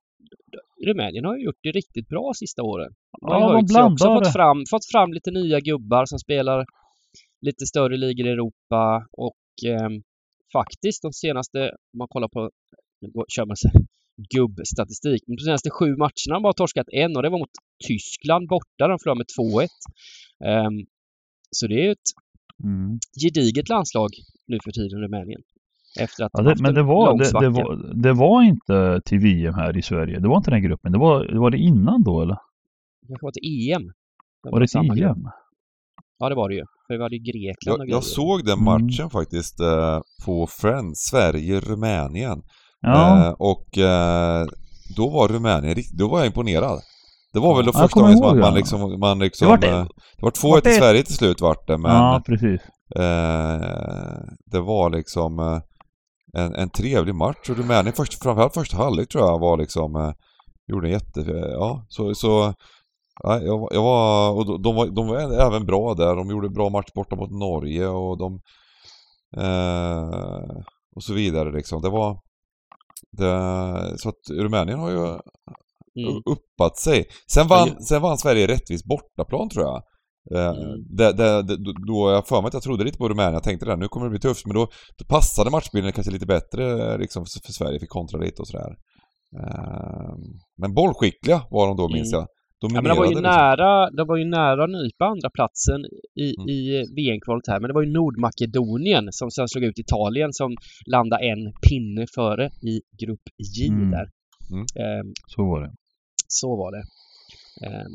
Rumänien 0.86 1.24
har 1.24 1.36
ju 1.36 1.44
gjort 1.44 1.58
det 1.62 1.70
riktigt 1.70 2.08
bra 2.08 2.32
sista 2.34 2.62
åren. 2.62 2.92
De 3.20 3.28
Ja, 3.28 3.34
har 3.34 3.40
ju 3.40 3.46
de 3.46 3.54
höjt 3.54 3.70
sig 3.72 3.82
också, 3.82 4.14
fått 4.14 4.32
fram, 4.32 4.62
fått 4.70 4.86
fram 4.92 5.12
lite 5.12 5.30
nya 5.30 5.60
gubbar 5.60 6.04
som 6.06 6.18
spelar 6.18 6.64
lite 7.40 7.66
större 7.66 7.96
ligor 7.96 8.26
i 8.26 8.30
Europa 8.30 9.06
och 9.12 9.34
ehm, 9.66 10.02
faktiskt 10.52 11.02
de 11.02 11.12
senaste, 11.12 11.58
om 11.92 11.98
man 11.98 12.08
kollar 12.08 12.28
på, 12.28 12.50
nu 13.00 13.08
kör 13.28 13.46
man 13.46 13.56
sig 13.56 13.70
gubbstatistik, 14.34 15.22
men 15.26 15.36
de 15.36 15.42
senaste 15.42 15.70
sju 15.70 15.86
matcherna 15.96 16.28
har 16.28 16.34
de 16.34 16.42
bara 16.42 16.52
torskat 16.52 16.86
en 16.92 17.16
och 17.16 17.22
det 17.22 17.28
var 17.28 17.38
mot 17.38 17.50
Tyskland 17.88 18.48
borta, 18.48 18.88
de 18.88 18.98
förlorade 18.98 19.18
med 19.18 19.26
2-1. 19.38 19.68
Ehm, 20.50 20.86
så 21.50 21.66
det 21.66 21.86
är 21.86 21.90
ett 21.92 22.08
Mm. 22.64 22.98
gediget 23.22 23.68
landslag 23.68 24.10
nu 24.46 24.58
för 24.64 24.70
tiden, 24.72 25.00
Rumänien. 25.02 25.42
Efter 26.00 26.24
att 26.24 26.30
Ja, 26.34 26.42
de 26.42 26.48
det, 26.54 26.62
men 26.62 26.68
en 26.68 26.74
det 26.74 26.82
var, 26.82 27.18
det, 27.18 27.40
det, 27.40 27.48
var, 27.48 27.92
det 28.02 28.12
var 28.12 28.42
inte 28.42 29.00
till 29.04 29.18
VM 29.18 29.54
här 29.54 29.76
i 29.76 29.82
Sverige. 29.82 30.18
Det 30.20 30.28
var 30.28 30.36
inte 30.36 30.50
den 30.50 30.62
gruppen. 30.62 30.92
Det 30.92 30.98
var, 30.98 31.24
det 31.24 31.38
var 31.38 31.50
det 31.50 31.58
innan 31.58 32.02
då 32.02 32.22
eller? 32.22 32.34
Det 33.00 33.06
kanske 33.08 33.24
var 33.26 33.32
till 33.32 33.70
EM. 33.72 33.86
Det 34.42 34.50
Var 34.50 34.60
det 34.60 34.68
samma 34.68 34.94
till 34.94 35.02
grupp. 35.02 35.16
EM? 35.16 35.28
Ja, 36.18 36.28
det 36.28 36.34
var 36.34 36.48
det 36.48 36.54
ju. 36.54 36.64
För 36.86 36.94
det 36.94 37.00
var 37.00 37.10
ju 37.10 37.18
Grekland 37.18 37.80
Jag, 37.82 37.88
jag 37.96 38.04
såg 38.04 38.44
den 38.44 38.58
Mm. 38.58 38.64
matchen 38.64 39.10
faktiskt 39.10 39.60
eh, 39.60 39.98
på 40.26 40.46
Friends, 40.46 41.00
Sverige-Rumänien. 41.10 42.42
Ja. 42.80 43.26
Eh, 43.26 43.32
och 43.38 43.78
eh, 43.78 44.46
då 44.96 45.08
var 45.10 45.28
Rumänien 45.28 45.76
då 45.98 46.08
var 46.08 46.18
jag 46.18 46.26
imponerad. 46.26 46.80
Det 47.32 47.40
var 47.40 47.56
väl 47.56 47.64
då 47.66 47.72
Ja, 47.74 47.80
första 47.82 48.00
gången 48.00 48.16
som 48.18 48.26
man, 48.26 48.38
man 48.38 48.54
liksom, 48.54 49.00
man 49.00 49.18
liksom... 49.18 49.46
Det 49.46 49.50
var 49.50 49.58
det- 49.58 49.68
eh, 49.68 49.84
det 50.16 50.22
var 50.22 50.30
2-1 50.30 50.50
var 50.50 50.60
till 50.60 50.70
det- 50.72 50.76
Sverige 50.78 51.02
till 51.02 51.14
slut 51.14 51.40
vart 51.40 51.66
det, 51.66 51.78
men 51.78 51.90
ja, 51.90 52.22
precis. 52.26 52.60
eh, 52.96 54.20
det 54.52 54.60
var 54.60 54.90
liksom 54.90 55.38
eh, 55.38 55.60
en, 56.42 56.54
en 56.54 56.70
trevlig 56.70 57.14
match 57.14 57.50
och 57.50 57.56
Rumänien, 57.56 57.92
först, 57.96 58.22
framförallt 58.22 58.54
första 58.54 58.76
halvlek 58.76 59.08
tror 59.08 59.24
jag 59.24 59.38
var 59.38 59.56
liksom, 59.58 59.96
eh, 59.96 60.12
gjorde 60.72 60.86
en 60.88 60.92
jätte... 60.92 61.20
Ja, 61.52 61.86
så... 61.88 62.14
så 62.14 62.54
Ja, 63.22 63.40
jag, 63.40 63.68
jag 63.72 63.82
var, 63.82 64.30
och 64.32 64.46
de- 64.46 64.62
de 64.62 64.74
var, 64.74 64.86
de 64.86 65.08
var 65.08 65.46
även 65.46 65.66
bra 65.66 65.94
där. 65.94 66.16
De 66.16 66.30
gjorde 66.30 66.48
bra 66.48 66.68
match 66.68 66.90
borta 66.94 67.16
mot 67.16 67.30
Norge 67.30 67.86
och 67.88 68.18
de... 68.18 68.40
Eh, 69.36 70.56
och 70.96 71.02
så 71.02 71.14
vidare 71.14 71.52
liksom. 71.52 71.82
Det 71.82 71.90
var... 71.90 72.18
Det, 73.12 73.98
så 73.98 74.08
att 74.08 74.30
Rumänien 74.30 74.78
har 74.78 74.90
ju 74.90 75.18
Mm. 75.98 76.22
uppat 76.26 76.78
sig. 76.78 77.04
Sen 77.32 77.48
vann, 77.48 77.82
sen 77.82 78.02
vann 78.02 78.18
Sverige 78.18 78.46
rättvis 78.46 78.84
bortaplan 78.84 79.48
tror 79.48 79.64
jag. 79.64 79.82
Eh, 80.34 80.56
Mm. 80.58 80.96
det, 80.96 81.12
det, 81.12 81.42
det, 81.42 81.56
då- 81.86 82.10
jag 82.10 82.26
för 82.26 82.40
mig 82.42 82.48
att 82.48 82.54
jag 82.54 82.62
trodde 82.62 82.84
lite 82.84 82.98
på 82.98 83.08
Rumänien, 83.08 83.32
jag 83.32 83.42
tänkte 83.42 83.66
det, 83.66 83.76
nu 83.76 83.88
kommer 83.88 84.06
det 84.06 84.10
bli 84.10 84.18
tufft, 84.20 84.46
men 84.46 84.54
då, 84.54 84.68
då 84.98 85.04
passade 85.08 85.50
matchbilden 85.50 85.92
kanske 85.92 86.12
lite 86.12 86.26
bättre 86.26 86.98
liksom, 86.98 87.24
för, 87.24 87.46
för 87.46 87.52
Sverige, 87.52 87.80
fick 87.80 87.88
kontra 87.90 88.18
lite 88.20 88.42
och 88.42 88.48
sådär. 88.48 88.76
Eh, 89.40 90.14
men 90.60 90.74
bollskickliga 90.74 91.42
var 91.50 91.66
de 91.66 91.76
då 91.76 91.88
minns 91.88 92.12
Mm. 92.12 92.20
jag. 92.20 92.28
Ja, 92.60 92.68
men 92.74 92.84
det 92.84 92.90
var 92.94 93.04
ju 93.04 93.08
liksom. 93.10 93.22
nära, 93.22 93.90
det 93.90 94.04
var 94.04 94.16
ju 94.16 94.24
nära 94.24 94.64
att 94.64 94.70
nypa 94.70 95.04
andra 95.06 95.30
platsen 95.30 95.80
i, 96.14 96.34
Mm. 96.38 96.48
i 96.48 96.84
VM-kvalet 96.96 97.44
här. 97.48 97.60
Men 97.60 97.68
det 97.68 97.74
var 97.74 97.82
ju 97.82 97.92
Nordmakedonien 97.92 99.08
som 99.10 99.30
sen 99.30 99.48
slog 99.48 99.64
ut 99.64 99.78
Italien 99.78 100.32
som 100.32 100.56
landade 100.90 101.24
en 101.24 101.52
pinne 101.68 102.06
före 102.14 102.46
i 102.46 102.80
grupp 103.04 103.22
J 103.56 103.68
Mm. 103.68 103.90
där. 103.90 104.06
Mm. 104.50 104.60
Ehm, 104.60 105.12
Så 105.26 105.44
var 105.46 105.60
det. 105.62 105.70
så 106.28 106.56
var 106.56 106.72
det. 106.72 106.82
Ehm, 107.66 107.92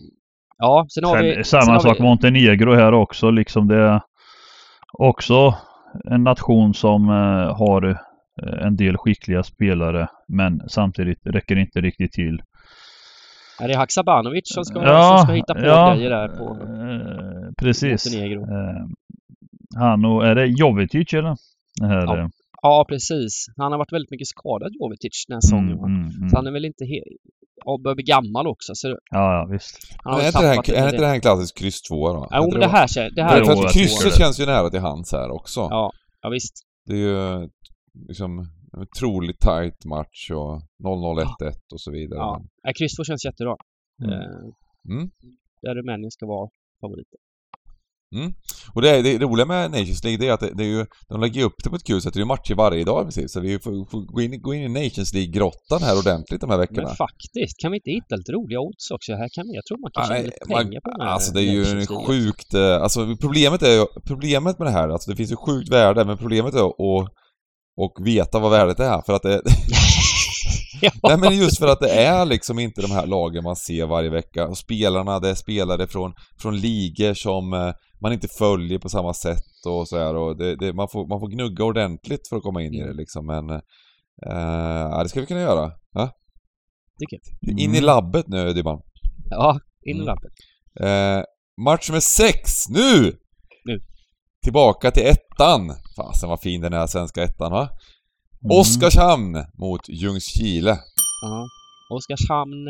ja, 0.58 0.86
sen 0.90 1.04
har 1.04 1.24
vi... 1.24 1.34
Sen, 1.34 1.44
sen 1.46 1.62
samma 1.62 1.74
har 1.74 1.80
sak 1.80 2.00
vi, 2.00 2.04
Montenegro 2.04 2.74
här 2.76 2.92
också 2.94 3.30
liksom. 3.32 3.68
Det 3.68 3.76
är 3.78 4.02
också 5.00 5.56
en 6.12 6.24
nation 6.24 6.74
som 6.74 7.10
eh, 7.10 7.58
har 7.58 7.90
eh, 7.90 8.66
en 8.68 8.76
del 8.76 8.98
skickliga 8.98 9.44
spelare 9.44 10.08
men 10.28 10.62
samtidigt 10.70 11.20
räcker 11.26 11.56
inte 11.56 11.82
riktigt 11.82 12.12
till. 12.12 12.42
Är 13.62 13.68
det 13.68 13.76
Haksabanovic 13.78 14.42
som 14.54 14.66
ska, 14.66 14.84
Ja, 14.84 15.18
som 15.18 15.26
ska 15.28 15.34
hitta 15.34 15.54
på 15.54 15.66
ja, 15.66 15.94
grejer 15.96 16.10
där 16.10 16.28
på 16.28 16.44
Eh, 16.46 17.52
precis. 17.58 18.06
Montenegro? 18.06 18.42
Eh, 18.42 18.86
han 19.76 20.06
och, 20.06 20.26
är 20.28 20.36
det 20.36 20.46
Jovetic 20.48 21.14
eller? 21.14 21.36
Det 21.80 21.88
här, 21.88 22.06
Ja, 22.06 22.18
eh, 22.20 22.28
Ja, 22.62 22.86
precis. 22.90 23.46
Han 23.58 23.72
har 23.72 23.80
varit 23.80 23.94
väldigt 23.94 24.12
mycket 24.12 24.28
skadad, 24.28 24.72
Jovetic, 24.80 25.26
den 25.28 25.36
här 25.36 25.42
säsongen. 25.42 25.78
va? 25.78 25.86
mm, 25.88 26.02
mm, 26.02 26.30
Så 26.30 26.36
han 26.38 26.44
mm. 26.46 26.48
är 26.48 26.54
väl 26.54 26.66
inte 26.66 26.86
helt... 26.86 27.06
Ja, 27.66 27.78
börjar 27.84 27.96
bli 27.96 28.04
gammal 28.04 28.48
också. 28.48 28.72
Så 28.76 28.88
Ja, 28.88 28.96
ja 29.12 29.46
visst. 29.52 29.78
han 30.04 30.14
har 30.14 30.22
är 30.22 30.28
inte, 30.28 30.40
det 30.42 30.48
här, 30.48 30.84
är 30.84 30.86
inte 30.86 30.98
det 31.02 31.08
här 31.08 31.16
en 31.16 31.22
klassisk 31.22 31.58
kryss 31.58 31.82
2 31.82 32.14
då? 32.14 32.28
Jo, 32.32 32.50
men 32.52 32.60
det 32.60 32.68
här, 32.68 32.88
det 32.96 33.10
Det 33.16 33.24
här 33.24 33.30
här 33.30 33.38
för 33.46 33.46
Jo, 33.46 33.58
att 33.58 33.64
jag 33.64 33.72
krysset 33.72 34.12
det. 34.12 34.18
känns 34.18 34.40
ju 34.40 34.46
nära 34.46 34.70
till 34.70 34.80
hands 34.80 35.12
här 35.12 35.32
också. 35.32 35.60
Ja, 35.60 35.92
ja 36.22 36.30
visst. 36.30 36.54
Det 36.86 36.94
är 36.94 36.98
ju 36.98 37.50
liksom 38.08 38.40
en 38.40 38.46
otroligt 38.78 39.40
tight 39.40 39.86
match 39.86 40.32
och 40.32 40.62
0-0, 40.84 41.24
1-1 41.24 41.54
och 41.74 41.82
så 41.82 41.92
vidare. 41.92 42.20
Ja. 42.20 42.42
Ja, 42.64 42.72
kryss 42.80 42.96
2 42.96 43.04
känns 43.04 43.26
jättebra. 43.26 43.56
Mm. 44.04 44.14
Eh, 44.14 44.26
Mm. 44.90 45.10
där 45.62 45.76
Rumänien 45.76 46.12
ska 46.12 46.26
vara 46.26 46.50
favoriter. 46.82 47.20
Och 48.74 48.82
det, 48.82 48.90
är, 48.90 49.04
det 49.04 49.18
roliga 49.26 49.46
med 49.46 49.72
Nations 49.72 50.04
League 50.04 50.18
det 50.20 50.28
är 50.28 50.34
att 50.34 50.40
det, 50.40 50.54
det 50.54 50.64
är 50.64 50.68
ju, 50.68 50.86
de 51.10 51.22
lägger 51.22 51.44
upp 51.44 51.54
det 51.64 51.70
på 51.70 51.76
ett 51.76 51.84
kul 51.84 52.02
sätt. 52.02 52.14
Det 52.14 52.18
är 52.18 52.22
ju 52.22 52.26
matcher 52.26 52.56
varje 52.56 52.84
dag 52.84 53.06
precis. 53.06 53.32
Så 53.34 53.40
vi 53.40 53.60
får, 53.60 53.90
får 53.92 54.02
gå, 54.14 54.22
in, 54.22 54.42
gå 54.42 54.54
in 54.54 54.62
i 54.78 54.84
Nations 54.84 55.14
League-grottan 55.14 55.80
här 55.82 56.00
ordentligt 56.00 56.42
de 56.42 56.50
här 56.50 56.58
veckorna. 56.58 56.84
Men 56.88 56.96
faktiskt, 56.96 57.58
kan 57.62 57.72
vi 57.72 57.78
inte 57.78 57.92
hitta 57.92 58.16
lite 58.16 58.32
roliga 58.32 58.60
odds 58.60 58.92
också? 58.92 59.14
Här 59.14 59.30
kan 59.34 59.44
vi, 59.48 59.56
jag 59.56 59.66
tror 59.66 59.78
man 59.78 59.92
kan 59.92 60.04
tjäna 60.04 60.14
Nej, 60.16 60.24
lite 60.26 60.46
man- 60.50 60.64
pengar 60.64 60.82
på 60.82 60.90
den 60.90 61.02
här 61.02 61.08
Alltså 61.08 61.34
det 61.34 61.42
är 61.42 61.52
ju 61.52 61.60
Nations 61.76 62.08
sjukt, 62.08 62.54
eh, 62.54 62.82
alltså 62.84 63.16
problemet 63.22 63.62
är 63.64 63.72
ju, 63.80 63.86
problemet 64.08 64.60
med 64.60 64.68
det 64.68 64.72
här, 64.72 64.90
alltså 64.90 65.12
det 65.12 65.18
finns 65.18 65.32
ju 65.32 65.36
sjukt 65.36 65.70
värde, 65.70 66.06
men 66.06 66.18
problemet 66.18 66.54
är 66.54 66.68
att 66.70 66.76
och 67.84 68.08
veta 68.08 68.40
vad 68.40 68.52
värdet 68.52 68.80
är 68.80 69.02
för 69.06 69.14
att 69.14 69.22
det... 69.22 69.42
ja. 70.82 70.92
Nej 71.04 71.18
men 71.18 71.38
just 71.38 71.60
för 71.60 71.68
att 71.68 71.80
det 71.80 71.90
är 71.92 72.26
liksom 72.26 72.60
inte 72.60 72.82
de 72.82 72.92
här 72.92 73.06
lagen 73.06 73.44
man 73.44 73.56
ser 73.56 73.86
varje 73.86 74.10
vecka 74.10 74.48
och 74.48 74.58
spelarna, 74.58 75.20
det 75.20 75.30
är 75.30 75.36
spelare 75.36 75.88
från, 75.88 76.14
från 76.42 76.58
ligor 76.58 77.14
som 77.14 77.54
eh, 77.54 77.74
man 78.02 78.14
inte 78.14 78.28
följer 78.28 78.80
på 78.80 78.90
samma 78.90 79.14
sätt 79.14 79.66
och 79.68 79.88
så 79.88 79.98
här 79.98 80.16
och 80.16 80.38
det, 80.38 80.56
det, 80.56 80.74
man, 80.74 80.88
får, 80.92 81.08
man 81.08 81.20
får 81.20 81.28
gnugga 81.28 81.64
ordentligt 81.66 82.28
för 82.30 82.38
att 82.38 82.44
komma 82.44 82.62
in 82.62 82.74
i 82.74 82.84
det 82.84 82.94
liksom 82.94 83.26
men 83.26 83.50
eh, 84.26 85.04
det 85.04 85.10
ska 85.10 85.20
vi 85.22 85.26
kunna 85.28 85.42
göra. 85.42 85.72
Ja? 85.94 86.10
Tycker 87.00 87.20
In 87.52 87.60
i 87.60 87.78
Mm. 87.78 87.84
labbet 87.84 88.28
nu 88.28 88.54
Dybban. 88.54 88.82
Ja, 89.30 89.60
in 89.86 89.96
i 89.98 90.00
Mm. 90.02 90.06
labbet. 90.06 90.32
Eh, 90.80 91.24
match 91.66 91.90
nummer 91.90 92.00
sex, 92.00 92.70
nu! 92.70 93.14
Nu. 93.66 93.80
Tillbaka 94.44 94.92
till 94.92 95.06
ettan. 95.06 95.62
Fasen 95.96 96.30
vad 96.30 96.42
fin 96.42 96.62
den 96.62 96.74
är, 96.74 96.88
svenska 96.88 97.24
ettan 97.24 97.52
va? 97.52 97.70
Mm. 98.44 98.60
Oskarshamn 98.60 99.46
mot 99.54 99.90
Ljungskile. 99.90 100.78
Ja. 101.22 101.48
Oskarshamn 101.90 102.68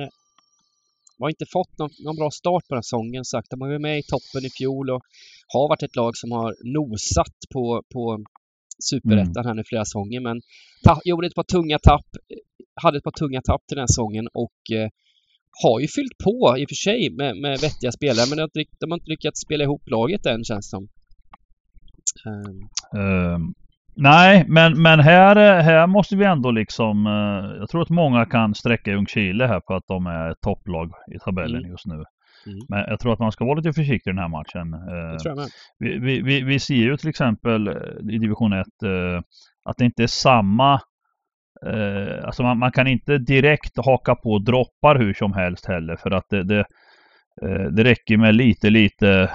har 1.19 1.29
inte 1.29 1.45
fått 1.53 1.77
någon, 1.77 1.89
någon 2.05 2.15
bra 2.15 2.31
start 2.31 2.63
på 2.67 2.73
den 2.75 2.77
här 2.77 2.81
säsongen 2.81 3.25
sagt. 3.25 3.49
De 3.49 3.59
var 3.59 3.71
ju 3.71 3.79
med 3.79 3.99
i 3.99 4.03
toppen 4.03 4.45
i 4.45 4.49
fjol 4.49 4.89
och 4.89 5.01
har 5.53 5.69
varit 5.69 5.83
ett 5.83 5.95
lag 5.95 6.17
som 6.17 6.31
har 6.31 6.55
nosat 6.77 7.37
på, 7.53 7.83
på 7.93 8.23
superettan 8.89 9.45
här 9.45 9.53
nu 9.53 9.63
flera 9.65 9.85
säsonger 9.85 10.19
men 10.19 10.41
ta, 10.83 11.01
gjorde 11.05 11.27
ett 11.27 11.35
par 11.35 11.43
tunga 11.55 11.79
tapp, 11.79 12.09
hade 12.83 12.97
ett 12.97 13.03
par 13.03 13.19
tunga 13.21 13.41
tapp 13.41 13.61
till 13.67 13.75
den 13.75 13.81
här 13.81 13.87
säsongen 13.87 14.27
och 14.33 14.59
eh, 14.77 14.89
har 15.63 15.79
ju 15.79 15.87
fyllt 15.87 16.17
på 16.23 16.55
i 16.57 16.65
och 16.65 16.69
för 16.69 16.75
sig 16.89 17.09
med, 17.09 17.37
med 17.37 17.59
vettiga 17.59 17.91
spelare 17.91 18.25
men 18.29 18.37
de 18.37 18.41
har, 18.41 18.49
inte, 18.59 18.71
de 18.79 18.91
har 18.91 18.97
inte 18.97 19.09
lyckats 19.09 19.41
spela 19.41 19.63
ihop 19.63 19.83
laget 19.89 20.25
än 20.25 20.43
känns 20.43 20.65
det 20.67 20.69
som. 20.69 20.87
Ehm, 22.25 22.67
Ehm, 23.01 23.53
nej, 23.95 24.45
men, 24.47 24.81
men 24.81 24.99
här, 24.99 25.61
här 25.61 25.87
måste 25.87 26.15
vi 26.15 26.25
ändå 26.25 26.51
liksom... 26.51 27.07
eh, 27.07 27.59
jag 27.59 27.69
tror 27.69 27.81
att 27.81 27.89
många 27.89 28.25
kan 28.25 28.55
sträcka 28.55 28.91
Ljungskile 28.91 29.47
här 29.47 29.59
på 29.59 29.73
att 29.75 29.87
de 29.87 30.07
är 30.07 30.33
topplag 30.41 30.91
i 31.15 31.19
tabellen 31.19 31.59
Mm. 31.59 31.71
just 31.71 31.85
nu. 31.85 32.03
Mm. 32.45 32.59
Men 32.69 32.85
jag 32.87 32.99
tror 32.99 33.13
att 33.13 33.19
man 33.19 33.31
ska 33.31 33.45
vara 33.45 33.55
lite 33.55 33.73
försiktig 33.73 34.11
i 34.11 34.13
den 34.13 34.17
här 34.17 34.27
matchen. 34.27 34.73
Eh, 34.73 35.35
med. 35.35 35.47
vi, 35.79 35.99
vi, 35.99 36.21
vi, 36.21 36.41
vi 36.41 36.59
ser 36.59 36.75
ju 36.75 36.97
till 36.97 37.09
exempel 37.09 37.67
eh, 37.67 37.75
i 38.15 38.17
division 38.17 38.53
1 38.53 38.67
eh, 38.83 39.21
att 39.65 39.77
det 39.77 39.85
inte 39.85 40.03
är 40.03 40.07
samma 40.07 40.81
alltså 42.23 42.43
man, 42.43 42.59
man 42.59 42.71
kan 42.71 42.87
inte 42.87 43.17
direkt 43.17 43.77
haka 43.85 44.15
på 44.15 44.39
droppar 44.39 44.95
hur 44.95 45.13
som 45.13 45.33
helst 45.33 45.65
heller 45.65 45.95
för 45.95 46.11
att 46.11 46.25
det, 46.29 46.43
det, 46.43 46.65
det 47.71 47.83
räcker 47.83 48.17
med 48.17 48.35
lite 48.35 48.69
lite. 48.69 49.31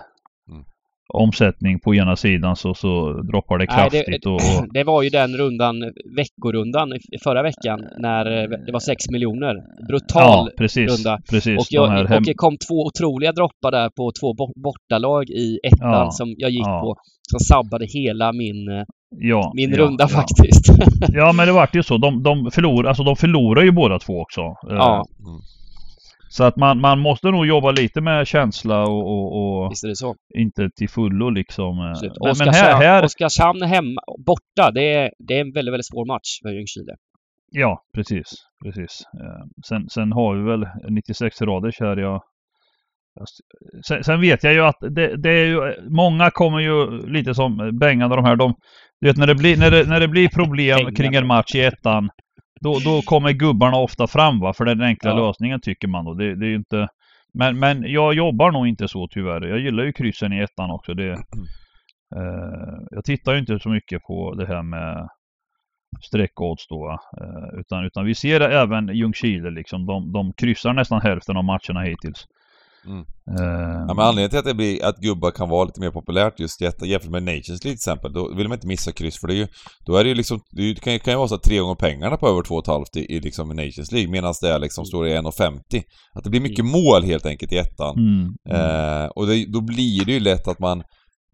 Omsättning 1.15 1.81
på 1.81 1.95
ena 1.95 2.17
sidan 2.17 2.57
så, 2.57 2.75
så 2.75 3.13
droppar 3.33 3.59
det 3.59 3.67
Nej, 3.69 3.77
kraftigt. 3.77 4.23
det, 4.23 4.29
och, 4.29 4.35
och, 4.35 4.69
det 4.75 4.85
var 4.85 5.03
ju 5.03 5.09
den 5.09 5.37
rundan, 5.37 5.77
veckorundan 6.17 6.93
förra 7.25 7.43
veckan 7.43 7.81
när 7.99 8.43
eh, 8.43 8.49
det 8.67 8.73
var 8.73 8.81
6 8.81 9.11
miljoner. 9.11 9.55
Brutal 9.89 10.23
ja, 10.23 10.49
precis. 10.59 10.91
runda. 10.91 11.19
precis 11.31 11.59
Och, 11.59 11.67
jag, 11.71 12.13
och 12.13 12.23
det 12.23 12.35
kom 12.35 12.57
två 12.69 12.75
otroliga 12.87 13.33
droppar 13.33 13.71
där 13.71 13.89
på 13.97 14.13
två 14.21 14.35
bo- 14.35 14.63
bortalag 14.63 15.31
i 15.31 15.59
ettan 15.63 15.91
Ja, 15.91 16.11
som 16.11 16.35
jag 16.39 16.51
gick 16.51 16.67
ja. 16.67 16.81
på. 16.81 16.97
Som 17.31 17.41
sabbade 17.41 17.87
hela 17.89 18.33
min, 18.33 18.69
eh, 18.69 18.85
ja, 19.19 19.53
min 19.55 19.71
ja, 19.71 19.79
runda 19.79 20.05
ja. 20.05 20.09
faktiskt. 20.09 20.65
Ja 21.09 21.33
men 21.33 21.47
det 21.47 21.53
vart 21.53 21.77
ju 21.77 21.83
så. 21.83 21.99
De, 21.99 22.23
de, 22.23 22.51
förlor, 22.51 22.87
alltså, 22.87 23.03
de 23.03 23.17
förlorar 23.17 23.63
ju 23.63 23.71
båda 23.73 23.99
två 23.99 24.21
också. 24.21 24.41
Eh, 24.41 24.77
ja, 24.77 25.05
Så 26.37 26.45
att 26.45 26.57
man, 26.57 26.81
man 26.81 26.99
måste 26.99 27.31
nog 27.31 27.47
jobba 27.47 27.71
lite 27.71 28.01
med 28.01 28.27
känsla 28.27 28.83
och, 28.83 29.03
och, 29.13 29.65
och 29.65 29.73
inte 30.39 30.71
till 30.77 30.89
fullo 30.89 31.31
liksom. 31.31 31.79
eh. 31.79 32.11
Men, 32.23 32.31
Oskarshamn, 32.31 32.55
här, 32.55 32.77
här, 32.77 33.05
Oskarshamn 33.05 33.63
hemma, 33.63 34.01
borta, 34.27 34.71
det 34.71 34.95
är, 34.95 35.11
det 35.19 35.35
är 35.35 35.41
en 35.41 35.53
väldigt, 35.53 35.73
väldigt 35.73 35.87
svår 35.87 36.07
match 36.07 36.31
för 36.43 36.51
Ljungskile. 36.51 36.93
ja 37.51 37.83
precis, 37.95 38.25
precis. 38.65 39.03
Eh, 39.21 39.45
Sen, 39.69 39.89
sen 39.89 40.13
har 40.13 40.35
vi 40.35 40.43
väl 40.51 40.67
96 40.91 41.43
raders 41.43 41.81
här. 41.81 41.97
Jag, 41.97 42.21
jag, 43.15 43.27
sen, 43.89 44.05
sen 44.05 44.21
vet 44.21 44.45
jag 44.45 44.53
ju 44.53 44.61
att 44.61 44.81
det, 44.81 45.17
det 45.23 45.31
är 45.31 45.47
ju, 45.47 45.75
många 45.91 46.31
kommer 46.31 46.59
ju 46.59 47.07
lite 47.07 47.35
som 47.35 47.79
Bengan 47.81 48.11
och 48.11 48.17
de 48.17 48.25
här. 48.25 48.37
De, 48.37 48.55
du 49.01 49.09
vet 49.09 49.17
när 49.17 49.27
det 49.27 49.35
blir, 49.35 49.57
när 49.57 49.71
det, 49.71 49.89
när 49.89 50.01
det 50.01 50.09
blir 50.09 50.29
problem 50.29 50.95
kring 50.95 51.15
en 51.15 51.27
match 51.27 51.55
i 51.55 51.61
ettan. 51.61 52.09
Då, 52.61 52.79
då 52.85 53.03
kommer 53.03 53.33
gubbarna 53.33 53.77
ofta 53.77 54.07
fram 54.07 54.41
va, 54.41 54.53
för 54.53 54.65
det 54.65 54.71
är 54.71 54.75
den 54.75 54.87
enkla 54.87 55.11
Ja. 55.11 55.17
lösningen 55.27 55.61
tycker 55.61 55.89
man 55.89 56.05
då. 56.05 56.15
Det, 56.15 56.35
det 56.37 56.47
är 56.47 56.55
inte... 56.55 56.89
Men, 57.35 57.59
men 57.59 57.83
jag 57.83 58.15
jobbar 58.15 58.51
nog 58.51 58.69
inte 58.69 58.89
så 58.89 59.09
tyvärr. 59.09 59.41
Jag 59.49 59.59
gillar 59.59 59.85
ju 59.85 59.93
kryssen 59.93 60.33
i 60.33 60.39
ettan 60.39 60.71
också. 60.71 60.95
Det, 60.95 61.11
eh, 62.17 62.79
jag 62.91 63.05
tittar 63.05 63.33
ju 63.33 63.39
inte 63.39 63.59
så 63.59 63.69
mycket 63.69 64.03
på 64.03 64.35
det 64.35 64.47
här 64.47 64.63
med 64.63 65.09
streckodds 66.03 66.67
då. 66.69 66.99
Eh, 67.21 67.61
utan, 67.61 67.85
utan 67.85 68.05
vi 68.05 68.15
ser 68.15 68.41
även 68.41 68.89
Ljungskile 68.97 69.51
liksom. 69.51 69.87
De, 69.87 70.13
de 70.13 70.33
kryssar 70.33 70.73
nästan 70.73 71.01
hälften 71.01 71.37
av 71.37 71.45
matcherna 71.45 71.81
hittills. 71.83 72.25
Mm. 72.87 73.01
Eh, 73.01 73.85
Ja, 73.89 73.95
men 73.95 73.99
anledningen 73.99 74.31
till 74.31 74.39
att 74.39 74.45
det 74.45 74.55
blir, 74.55 74.85
att 74.85 74.97
gubbar 74.97 75.31
kan 75.31 75.49
vara 75.49 75.65
lite 75.65 75.81
mer 75.81 75.91
populärt 75.91 76.41
just 76.41 76.61
jätte- 76.61 76.87
jämfört 76.87 77.11
med 77.11 77.23
Nations 77.23 77.49
League 77.49 77.61
till 77.61 77.73
exempel, 77.73 78.13
då 78.13 78.35
vill 78.35 78.49
man 78.49 78.57
inte 78.57 78.67
missa 78.67 78.93
kryss 78.93 79.21
för 79.21 79.27
det 79.29 79.35
är 79.35 79.37
ju, 79.37 79.47
då 79.87 79.97
är 79.97 80.05
det 80.05 80.09
ju 80.09 80.15
liksom, 80.15 80.41
det 80.51 80.75
kan, 80.81 80.93
ju- 80.93 80.99
kan 80.99 81.13
ju 81.13 81.17
vara 81.19 81.29
så 81.29 81.35
att 81.35 81.43
tre 81.43 81.59
gånger 81.59 81.75
pengarna 81.75 82.17
på 82.17 82.29
över 82.29 82.43
2,5 82.43 82.85
i, 82.99 83.17
i 83.17 83.21
liksom 83.21 83.49
Nations 83.49 83.93
League, 83.93 84.11
medan 84.11 84.35
det 84.41 84.49
är 84.49 84.59
liksom 84.59 84.85
står 84.85 85.09
i 85.09 85.13
1,50. 85.17 85.83
Att 86.15 86.25
det 86.25 86.31
blir 86.31 86.41
mycket 86.41 86.65
mål 86.65 87.05
helt 87.05 87.27
enkelt 87.27 87.53
i 87.53 87.57
ettan. 87.59 87.95
mm, 87.99 88.35
mm. 88.51 89.01
Eh, 89.03 89.07
och 89.07 89.27
det, 89.27 89.45
då 89.53 89.61
blir 89.61 90.05
det 90.05 90.13
ju 90.13 90.21
lätt 90.21 90.49
att 90.49 90.59
man 90.59 90.83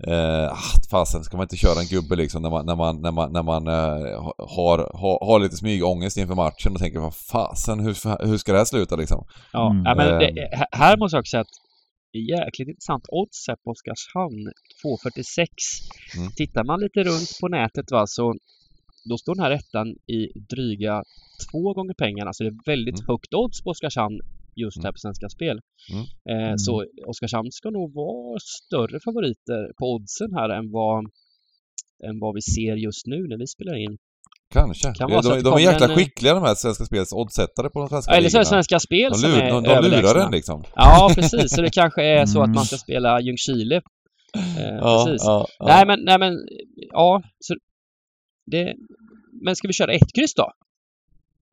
Eh, 0.07 0.53
ah, 0.53 0.59
fasen, 0.91 1.25
ska 1.25 1.37
man 1.37 1.45
inte 1.45 1.57
köra 1.57 1.81
en 1.81 1.87
gubbe 1.87 2.17
liksom 2.17 2.43
när 2.43 2.51
man, 2.51 2.67
när 2.67 2.77
man, 2.77 3.03
när 3.03 3.13
man, 3.13 3.33
när 3.33 3.43
man 3.43 3.67
eh, 3.69 4.23
har, 4.57 4.79
har, 5.01 5.27
har 5.27 5.39
lite 5.41 5.57
smygångest 5.57 6.17
inför 6.17 6.35
matchen 6.35 6.73
och 6.73 6.79
tänker 6.79 7.01
vad 7.01 7.15
fasen, 7.15 7.81
hur, 7.81 8.27
hur 8.27 8.39
ska 8.39 8.53
det 8.53 8.59
här 8.59 8.65
sluta 8.65 8.97
liksom? 8.97 9.25
Ja, 9.53 9.71
Mm. 9.71 9.83
ja 9.87 9.95
men 9.95 10.19
det, 10.19 10.29
Ehm. 10.29 10.37
här- 10.53 10.67
här 10.73 10.97
måste 10.97 11.17
jag 11.17 11.21
också 11.23 11.31
säga 11.31 11.41
att 11.41 11.55
det 12.13 12.19
är 12.19 12.39
jäkligt 12.45 12.69
intressant 12.69 13.05
odds 13.09 13.49
här 13.49 13.57
på 13.65 13.71
Oskarshamn 13.71 14.53
2,46. 14.85 15.47
Mm. 16.17 16.31
Tittar 16.37 16.65
man 16.65 16.81
lite 16.81 17.01
runt 17.03 17.39
på 17.41 17.49
nätet 17.49 17.91
va 17.91 18.07
så 18.07 18.35
då 19.11 19.19
står 19.19 19.35
den 19.35 19.45
här 19.45 19.51
ettan 19.51 19.87
i 19.89 20.21
dryga 20.55 21.03
två 21.51 21.75
gånger 21.75 21.95
pengarna. 21.95 22.33
Så 22.33 22.43
det 22.45 22.49
är 22.49 22.59
väldigt 22.67 22.99
Mm. 22.99 23.07
högt 23.09 23.35
odds 23.35 23.63
på 23.63 23.71
Oskarshamn 23.71 24.21
just 24.57 24.77
Mm. 24.77 24.85
här 24.85 24.93
på 24.93 24.99
Svenska 24.99 25.29
Spel. 25.29 25.61
Mm. 25.93 26.05
Eh, 26.31 26.47
Mm. 26.47 26.59
Så 26.59 26.85
Oskarshamn 27.07 27.49
ska 27.53 27.71
nog 27.71 27.95
vara 27.95 28.39
större 28.61 29.01
favoriter 29.05 29.63
på 29.79 29.85
oddsen 29.95 30.31
här 30.35 30.49
än 30.59 30.71
vad, 30.71 30.99
än 32.09 32.19
vad 32.21 32.35
vi 32.35 32.43
ser 32.43 32.75
just 32.77 33.07
nu 33.07 33.19
när 33.29 33.39
vi 33.39 33.47
spelar 33.47 33.77
in. 33.87 33.97
Kanske. 34.55 34.93
Kan 34.95 35.11
de, 35.11 35.23
de, 35.23 35.43
det 35.43 35.51
är 35.51 35.59
jäkla 35.73 35.89
en- 35.89 35.97
skickliga 35.97 36.35
de 36.35 36.43
här 36.43 36.55
Svenska 36.55 36.85
Spels 36.85 37.13
oddsättare 37.13 37.69
på 37.71 37.79
de 37.81 37.89
svenska 37.89 38.13
Eller 38.13 38.29
så 38.29 38.37
är 38.39 38.41
det. 38.41 38.47
Svenska 38.47 38.79
Spel 38.81 39.11
De, 39.13 39.19
som 39.19 39.31
är 39.33 39.51
de, 39.51 39.63
de 39.63 39.69
lurar 39.69 39.77
överlägsna. 39.77 40.25
en 40.25 40.31
liksom. 40.33 40.65
Ja, 40.75 41.11
precis. 41.15 41.51
Så 41.55 41.63
det 41.63 41.71
kanske 41.71 42.03
är 42.05 42.27
så 42.27 42.39
att 42.41 42.45
Mm. 42.47 42.55
man 42.55 42.65
ska 42.65 42.77
spela 42.77 43.21
Ljungskile. 43.21 43.77
Eh, 44.37 44.75
Ja, 44.81 45.05
precis. 45.07 45.23
ja, 45.27 45.47
ja. 45.59 45.67
Nej, 45.67 45.87
men, 45.87 46.01
nej, 46.05 46.19
men 46.19 46.33
ja. 46.93 47.23
Så 47.41 47.55
det, 48.51 48.75
men 49.45 49.57
ska 49.57 49.69
vi 49.69 49.75
köra 49.75 49.93
ett 49.93 50.13
kryss 50.15 50.35
då? 50.35 50.53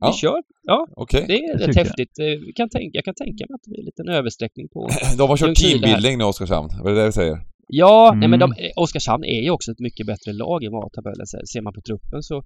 Ja. 0.00 0.06
Vi 0.12 0.18
kör. 0.18 0.38
Ja, 0.62 0.86
Okej. 0.96 1.24
det 1.28 1.34
är 1.34 1.46
Det 1.58 1.64
rätt 1.64 1.66
tycker 1.66 1.78
jag. 1.80 1.84
häftigt. 1.86 2.18
Eh, 2.18 2.24
Vi 2.46 2.52
kan 2.56 2.68
tänka, 2.68 2.90
jag 2.98 3.04
kan 3.04 3.14
tänka 3.14 3.44
mig 3.48 3.54
att 3.54 3.62
det 3.64 3.70
blir 3.70 3.80
en 3.80 3.84
liten 3.84 4.08
översträckning 4.08 4.68
på... 4.68 4.88
De 5.18 5.28
har 5.28 5.36
kört 5.36 5.56
teambuilding 5.56 6.18
nu, 6.18 6.24
Oskarshamn. 6.24 6.68
Vad 6.82 6.92
är 6.92 6.96
det 6.96 7.00
det 7.00 7.06
vi 7.06 7.12
säger? 7.12 7.38
Ja, 7.72 8.12
nej, 8.16 8.28
men 8.28 8.38
de, 8.40 8.52
Mm. 8.58 8.70
Oskarshamn 8.76 9.24
är 9.24 9.40
ju 9.42 9.50
också 9.50 9.72
ett 9.72 9.78
mycket 9.78 10.06
bättre 10.06 10.32
lag 10.32 10.64
än 10.64 10.72
vad 10.72 10.92
tabellen 10.92 11.26
säger. 11.26 11.44
Ser 11.52 11.60
man 11.62 11.72
på 11.72 11.80
truppen 11.80 12.22
så 12.22 12.42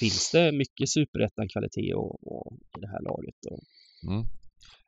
finns 0.00 0.30
det 0.30 0.52
mycket 0.52 0.88
superettan-kvalitet 0.88 1.94
och, 1.94 2.12
och 2.32 2.52
i 2.78 2.80
det 2.80 2.88
här 2.88 3.02
laget. 3.10 3.38
Och, 3.50 3.58
Mm. 4.10 4.24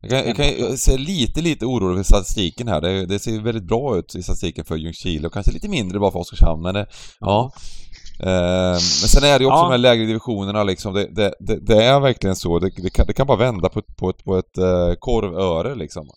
Jag, 0.03 0.11
kan, 0.11 0.19
jag, 0.27 0.37
kan, 0.37 0.79
ser 0.79 0.99
lite, 0.99 1.41
lite 1.41 1.67
orolig 1.67 1.97
för 1.97 2.05
statistiken 2.05 2.69
här. 2.69 2.81
Det, 2.81 3.07
det 3.07 3.19
ser 3.19 3.41
väldigt 3.41 3.65
bra 3.69 3.99
ut 3.99 4.15
i 4.15 4.23
statistiken 4.23 4.65
för 4.65 4.77
Ljungskile 4.77 5.27
och 5.27 5.33
kanske 5.33 5.53
lite 5.53 5.69
mindre 5.69 5.99
bara 5.99 6.11
för 6.13 6.19
Oskarshamn, 6.19 6.63
men 6.63 6.75
det, 6.75 6.87
ja. 7.21 7.53
Eh, 8.23 8.73
men 8.73 9.09
sen 9.09 9.25
är 9.25 9.39
det 9.39 9.45
ju 9.45 9.51
också 9.51 9.59
Ja. 9.59 9.63
de 9.65 9.71
här 9.71 9.79
lägre 9.79 10.05
divisionerna 10.07 10.63
liksom. 10.65 10.95
Det, 10.95 11.07
det, 11.15 11.35
det, 11.41 11.61
det 11.67 11.85
är 11.85 12.01
verkligen 12.01 12.37
så. 12.37 12.59
Det, 12.59 12.71
det, 12.77 12.91
kan, 12.91 13.07
det 13.07 13.13
kan 13.13 13.27
bara 13.27 13.39
vända 13.39 13.69
på 13.69 13.79
ett, 13.79 13.97
på 13.97 14.11
ett, 14.11 14.25
på 14.25 14.37
ett 14.37 14.59
eh, 14.59 14.93
korvöre 14.99 15.75
liksom. 15.75 16.09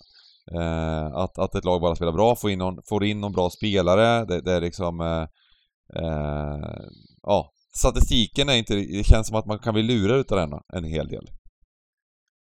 Eh, 0.55 1.05
att, 1.15 1.37
att 1.39 1.55
ett 1.55 1.65
lag 1.65 1.81
bara 1.81 1.95
spelar 1.95 2.11
bra, 2.11 2.35
får 2.35 2.51
in 2.51 2.59
någon, 2.59 2.77
får 2.89 3.03
in 3.03 3.21
någon 3.21 3.31
bra 3.31 3.49
spelare. 3.49 4.25
Det, 4.25 4.41
det 4.41 4.51
är 4.53 4.61
liksom... 4.61 5.01
Eh, 5.01 5.25
eh, 6.03 6.81
ja, 7.23 7.51
statistiken 7.77 8.49
är 8.49 8.53
inte... 8.55 8.75
Det 8.75 9.05
känns 9.07 9.27
som 9.27 9.37
att 9.37 9.45
man 9.45 9.59
kan 9.59 9.73
bli 9.73 9.83
lurad 9.83 10.19
utav 10.19 10.37
den 10.37 10.59
en 10.73 10.83
hel 10.83 11.07
del. 11.07 11.25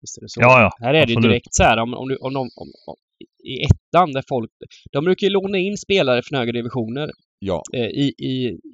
visst 0.01 0.17
är 0.17 0.21
det 0.21 0.29
så? 0.29 0.41
Ja, 0.41 0.61
ja. 0.61 0.71
Här 0.85 0.93
är 0.93 1.05
det 1.05 1.11
ju 1.11 1.17
absolut. 1.17 1.23
direkt 1.31 1.53
så 1.55 1.63
här 1.63 1.77
om, 1.77 1.93
om, 1.93 2.07
du- 2.09 2.17
om, 2.17 2.33
de, 2.33 2.39
om, 2.39 2.67
om 2.87 2.95
i 3.51 3.63
ettan 3.63 4.11
där 4.13 4.23
folk... 4.29 4.51
De 4.91 5.05
brukar 5.05 5.27
ju 5.27 5.33
låna 5.33 5.57
in 5.57 5.77
spelare 5.77 6.21
från 6.23 6.39
högre 6.39 6.51
divisioner 6.51 7.09
Ja. 7.45 7.61
eh, 7.73 7.85
i, 8.03 8.13
i, 8.17 8.33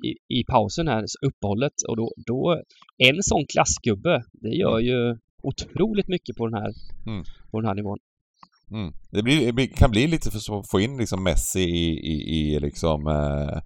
i, 0.09 0.39
i 0.39 0.43
pausen 0.47 0.87
här, 0.87 1.03
uppehållet. 1.27 1.73
Och 1.89 1.97
då, 1.97 2.11
då... 2.25 2.61
En 2.97 3.23
sån 3.23 3.45
klassgubbe, 3.53 4.23
det 4.41 4.49
gör 4.49 4.79
ju 4.79 5.17
otroligt 5.43 6.07
mycket 6.07 6.35
på 6.35 6.47
den 6.47 6.53
här, 6.61 6.71
Mm. 7.07 7.23
på 7.51 7.59
den 7.61 7.67
här 7.67 7.75
nivån. 7.75 7.97
Mm. 8.71 8.91
Det, 9.11 9.23
blir, 9.23 9.51
det 9.51 9.67
kan 9.67 9.91
bli 9.91 10.07
lite 10.07 10.31
för 10.31 10.59
att 10.59 10.69
få 10.71 10.79
in 10.79 10.97
liksom 10.97 11.23
Messi 11.23 11.59
i, 11.59 11.89
i, 12.13 12.15
i 12.39 12.59
liksom 12.59 13.07
eh, 13.07 13.57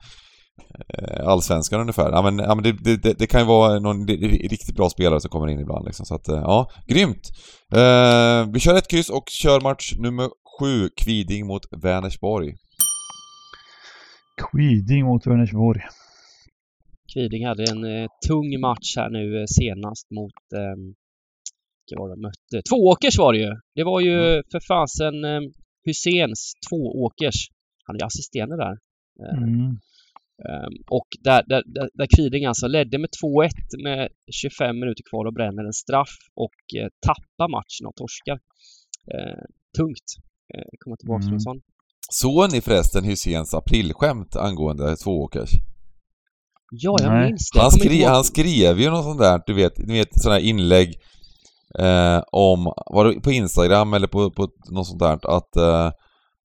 eh, 0.90 1.28
allsvenskan 1.28 1.82
ungefär. 1.82 2.12
Ja 2.12 2.22
men, 2.22 2.38
ja, 2.40 2.56
men 2.56 2.64
det, 2.64 2.98
det, 3.04 3.14
det 3.20 3.28
kan 3.28 3.42
ju 3.42 3.48
vara 3.48 3.80
någon 3.80 4.08
ri- 4.08 4.48
riktigt 4.50 4.76
bra 4.76 4.90
spelare 4.90 5.22
som 5.22 5.30
kommer 5.30 5.48
in 5.48 5.60
ibland 5.60 5.86
liksom. 5.86 6.06
Så 6.06 6.16
att, 6.16 6.28
eh, 6.28 6.36
ja, 6.36 6.70
grymt! 6.88 7.30
Eh, 7.74 8.52
vi 8.54 8.60
kör 8.60 8.76
ett 8.78 8.88
kryss 8.88 9.10
och 9.10 9.24
kör 9.30 9.62
match 9.62 9.94
nummer 9.98 10.30
sju, 10.60 10.90
Kviding 11.04 11.48
mot 11.48 11.62
Vänersborg. 11.84 12.54
Quiding 14.42 15.06
mot 15.06 15.28
Vänersborg. 15.28 15.82
Kviding 17.14 17.46
hade 17.46 17.64
en 17.72 17.84
eh, 17.84 18.08
tung 18.28 18.60
match 18.62 18.94
här 18.98 19.10
nu 19.10 19.40
eh, 19.40 19.46
senast 19.48 20.12
mot... 20.12 20.34
Eh, 20.56 20.76
vilka 21.90 22.00
var 22.02 22.10
det 22.10 22.16
de 22.16 22.22
mötte? 22.22 22.62
Tvååkers 22.70 23.18
var 23.18 23.34
det 23.34 23.40
ju! 23.40 23.52
Det 23.76 23.84
var 23.84 24.02
ju 24.02 24.20
Mm. 24.32 24.44
för 24.52 24.60
fasen 24.68 25.24
eh, 25.26 25.42
Husens 25.86 26.54
Tvååkers. 26.70 27.36
Han 27.86 27.96
är 27.96 28.06
assisterande 28.06 28.56
där. 28.58 28.78
Eh, 29.24 29.38
Mm. 29.44 29.78
Ehm, 30.50 30.74
och 30.90 31.08
där, 31.24 31.44
där, 31.48 31.64
där, 31.66 31.90
där 31.94 32.08
Kviding 32.16 32.46
alltså 32.46 32.68
ledde 32.68 32.98
med 32.98 33.10
2-1 33.24 33.50
med 33.84 34.10
25 34.32 34.80
minuter 34.80 35.04
kvar 35.10 35.26
och 35.26 35.34
bränner 35.34 35.64
en 35.64 35.74
straff 35.74 36.14
och 36.36 36.60
eh, 36.82 36.88
tappar 37.08 37.50
matchen 37.52 37.86
och 37.88 37.96
torskar. 37.96 38.40
Tungt. 39.78 40.08
Eh, 40.54 40.64
komma 40.80 40.96
tillbaka 40.98 41.22
Mm. 41.24 41.28
från 41.28 41.34
en 41.34 41.40
sån. 41.40 41.62
Såg 42.12 42.52
ni 42.52 42.62
förresten 42.62 43.04
Hyséns 43.04 43.54
aprilskämt 43.54 44.36
angående 44.36 44.96
tvååkers? 44.96 45.50
Ja, 46.72 46.96
jag 47.02 47.12
Nej. 47.14 47.26
minns 47.30 47.50
det. 47.54 47.62
Han, 47.62 47.72
skri, 47.72 48.00
ihåg- 48.02 48.10
han 48.10 48.24
skrev 48.24 48.80
ju 48.80 48.90
något 48.90 49.04
sånt 49.04 49.20
där, 49.20 49.42
du 49.48 49.54
vet, 49.54 49.78
ni 49.78 49.94
vet 49.98 50.22
sådana 50.22 50.40
här 50.40 50.46
inlägg 50.46 50.96
eh, 51.80 52.22
om, 52.32 52.74
var 52.94 53.06
det 53.06 53.20
på 53.22 53.32
Instagram 53.32 53.94
eller 53.94 54.08
på, 54.08 54.32
på 54.32 54.48
något 54.70 54.88
sånt 54.88 55.00
där, 55.00 55.36
att 55.38 55.56
eh, 55.56 55.92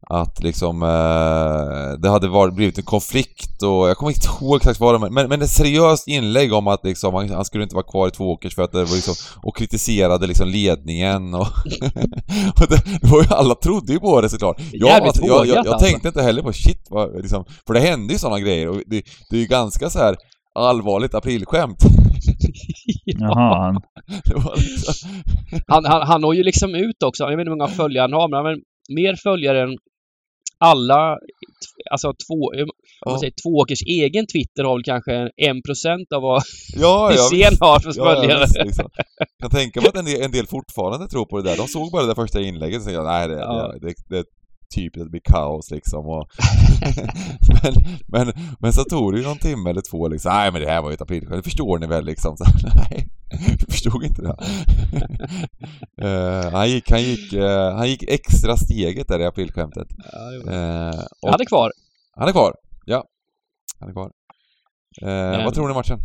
att 0.07 0.43
liksom 0.43 0.83
eh, 0.83 2.01
det 2.01 2.09
hade 2.09 2.29
varit, 2.29 2.55
blivit 2.55 2.79
en 2.79 2.85
konflikt 2.85 3.63
och 3.63 3.89
jag 3.89 3.97
kommer 3.97 4.13
inte 4.13 4.29
ihåg 4.45 4.57
exakt 4.57 4.81
vad 4.81 4.95
det 4.95 4.99
var, 4.99 5.11
men, 5.11 5.29
men 5.29 5.43
ett 5.43 5.51
seriöst 5.51 6.09
inlägg 6.09 6.53
om 6.53 6.67
att 6.67 6.85
liksom 6.85 7.15
han, 7.15 7.31
han 7.31 7.45
skulle 7.45 7.63
inte 7.63 7.75
vara 7.75 7.87
kvar 7.87 8.09
i 8.09 8.11
Tvååkers 8.11 8.55
för 8.55 8.63
att 8.63 8.73
det 8.73 8.85
var 8.85 8.95
liksom, 8.95 9.15
och 9.43 9.57
kritiserade 9.57 10.27
liksom 10.27 10.49
ledningen 10.49 11.35
och, 11.35 11.41
och 12.61 12.67
det, 12.69 13.01
det 13.01 13.11
var 13.11 13.23
ju, 13.23 13.29
alla 13.31 13.55
trodde 13.55 13.93
ju 13.93 14.01
på 14.01 14.21
det 14.21 14.29
såklart. 14.29 14.61
Jag, 14.73 14.91
alltså, 14.91 15.27
jag, 15.27 15.47
jag, 15.47 15.57
jag 15.57 15.69
alltså. 15.69 15.87
tänkte 15.87 16.09
inte 16.09 16.23
heller 16.23 16.43
på 16.43 16.53
shit 16.53 16.87
vad, 16.91 17.21
liksom, 17.21 17.45
för 17.67 17.75
det 17.75 17.81
hände 17.81 18.13
ju 18.13 18.19
sådana 18.19 18.41
grejer 18.41 18.69
och 18.69 18.83
det, 18.87 19.03
det 19.31 19.37
är 19.37 19.41
ju 19.41 19.47
ganska 19.47 19.91
så 19.91 19.99
här 19.99 20.17
allvarligt 20.55 21.15
aprilskämt. 21.15 21.79
Jaha, 23.05 23.65
han... 23.65 23.83
Det 24.25 24.35
var 24.35 24.57
liksom, 24.57 25.11
Han, 25.67 25.85
han, 25.85 26.07
han 26.07 26.21
når 26.21 26.35
ju 26.35 26.43
liksom 26.43 26.75
ut 26.75 27.03
också. 27.05 27.25
Jag 27.25 27.31
vet 27.31 27.41
inte 27.41 27.51
hur 27.51 27.57
många 27.57 27.69
följare 27.69 28.03
han 28.03 28.13
har, 28.13 28.43
men 28.43 28.63
mer 28.97 29.17
följare 29.23 29.63
än 29.63 29.77
alla, 30.61 31.19
alltså 31.91 32.09
två, 32.29 32.35
om 32.35 32.59
man 33.07 33.15
ja, 33.15 33.19
säger 33.21 33.33
Tvååkers 33.43 33.83
egen 33.83 34.27
Twitter 34.27 34.65
har 34.65 34.75
väl 34.77 34.85
kanske 34.85 35.31
en 35.37 35.63
procent 35.63 36.13
av 36.13 36.23
vad 36.23 36.43
ja, 36.77 37.13
ja, 37.17 37.29
Hysén 37.33 37.57
har 37.61 37.81
för 37.81 37.93
Ja, 37.97 38.05
ja, 38.15 38.21
följare. 38.21 38.41
visst, 38.41 38.57
liksom. 38.65 38.89
Jag 39.19 39.29
kan 39.41 39.51
tänka 39.61 39.81
mig 39.81 39.89
att 39.89 39.97
en 39.97 40.05
del, 40.05 40.23
en 40.23 40.31
del 40.33 40.47
fortfarande 40.47 41.09
tror 41.09 41.25
på 41.27 41.37
det 41.41 41.51
där. 41.51 41.57
De 41.57 41.69
såg 41.69 41.91
bara 41.93 42.03
det 42.03 42.09
där 42.09 42.15
första 42.15 42.41
inlägget 42.41 42.79
och 42.79 42.85
tänkte 42.85 43.03
nej 43.03 43.29
det, 43.29 43.35
Ja. 43.35 43.75
det, 43.81 43.95
det, 44.09 44.25
typ 44.75 44.95
det 44.95 45.11
blir 45.11 45.21
kaos 45.25 45.71
liksom. 45.71 46.07
Och 46.07 46.31
men, 47.63 47.73
men, 48.07 48.33
men 48.61 48.73
så 48.73 48.85
tog 48.85 49.13
det 49.13 49.19
ju 49.19 49.25
någon 49.25 49.39
timme 49.39 49.71
eller 49.71 49.81
två 49.91 50.09
liksom. 50.09 50.33
Nej 50.33 50.53
men 50.53 50.61
det 50.63 50.69
här 50.69 50.83
var 50.83 50.91
ju 50.91 50.95
ett 50.95 51.03
aprilskämt, 51.03 51.37
det 51.37 51.43
förstår 51.51 51.79
ni 51.79 51.87
väl 51.87 52.05
liksom. 52.05 52.37
Så, 52.37 52.45
nej, 52.75 53.09
jag 53.61 53.69
förstod 53.69 54.05
inte 54.05 54.23
det. 54.23 54.37
Eh, 56.03 56.51
han, 56.53 56.71
gick, 56.71 56.91
han, 56.91 57.03
gick, 57.03 57.33
eh, 57.33 57.75
han 57.77 57.89
gick 57.89 58.03
extra 58.03 58.57
steget 58.57 59.09
där 59.09 59.21
i 59.21 59.25
aprilskämtet. 59.27 59.89
Ja. 60.13 60.53
Uh, 60.53 61.01
Jag 61.21 61.31
hade 61.31 61.47
kvar. 61.47 61.71
han 62.17 62.29
är 62.29 62.33
kvar. 62.33 62.55
Ja, 62.85 63.05
han 63.81 63.89
är 63.89 63.93
kvar. 63.93 64.11
Eh, 65.03 65.09
Ehm. 65.09 65.45
vad 65.45 65.55
tror 65.55 65.65
ni 65.65 65.71
om 65.71 65.77
matchen? 65.77 65.99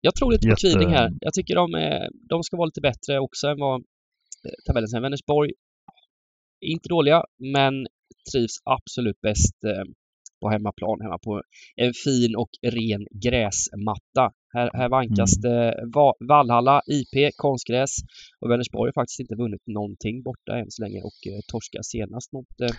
Jag 0.00 0.14
tror 0.14 0.32
lite 0.32 0.48
på 0.48 0.56
Kviding 0.56 0.88
här. 0.88 1.10
Jag 1.20 1.32
tycker 1.34 1.54
de, 1.54 1.74
är, 1.74 2.08
de 2.28 2.42
ska 2.42 2.56
vara 2.56 2.66
lite 2.66 2.80
bättre 2.80 3.18
också 3.18 3.46
än 3.46 3.58
vad 3.60 3.80
eh, 3.80 4.56
tabellen 4.66 4.88
säger. 4.88 5.02
Vänersborg 5.02 5.50
är 5.50 5.54
inte 6.62 6.88
dåliga, 6.88 7.24
men 7.38 7.86
trivs 8.32 8.56
absolut 8.64 9.20
bäst 9.20 9.64
eh, 9.64 9.84
på 10.40 10.50
hemmaplan, 10.50 11.00
hemma 11.00 11.18
på 11.18 11.42
en 11.76 11.92
fin 12.04 12.36
och 12.36 12.50
ren 12.62 13.06
gräsmatta. 13.10 14.32
Här, 14.54 14.70
här 14.74 14.88
vankas 14.88 15.36
Mm. 15.36 15.42
det 15.50 15.74
Va- 15.94 16.14
Vallhalla, 16.28 16.82
IP, 16.86 17.30
konstgräs 17.36 17.96
och 18.40 18.50
Vänersborg 18.50 18.88
har 18.88 19.02
faktiskt 19.02 19.20
inte 19.20 19.34
vunnit 19.34 19.62
någonting 19.66 20.22
borta 20.22 20.58
än 20.58 20.66
så 20.70 20.82
länge 20.82 21.00
och 21.02 21.26
eh, 21.32 21.40
torskar 21.52 21.82
senast 21.82 22.32
mot 22.32 22.60
eh, 22.60 22.70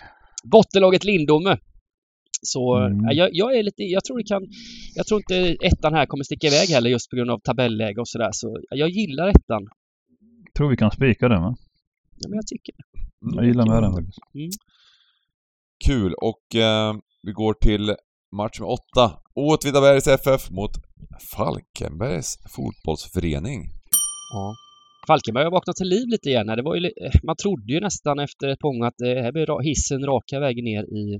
bottenlaget 0.44 1.04
Lindome. 1.04 1.58
Så 2.42 2.76
Mm. 2.76 3.16
jag, 3.16 3.28
jag 3.32 3.56
är 3.58 3.62
lite, 3.62 3.82
jag 3.82 4.04
tror 4.04 4.18
det 4.18 4.24
kan, 4.24 4.46
jag 4.94 5.06
tror 5.06 5.20
inte 5.20 5.66
ettan 5.66 5.94
här 5.94 6.06
kommer 6.06 6.24
sticka 6.24 6.46
iväg 6.46 6.68
heller 6.68 6.90
just 6.90 7.10
på 7.10 7.16
grund 7.16 7.30
av 7.30 7.38
tabelläge 7.38 8.00
och 8.00 8.08
sådär. 8.08 8.30
Så 8.32 8.58
jag 8.70 8.88
gillar 8.88 9.28
ettan. 9.28 9.68
Tror 10.56 10.68
vi 10.70 10.76
kan 10.76 10.90
spika 10.90 11.28
den 11.28 11.42
va? 11.42 11.56
Ja, 12.24 12.28
men 12.28 12.36
jag 12.36 12.46
tycker 12.46 12.72
det. 12.72 12.84
Jag 13.36 13.46
gillar 13.46 13.66
med 13.66 13.82
den 13.82 13.92
faktiskt. 13.92 14.18
Kul 15.84 16.14
och 16.14 16.54
eh, 16.54 16.94
vi 17.22 17.32
går 17.32 17.54
till 17.54 17.94
match 18.36 18.60
med 18.60 18.68
åtta. 18.68 19.20
Åtvidabergs 19.34 20.06
FF 20.06 20.50
mot 20.50 20.70
Falkenbergs 21.36 22.38
fotbollsförening. 22.56 23.60
Ja. 24.32 24.54
Falkenberg 25.06 25.44
har 25.44 25.50
vaknat 25.50 25.76
till 25.76 25.88
liv 25.88 26.08
lite 26.08 26.28
igen. 26.28 26.46
Det 26.46 26.62
var 26.62 26.76
ju, 26.76 26.84
eh, 26.86 27.12
man 27.22 27.36
trodde 27.36 27.72
ju 27.72 27.80
nästan 27.80 28.18
efter 28.18 28.48
ett 28.48 28.60
gång 28.60 28.82
att 28.82 28.94
det 28.98 29.22
här 29.22 29.32
blir 29.32 29.62
hissen 29.62 30.06
raka 30.06 30.40
vägen 30.40 30.64
ner 30.64 30.84
i 30.84 31.18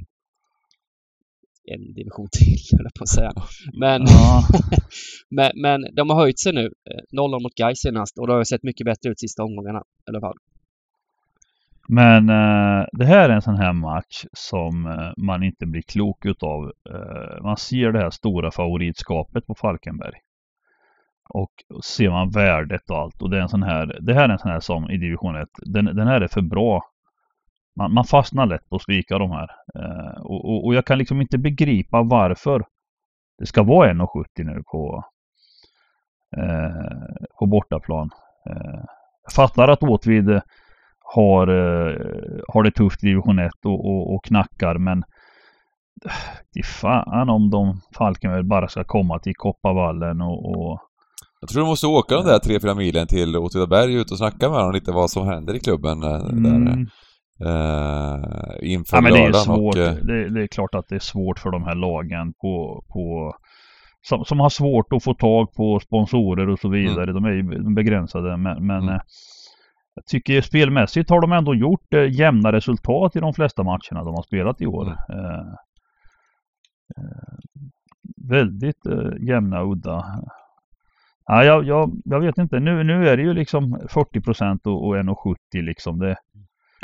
en 1.73 1.95
division 1.95 2.29
till, 2.33 2.59
höll 2.77 2.85
jag 2.85 2.95
på 2.95 3.03
att 3.03 3.09
säga. 3.09 3.33
Men, 3.81 4.03
Ja, 4.07 4.43
men, 5.31 5.51
men 5.55 5.95
de 5.95 6.11
har 6.11 6.17
höjt 6.17 6.39
sig 6.39 6.53
nu. 6.53 6.65
Eh, 6.65 7.03
0 7.13 7.43
mot 7.43 7.55
Gais 7.55 7.81
senast 7.81 8.19
och 8.19 8.27
det 8.27 8.33
har 8.33 8.45
sett 8.45 8.63
mycket 8.63 8.85
bättre 8.85 9.11
ut 9.11 9.21
sista 9.21 9.43
omgångarna 9.43 9.79
i 9.79 10.11
alla 10.11 10.21
fall 10.21 10.37
men 11.89 12.29
eh, 12.29 12.87
det 12.93 13.05
här 13.05 13.29
är 13.29 13.35
en 13.35 13.43
sån 13.43 13.57
här 13.57 13.73
match 13.73 14.25
som 14.33 14.87
eh, 14.87 15.13
man 15.17 15.43
inte 15.43 15.67
blir 15.67 15.83
klok 15.83 16.25
utav. 16.25 16.73
Eh, 16.91 17.43
man 17.43 17.57
ser 17.57 17.93
det 17.93 17.99
här 17.99 18.11
stora 18.11 18.51
favoritskapet 18.51 19.47
på 19.47 19.55
Falkenberg. 19.55 20.15
Och 21.29 21.51
ser 21.85 22.11
man 22.11 22.31
värdet 22.31 22.91
och 22.91 22.99
allt 22.99 23.23
och 23.23 23.31
det 23.31 23.37
är 23.37 23.41
en 23.41 23.49
sån 23.49 23.63
här, 23.63 23.99
det 24.01 24.15
här 24.15 24.29
är 24.29 24.33
en 24.33 24.39
sån 24.39 24.51
här 24.51 24.61
som 24.61 24.91
i 24.91 24.97
division 24.97 25.37
1. 25.37 25.49
Den, 25.63 25.85
den 25.85 26.07
här 26.07 26.21
är 26.21 26.29
för 26.29 26.43
bra. 26.43 26.83
Man, 27.77 27.95
man 27.95 28.05
fastnar 28.05 28.47
lätt 28.47 28.69
på 28.69 28.77
att 28.77 28.83
spika 28.83 29.19
de 29.19 29.31
här. 29.31 29.51
Eh, 29.75 30.21
och, 30.21 30.45
och, 30.45 30.67
och 30.67 30.75
jag 30.75 30.85
kan 30.85 30.99
liksom 30.99 31.21
inte 31.21 31.39
begripa 31.39 32.03
varför 32.03 32.65
det 33.39 33.47
ska 33.47 33.63
vara 33.63 33.93
1,70 33.93 34.25
nu 34.37 34.63
på, 34.67 35.05
eh, 36.37 37.27
på 37.39 37.47
bortaplan. 37.47 38.11
Eh, 38.51 38.85
jag 39.23 39.33
fattar 39.33 39.69
att 39.69 39.83
Åtvid 39.83 40.31
eh, 40.31 40.43
har, 41.15 41.49
eh, 41.49 41.97
har 42.49 42.63
det 42.63 42.71
tufft 42.71 43.05
i 43.05 43.07
division 43.07 43.39
1 43.39 43.53
och, 43.65 43.85
och, 43.87 44.15
och 44.15 44.25
knackar 44.25 44.79
men 44.79 45.03
det 46.55 46.67
fan 46.67 47.29
om 47.29 47.51
de 47.51 47.81
Falkenberg 47.97 48.43
bara 48.43 48.69
ska 48.69 48.85
komma 48.85 49.19
till 49.19 49.33
Kopparvallen 49.37 50.21
och, 50.21 50.51
och 50.51 50.79
Jag 51.41 51.51
tror 51.51 51.63
du 51.63 51.67
måste 51.69 51.87
åka 51.87 52.15
de 52.15 52.25
där 52.25 52.39
tre, 52.39 52.61
fyra 52.61 52.75
milen 52.75 53.07
till 53.07 53.37
Åtvidaberg 53.37 53.95
ut 53.95 54.11
och 54.11 54.19
snacka 54.19 54.51
med 54.51 54.59
dem 54.59 54.73
lite 54.73 54.93
vad 54.93 55.11
som 55.11 55.27
händer 55.27 55.55
i 55.55 55.61
klubben 55.61 56.03
eh, 56.03 56.09
där, 56.09 56.31
Mm. 56.31 56.87
eh, 57.41 58.73
inför 58.73 58.97
Ja 58.97 59.01
men 59.01 59.13
det 59.13 59.19
är 59.25 59.33
svårt. 59.33 59.75
och... 59.77 60.07
Det, 60.07 60.29
det 60.35 60.43
är 60.43 60.47
klart 60.47 60.75
att 60.75 60.89
det 60.89 60.95
är 60.95 60.99
svårt 61.13 61.39
för 61.39 61.51
de 61.51 61.65
här 61.65 61.75
lagen 61.75 62.33
på, 62.33 62.85
på 62.93 63.33
som, 64.09 64.25
som 64.25 64.41
har 64.41 64.49
svårt 64.51 64.93
att 64.93 65.05
få 65.05 65.15
tag 65.15 65.53
på 65.55 65.81
sponsorer 65.81 66.49
och 66.49 66.59
så 66.59 66.69
vidare. 66.69 67.13
De 67.13 67.25
är 67.25 67.31
ju 67.31 67.75
begränsade 67.75 68.37
men, 68.37 68.67
men 68.67 68.83
Mm. 68.83 69.01
Jag 69.95 70.07
tycker 70.07 70.41
spelmässigt 70.41 71.11
har 71.11 71.21
de 71.21 71.33
ändå 71.33 71.55
gjort 71.55 71.95
eh, 71.95 72.13
jämna 72.13 72.53
resultat 72.53 73.17
i 73.17 73.21
de 73.21 73.35
flesta 73.35 73.63
matcherna 73.63 74.05
de 74.05 74.15
har 74.15 74.23
spelat 74.23 74.61
i 74.61 74.67
år. 74.67 74.99
Mm. 75.09 75.25
Eh, 75.25 75.41
eh, 76.97 77.39
väldigt 78.29 78.87
eh, 78.87 79.29
jämna 79.29 79.61
och 79.61 79.73
udda. 79.73 80.05
Ja, 81.27 81.45
jag, 81.45 81.65
jag, 81.65 82.01
jag 82.05 82.21
vet 82.21 82.39
inte. 82.39 82.61
Nu, 82.61 82.85
nu 82.85 83.09
är 83.09 83.17
det 83.17 83.23
ju 83.23 83.35
liksom 83.35 83.81
40 83.89 84.21
procent 84.21 84.67
och, 84.67 84.87
och 84.87 84.97
1,70 84.97 85.37
liksom. 85.63 85.99
Det, 85.99 86.17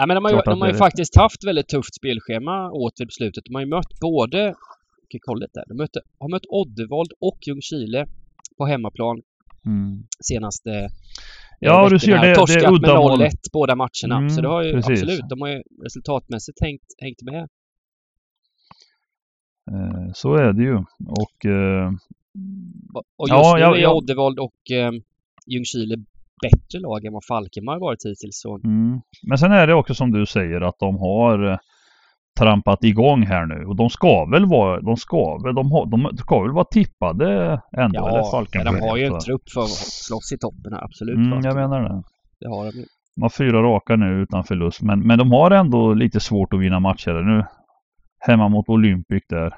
Ja, 0.00 0.06
men 0.06 0.14
de 0.14 0.24
har 0.24 0.32
ju, 0.32 0.40
de 0.44 0.60
har 0.60 0.66
ju 0.66 0.72
det 0.72 0.78
faktiskt 0.78 1.16
haft 1.16 1.46
väldigt 1.46 1.68
tufft 1.68 1.94
spelschema 1.94 2.70
åt 2.70 3.00
i 3.00 3.06
beslutet. 3.06 3.44
De 3.44 3.54
har 3.54 3.62
ju 3.62 3.68
mött 3.68 4.00
både, 4.00 4.54
kolla 5.20 5.40
lite, 5.40 5.64
de 5.68 5.74
mötte, 5.74 6.00
har 6.18 6.28
mött 6.28 6.46
Oddevold 6.48 7.12
och 7.20 7.38
Ljungskile 7.46 8.06
på 8.58 8.66
hemmaplan 8.66 9.22
mm. 9.66 10.02
senaste 10.24 10.88
Ja, 11.60 11.88
du 11.88 11.98
ser 11.98 12.18
det, 12.18 12.28
det 12.28 12.34
Torskat 12.34 12.62
är 12.62 12.70
med 12.70 12.74
uddamål. 12.74 13.20
0-1 13.22 13.30
båda 13.52 13.76
matcherna. 13.76 14.16
Mm, 14.16 14.30
så 14.30 14.40
det 14.40 14.48
har 14.48 14.62
ju 14.62 14.72
precis. 14.72 15.02
absolut, 15.02 15.28
de 15.28 15.40
har 15.40 15.48
ju 15.48 15.62
resultatmässigt 15.84 16.58
hängt, 16.60 16.82
hängt 16.98 17.22
med. 17.22 17.48
Eh, 19.72 20.12
så 20.14 20.34
är 20.34 20.52
det 20.52 20.62
ju. 20.62 20.74
Och 21.22 21.46
eh, 21.46 21.90
Och 23.16 23.28
just 23.28 23.44
Ja, 23.44 23.54
nu 23.54 23.60
ja, 23.60 23.76
är 23.76 23.80
ja. 23.80 23.94
Oddevold 23.94 24.38
och 24.38 24.70
eh, 24.72 24.92
Ljungskile 25.46 25.96
bättre 26.42 26.78
lag 26.80 27.04
än 27.04 27.12
vad 27.12 27.24
Falkenberg 27.24 27.80
varit 27.80 28.04
hittills. 28.04 28.40
Så 28.40 28.60
Mm. 28.64 29.00
Men 29.22 29.38
sen 29.38 29.52
är 29.52 29.66
det 29.66 29.74
också 29.74 29.94
som 29.94 30.10
du 30.12 30.26
säger 30.26 30.60
att 30.60 30.78
de 30.78 30.96
har 30.98 31.52
eh, 31.52 31.58
trampat 32.40 32.84
igång 32.84 33.26
här 33.26 33.46
nu 33.46 33.64
och 33.64 33.76
de 33.76 33.90
ska 33.90 34.24
väl 34.24 34.46
vara, 34.46 34.80
de 34.80 34.96
ska 34.96 35.38
väl, 35.44 35.54
de, 35.54 35.72
har, 35.72 35.86
de 35.86 36.16
ska 36.16 36.42
väl 36.42 36.52
vara 36.52 36.64
tippade 36.64 37.60
ändå 37.76 38.08
eller 38.08 38.18
ja, 38.18 38.30
Falkenberg. 38.30 38.80
de 38.80 38.88
har 38.88 38.96
ju 38.96 39.04
en 39.04 39.20
trupp 39.20 39.50
för 39.54 39.60
att 39.60 39.70
slåss 40.08 40.32
i 40.32 40.38
toppen 40.38 40.72
här, 40.72 40.84
absolut. 40.84 41.16
Mm, 41.16 41.40
jag 41.40 41.54
menar 41.54 41.80
det. 41.82 42.02
Det 42.40 42.48
har 42.48 42.64
de 42.64 42.78
ju. 42.78 42.84
De 43.16 43.22
har 43.22 43.30
fyra 43.30 43.62
raka 43.62 43.96
nu 43.96 44.22
utan 44.22 44.44
förlust 44.44 44.82
men, 44.82 45.00
men 45.00 45.18
de 45.18 45.32
har 45.32 45.50
ändå 45.50 45.94
lite 45.94 46.20
svårt 46.20 46.52
att 46.52 46.60
vinna 46.60 46.80
matcher 46.80 47.12
nu. 47.12 47.44
Hemma 48.18 48.48
mot 48.48 48.68
Olympic 48.68 49.22
där. 49.28 49.54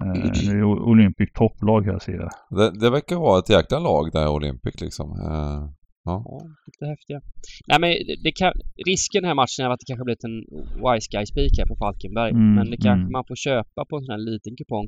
Eh, 0.00 0.32
nu 0.46 0.58
är 0.58 0.64
Olympic 0.64 1.32
topplag 1.32 1.86
här 1.86 1.98
ser 1.98 2.12
jag. 2.12 2.30
Det, 2.58 2.80
det 2.80 2.90
verkar 2.90 3.16
vara 3.16 3.38
ett 3.38 3.50
jäkla 3.50 3.78
lag 3.78 4.12
där 4.12 4.28
Olympic 4.28 4.80
liksom. 4.80 5.10
Eh, 5.10 5.79
Ja, 6.04 6.40
lite 6.66 6.84
häftiga. 6.92 7.20
Nej 7.68 7.78
men 7.82 7.90
det, 7.90 8.16
det 8.24 8.32
kan, 8.40 8.52
risken 8.86 9.24
här 9.24 9.34
matchen 9.34 9.64
är 9.64 9.70
att 9.70 9.80
det 9.80 9.86
kanske 9.90 10.04
blivit 10.04 10.24
en 10.30 10.38
wise 10.84 11.08
guy 11.14 11.26
spik 11.26 11.52
här 11.58 11.66
på 11.66 11.76
Falkenberg. 11.82 12.30
Mm, 12.30 12.54
men 12.54 12.64
det 12.70 12.76
kanske 12.76 13.02
mm. 13.06 13.12
man 13.12 13.24
får 13.28 13.36
köpa 13.36 13.80
på 13.88 13.96
en 13.96 14.04
sån 14.04 14.12
här 14.16 14.24
liten 14.30 14.52
kupong. 14.56 14.86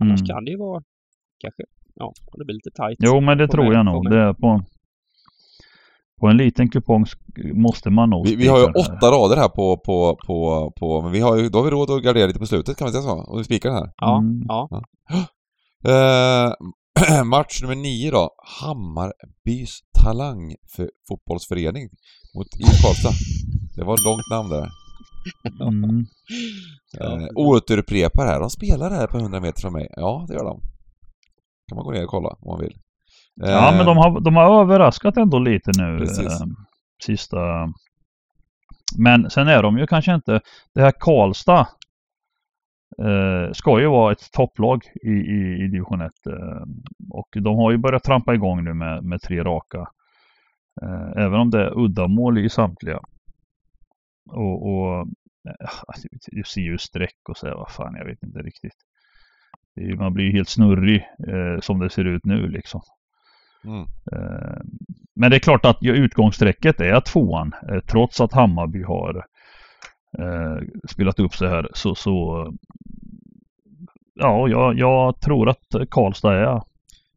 Annars 0.00 0.20
Mm. 0.20 0.28
kan 0.30 0.44
det 0.44 0.50
ju 0.50 0.58
vara 0.58 0.82
kanske, 1.42 1.62
ja, 1.94 2.06
om 2.06 2.36
det 2.38 2.44
blir 2.44 2.54
lite 2.60 2.70
tight. 2.80 2.98
Jo 3.08 3.20
men 3.20 3.38
det 3.38 3.48
tror 3.48 3.64
med- 3.68 3.76
jag 3.78 3.84
nog. 3.90 4.04
med. 4.04 4.12
Det 4.12 4.18
är 4.28 4.32
på, 4.44 4.50
på 6.20 6.26
en 6.28 6.36
liten 6.36 6.70
kupong 6.70 7.04
måste 7.54 7.90
man 7.90 8.10
nog 8.10 8.26
vi, 8.26 8.36
vi 8.36 8.46
har 8.48 8.58
ju 8.58 8.64
här. 8.66 8.76
åtta 8.82 9.06
rader 9.16 9.36
här 9.36 9.48
på, 9.48 9.76
på, 9.76 10.18
på, 10.26 10.36
på, 10.80 11.02
men 11.02 11.12
vi 11.12 11.20
har 11.20 11.36
ju, 11.38 11.48
då 11.48 11.58
har 11.58 11.64
vi 11.64 11.70
råd 11.70 11.90
att 11.90 12.02
gardera 12.02 12.26
lite 12.26 12.38
på 12.38 12.46
slutet 12.46 12.76
kan 12.76 12.84
man 12.84 12.92
säga 12.92 13.02
så? 13.02 13.16
Och 13.32 13.38
vi 13.40 13.44
spikar 13.44 13.68
den 13.70 13.78
här. 13.78 13.90
Ja, 13.96 14.18
Mm. 14.18 14.42
ja. 14.48 14.82
Eh, 15.84 17.24
match 17.24 17.62
nummer 17.62 17.74
nio 17.74 18.10
då. 18.10 18.30
Hammarbys 18.60 19.80
talang 20.04 20.54
för 20.76 20.90
fotbollsförening 21.08 21.88
mot 22.36 22.46
IF 22.58 22.82
Karlstad. 22.82 23.14
Det 23.76 23.84
var 23.84 23.94
ett 23.94 24.04
långt 24.04 24.30
namn 24.30 24.48
där. 24.48 24.68
Mm. 25.60 26.06
Eh, 27.00 27.26
återupprepar 27.34 28.26
här. 28.26 28.40
De 28.40 28.50
spelar 28.50 28.90
här 28.90 29.06
på 29.06 29.18
100 29.18 29.40
meter 29.40 29.60
från 29.60 29.72
mig. 29.72 29.88
Ja, 29.96 30.24
det 30.28 30.34
gör 30.34 30.44
de. 30.44 30.60
kan 31.68 31.76
man 31.76 31.84
gå 31.84 31.90
ner 31.90 32.04
och 32.04 32.10
kolla 32.10 32.28
om 32.28 32.50
man 32.50 32.60
vill. 32.60 32.76
Ja 33.34 33.68
Eh, 33.68 33.76
men 33.76 33.86
de 33.86 33.96
har, 33.96 34.20
de 34.20 34.36
har 34.36 34.60
överraskat 34.60 35.16
ändå 35.16 35.38
lite 35.38 35.70
nu. 35.78 35.98
Precis. 35.98 36.26
Eh, 36.26 36.46
sista... 37.04 37.38
Men 38.98 39.30
sen 39.30 39.48
är 39.48 39.62
de 39.62 39.78
ju 39.78 39.86
kanske 39.86 40.14
inte... 40.14 40.40
Det 40.74 40.80
här 40.80 40.92
Karlstad 41.00 41.68
eh, 42.98 43.52
ska 43.52 43.80
ju 43.80 43.86
vara 43.86 44.12
ett 44.12 44.32
topplag 44.32 44.84
i, 45.02 45.10
i, 45.10 45.64
i 45.64 45.68
division 45.68 46.00
1. 46.00 46.12
Eh, 46.26 46.62
och 47.10 47.28
de 47.40 47.56
har 47.56 47.70
ju 47.70 47.76
börjat 47.76 48.02
trampa 48.02 48.34
igång 48.34 48.64
nu 48.64 48.74
med, 48.74 49.04
med 49.04 49.22
tre 49.22 49.42
raka. 49.42 49.86
Eh, 50.82 51.24
även 51.24 51.40
om 51.40 51.50
det 51.50 51.60
är 51.60 51.78
uddamål 51.78 52.38
i 52.38 52.48
samtliga. 52.48 53.00
Och, 54.30 54.72
och 54.72 55.00
eh, 55.48 55.68
alltså, 55.86 56.08
du 56.26 56.42
ser 56.44 56.60
ju 56.60 56.78
streck 56.78 57.28
och 57.28 57.36
så 57.36 57.46
här, 57.46 57.54
vad 57.54 57.70
fan 57.70 57.94
jag 57.94 58.04
vet 58.04 58.22
inte 58.22 58.38
riktigt. 58.38 58.76
Är, 59.76 59.96
man 59.96 60.14
blir 60.14 60.24
ju 60.24 60.32
helt 60.32 60.48
snurrig 60.48 61.08
eh, 61.28 61.60
som 61.60 61.78
det 61.78 61.90
ser 61.90 62.04
ut 62.04 62.24
nu 62.24 62.48
liksom. 62.48 62.80
Mm. 63.64 63.86
Eh, 64.12 64.60
Men 65.14 65.30
det 65.30 65.36
är 65.36 65.40
klart 65.40 65.64
att 65.64 65.78
utgångsstrecket 65.82 66.80
är 66.80 67.00
tvåan. 67.00 67.52
Trots 67.86 68.20
att 68.20 68.32
Hammarby 68.32 68.82
har 68.82 69.26
spelat 70.88 71.20
upp 71.20 71.34
sig 71.34 71.48
här 71.48 71.68
så, 71.74 71.94
så 71.94 72.46
Ja, 74.14 74.48
jag, 74.48 74.78
jag 74.78 75.20
tror 75.20 75.48
att 75.48 75.90
Karlstad 75.90 76.32
är 76.34 76.60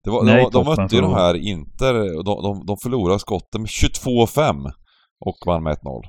Det 0.03 0.09
var, 0.09 0.23
Nej, 0.23 0.47
de, 0.51 0.63
de 0.63 0.65
mötte 0.65 0.95
ju 0.95 1.01
de 1.01 1.13
här 1.13 1.35
Inter, 1.35 2.23
de, 2.23 2.41
de, 2.43 2.65
de 2.65 2.77
förlorade 2.77 3.19
skotten 3.19 3.61
med 3.61 3.67
22-5 3.67 4.71
och 5.19 5.37
vann 5.45 5.63
med 5.63 5.77
1-0. 5.77 6.03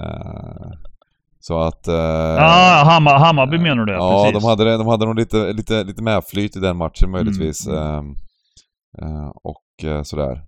Eh, 0.00 0.70
så 1.40 1.60
att... 1.60 1.88
Eh, 1.88 1.94
Ja, 1.94 2.82
Hammar, 2.86 3.18
Hammarby 3.18 3.58
menar 3.58 3.84
du 3.84 3.92
Ja, 3.92 4.24
precis. 4.24 4.42
de 4.42 4.48
hade, 4.48 4.76
de 4.78 4.86
hade 4.86 5.06
nog 5.06 5.16
lite, 5.18 5.52
lite, 5.52 5.84
lite 5.84 6.02
medflyt 6.02 6.56
i 6.56 6.60
den 6.60 6.76
matchen 6.76 7.10
möjligtvis. 7.10 7.66
Mm, 7.66 7.78
ehm, 7.78 8.14
eh, 8.98 9.30
och 9.42 9.90
eh, 9.90 10.02
sådär. 10.02 10.42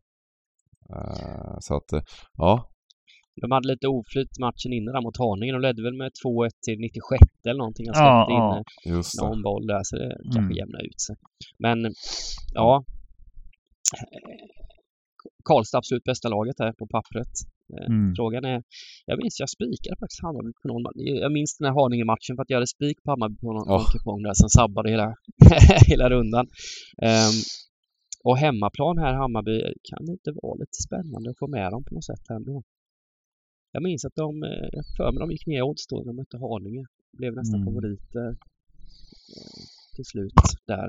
Eh, 0.94 1.56
så 1.60 1.76
att, 1.76 1.92
eh, 1.92 2.00
ja. 2.38 2.70
De 3.42 3.50
hade 3.50 3.68
lite 3.68 3.88
oflyt 3.88 4.38
matchen 4.40 4.72
innan 4.72 5.02
mot 5.02 5.16
Haninge. 5.18 5.52
De 5.52 5.60
ledde 5.60 5.82
väl 5.82 5.94
med 6.02 6.10
2-1 6.26 6.50
till 6.66 6.78
96 6.80 7.22
eller 7.48 7.58
någonting. 7.58 7.86
Jag 7.86 7.96
Ja, 7.96 8.02
släppte 8.02 8.32
in 8.38 8.48
ja. 8.50 8.56
eh, 8.86 8.96
Just 8.96 9.20
det. 9.20 9.26
någon 9.26 9.42
boll 9.42 9.66
där 9.66 9.80
så 9.82 9.96
det 9.96 10.16
kanske 10.24 10.40
Mm. 10.52 10.56
jämnar 10.60 10.82
ut 10.88 11.00
sig. 11.06 11.16
Men 11.58 11.78
ja. 12.54 12.84
Karlstad 15.44 15.78
absolut 15.78 16.04
bästa 16.04 16.28
laget 16.28 16.56
här 16.58 16.72
på 16.72 16.86
pappret. 16.86 17.32
Eh, 17.74 17.86
Mm. 17.94 18.14
Frågan 18.16 18.44
är, 18.44 18.62
jag 19.06 19.18
minns 19.22 19.40
jag 19.40 19.50
spikade 19.56 19.96
faktiskt 20.02 20.22
Hammarby 20.22 20.52
på 20.62 20.68
någon 20.68 20.82
match. 20.82 20.94
Jag 21.24 21.32
minns 21.32 21.56
den 21.58 21.66
här 21.68 21.74
Haninge-matchen 21.80 22.32
för 22.36 22.42
att 22.42 22.50
jag 22.50 22.56
hade 22.56 22.66
spik 22.76 22.96
på 23.02 23.10
Hammarby 23.10 23.36
på 23.36 23.52
någon, 23.52 23.68
någon 23.68 23.84
kupong 23.94 24.22
där 24.22 24.34
som 24.42 24.48
sabbade 24.48 24.90
hela, 24.90 25.08
hela 25.90 26.06
rundan. 26.10 26.46
Ehm, 27.02 27.36
och 28.28 28.36
hemmaplan 28.38 28.98
här 28.98 29.14
Hammarby, 29.22 29.56
kan 29.90 30.00
det 30.06 30.12
inte 30.18 30.30
vara 30.42 30.54
lite 30.62 30.78
spännande 30.86 31.30
att 31.30 31.38
få 31.38 31.46
med 31.56 31.68
dem 31.74 31.82
på 31.84 31.94
något 31.94 32.04
sätt 32.10 32.22
här 32.28 32.36
ändå? 32.36 32.62
Jag 33.74 33.82
minns 33.82 34.04
att 34.04 34.14
de, 34.14 34.42
eh, 34.42 34.68
jag 34.72 34.84
för 34.96 35.12
mig 35.12 35.18
de 35.24 35.30
gick 35.30 35.46
ner 35.46 35.58
i 35.58 35.62
odds 35.62 35.86
då 35.86 35.96
när 35.96 36.04
de 36.06 36.16
mötte 36.16 36.38
Haninge. 36.38 36.84
Blev 37.18 37.32
nästan 37.34 37.60
Mm. 37.60 37.66
favoriter 37.66 38.28
eh, 39.34 39.62
till 39.96 40.04
slut 40.04 40.32
där. 40.66 40.88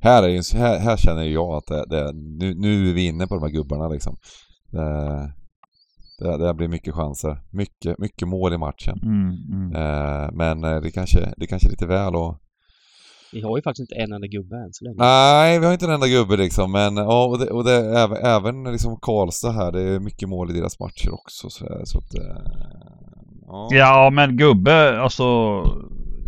Här, 0.00 0.22
är, 0.22 0.28
ju- 0.28 0.58
här, 0.58 0.78
här 0.78 0.96
känner 0.96 1.22
jag 1.24 1.50
att 1.54 1.66
det, 1.66 1.84
det, 1.88 2.12
nu, 2.12 2.54
nu 2.54 2.90
är 2.90 2.94
vi 2.94 3.06
inne 3.06 3.26
på 3.26 3.34
de 3.34 3.42
här 3.42 3.50
gubbarna 3.50 3.88
liksom. 3.88 4.16
Det, 4.70 5.32
det, 6.18 6.38
det 6.46 6.54
blir 6.54 6.68
mycket 6.68 6.94
chanser. 6.94 7.38
Mycket, 7.52 7.98
mycket 7.98 8.28
mål 8.28 8.52
i 8.52 8.58
matchen. 8.58 8.98
Mm, 9.02 9.30
mm. 9.52 9.76
Eh, 9.76 10.30
men 10.32 10.60
det 10.82 10.90
kanske, 10.90 11.34
det 11.36 11.46
kanske 11.46 11.68
är 11.68 11.70
lite 11.70 11.86
väl 11.86 12.14
och 12.14 12.38
Vi 13.32 13.40
har 13.42 13.56
ju 13.56 13.62
faktiskt 13.62 13.90
inte 13.90 14.02
en 14.02 14.12
enda 14.12 14.26
gubbe 14.26 14.56
än 14.56 14.72
så 14.72 14.84
länge. 14.84 14.96
Nej, 14.98 15.58
vi 15.58 15.66
har 15.66 15.72
inte 15.72 15.84
en 15.84 15.90
enda 15.92 16.08
gubbe 16.08 16.36
liksom, 16.36 16.72
men 16.72 16.96
ja, 16.96 17.24
och 17.26 17.38
det, 17.38 17.50
och 17.50 17.64
det 17.64 17.76
även, 17.98 18.16
även 18.16 18.64
liksom 18.72 18.98
Karlstad 19.02 19.50
här, 19.52 19.72
det 19.72 19.82
är 19.82 20.00
mycket 20.00 20.28
mål 20.28 20.50
i 20.50 20.54
deras 20.60 20.80
matcher 20.80 21.14
också 21.14 21.50
så, 21.50 21.66
så 21.84 21.98
att... 21.98 22.14
eh, 22.14 22.36
Ja. 23.46 23.68
Ja, 23.70 24.10
men 24.10 24.36
gubbe, 24.36 25.00
alltså 25.00 25.24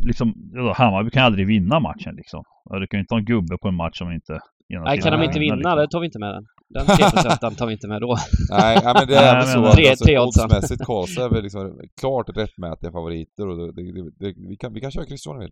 liksom, 0.07 0.35
Hammarby 0.75 1.11
kan 1.11 1.25
aldrig 1.25 1.47
vinna 1.47 1.81
matchen 1.81 2.15
liksom. 2.17 2.45
Du 2.81 2.87
kan 2.87 2.99
ju 2.99 3.01
inte 3.01 3.15
ha 3.15 3.19
en 3.19 3.25
gubbe 3.25 3.59
på 3.63 3.69
en 3.69 3.75
match 3.75 3.99
som 3.99 4.13
inte 4.13 4.39
Nej, 4.85 5.01
kan 5.01 5.13
de 5.13 5.25
inte 5.25 5.39
vinna, 5.39 5.55
liksom. 5.55 5.77
det 5.77 5.89
tar 5.89 6.01
vi 6.01 6.07
inte 6.07 6.19
med 6.19 6.35
den. 6.35 6.45
Den 6.75 6.87
3% 6.97 7.55
tar 7.57 7.67
vi 7.67 7.73
inte 7.73 7.89
med 7.89 8.01
då. 8.01 8.17
Nej, 8.51 8.79
men 8.85 9.07
det 9.07 9.17
är 9.17 9.35
väl 9.37 9.47
så 9.47 9.65
att 9.65 9.75
Tre- 9.77 9.89
alltså, 9.91 10.19
oddsmässigt 10.43 10.85
Karlstad 10.85 11.25
är 11.25 11.29
väl 11.29 11.43
liksom 11.43 11.81
klart 12.01 12.29
rättmätiga 12.37 12.93
favoriter 12.93 13.49
och 13.49 13.57
det, 13.59 13.73
det, 13.73 13.83
det, 13.93 14.11
det, 14.21 14.35
vi, 14.49 14.57
kan, 14.57 14.73
vi 14.73 14.81
kan 14.81 14.91
köra 14.91 15.05
Christian 15.05 15.39
vill. 15.39 15.51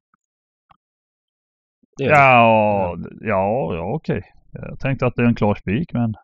Det. 1.99 2.05
Ja, 2.05 2.97
ja, 3.21 3.75
ja 3.75 3.95
okej. 3.95 4.23
Jag 4.53 4.81
tänkte 4.81 5.07
att 5.07 5.15
det 5.17 5.23
är 5.23 5.27
en 5.27 5.35
klar 5.35 5.55
spik 5.55 5.93
men... 5.93 6.15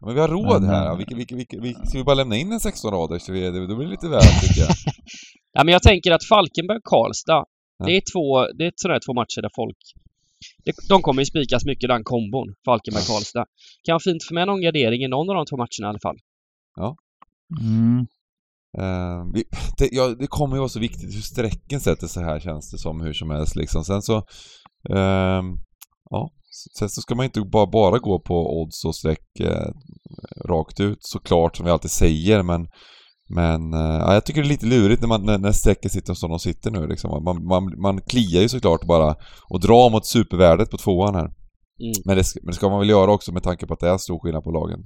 Ja, 0.00 0.06
Men 0.06 0.14
vi 0.14 0.20
har 0.20 0.28
råd 0.28 0.62
Men, 0.62 0.70
här. 0.70 0.86
eh, 0.90 0.96
Vi, 0.96 1.04
vi, 1.14 1.26
vi, 1.30 1.46
vi, 1.60 1.74
ska 1.74 1.98
vi 1.98 2.04
bara 2.04 2.14
lämna 2.14 2.36
in 2.36 2.52
en 2.52 2.60
16 2.60 2.90
rader 2.92 3.18
så 3.18 3.32
vi, 3.32 3.40
det, 3.50 3.66
då 3.66 3.76
blir 3.76 3.86
det 3.86 3.90
lite 3.90 4.08
väl 4.08 4.20
tycker 4.22 4.60
jag. 4.60 4.70
Ja, 5.56 5.64
men 5.64 5.72
jag 5.72 5.82
tänker 5.82 6.12
att 6.12 6.22
Falkenberg-Karlstad, 6.24 7.44
Ja. 7.78 7.86
det 7.86 7.96
är 7.96 8.02
två, 8.12 8.46
det 8.58 8.66
är 8.66 8.72
sådana 8.76 8.94
här 8.94 9.00
två 9.06 9.14
matcher 9.14 9.42
där 9.42 9.50
folk... 9.54 9.76
Det, 10.64 10.72
de 10.88 11.02
kommer 11.02 11.22
ju 11.22 11.26
spikas 11.26 11.64
mycket 11.64 11.88
den 11.88 12.04
kombon, 12.04 12.54
Falkenberg-Karlstad. 12.66 13.44
Kan 13.84 13.92
vara 13.92 14.00
fint 14.00 14.24
för 14.24 14.34
med 14.34 14.46
någon 14.46 14.60
gardering 14.62 15.02
i 15.04 15.08
någon 15.08 15.30
av 15.30 15.36
de 15.36 15.46
två 15.46 15.56
matcherna 15.56 15.86
i 15.86 15.90
alla 15.90 15.98
fall. 15.98 16.16
Mm. 17.60 18.06
Eh, 18.78 19.24
vi, 19.34 19.44
det, 19.78 19.88
ja, 19.92 20.08
det 20.08 20.26
kommer 20.26 20.56
ju 20.56 20.58
vara 20.58 20.68
så 20.68 20.80
viktigt 20.80 21.14
hur 21.14 21.20
strecken 21.20 21.80
sätter 21.80 22.06
sig 22.06 22.24
här 22.24 22.40
känns 22.40 22.70
det 22.70 22.78
som 22.78 23.00
hur 23.00 23.12
som 23.12 23.30
helst 23.30 23.56
liksom. 23.56 23.84
Sen 23.84 24.02
så... 24.02 24.16
ehm, 24.90 25.46
ja, 26.10 26.30
sen 26.78 26.88
så 26.88 27.00
ska 27.00 27.14
man 27.14 27.24
inte 27.24 27.40
bara, 27.40 27.66
bara 27.66 27.98
gå 27.98 28.20
på 28.20 28.60
odds 28.60 28.84
och 28.84 28.96
streck 28.96 29.40
eh, 29.40 29.70
rakt 30.48 30.80
ut 30.80 30.98
såklart 31.00 31.56
som 31.56 31.66
vi 31.66 31.72
alltid 31.72 31.90
säger 31.90 32.42
men 32.42 32.66
men 33.28 33.74
eh, 33.74 33.98
ja, 34.00 34.14
jag 34.14 34.24
tycker 34.24 34.42
det 34.42 34.46
är 34.46 34.48
lite 34.48 34.66
lurigt 34.66 35.00
när, 35.00 35.08
man, 35.08 35.26
när, 35.26 35.38
när 35.38 35.52
strecken 35.52 35.90
sitter 35.90 36.14
som 36.14 36.30
de 36.30 36.38
sitter 36.38 36.70
nu 36.70 36.86
liksom. 36.86 37.24
Man, 37.24 37.44
man, 37.44 37.80
man 37.80 38.00
kliar 38.00 38.42
ju 38.42 38.48
såklart 38.48 38.86
bara 38.86 39.14
och 39.50 39.60
drar 39.60 39.90
mot 39.90 40.06
supervärdet 40.06 40.70
på 40.70 40.76
tvåan 40.76 41.14
här. 41.14 41.24
Mm. 41.24 41.94
Men 42.04 42.16
det, 42.16 42.24
men 42.42 42.46
det 42.46 42.52
ska 42.52 42.68
man 42.68 42.78
väl 42.78 42.88
göra 42.88 43.12
också 43.12 43.32
med 43.32 43.42
tanke 43.42 43.66
på 43.66 43.74
att 43.74 43.80
det 43.80 43.88
är 43.88 43.98
stor 43.98 44.20
skillnad 44.20 44.44
på 44.44 44.50
lagen. 44.50 44.80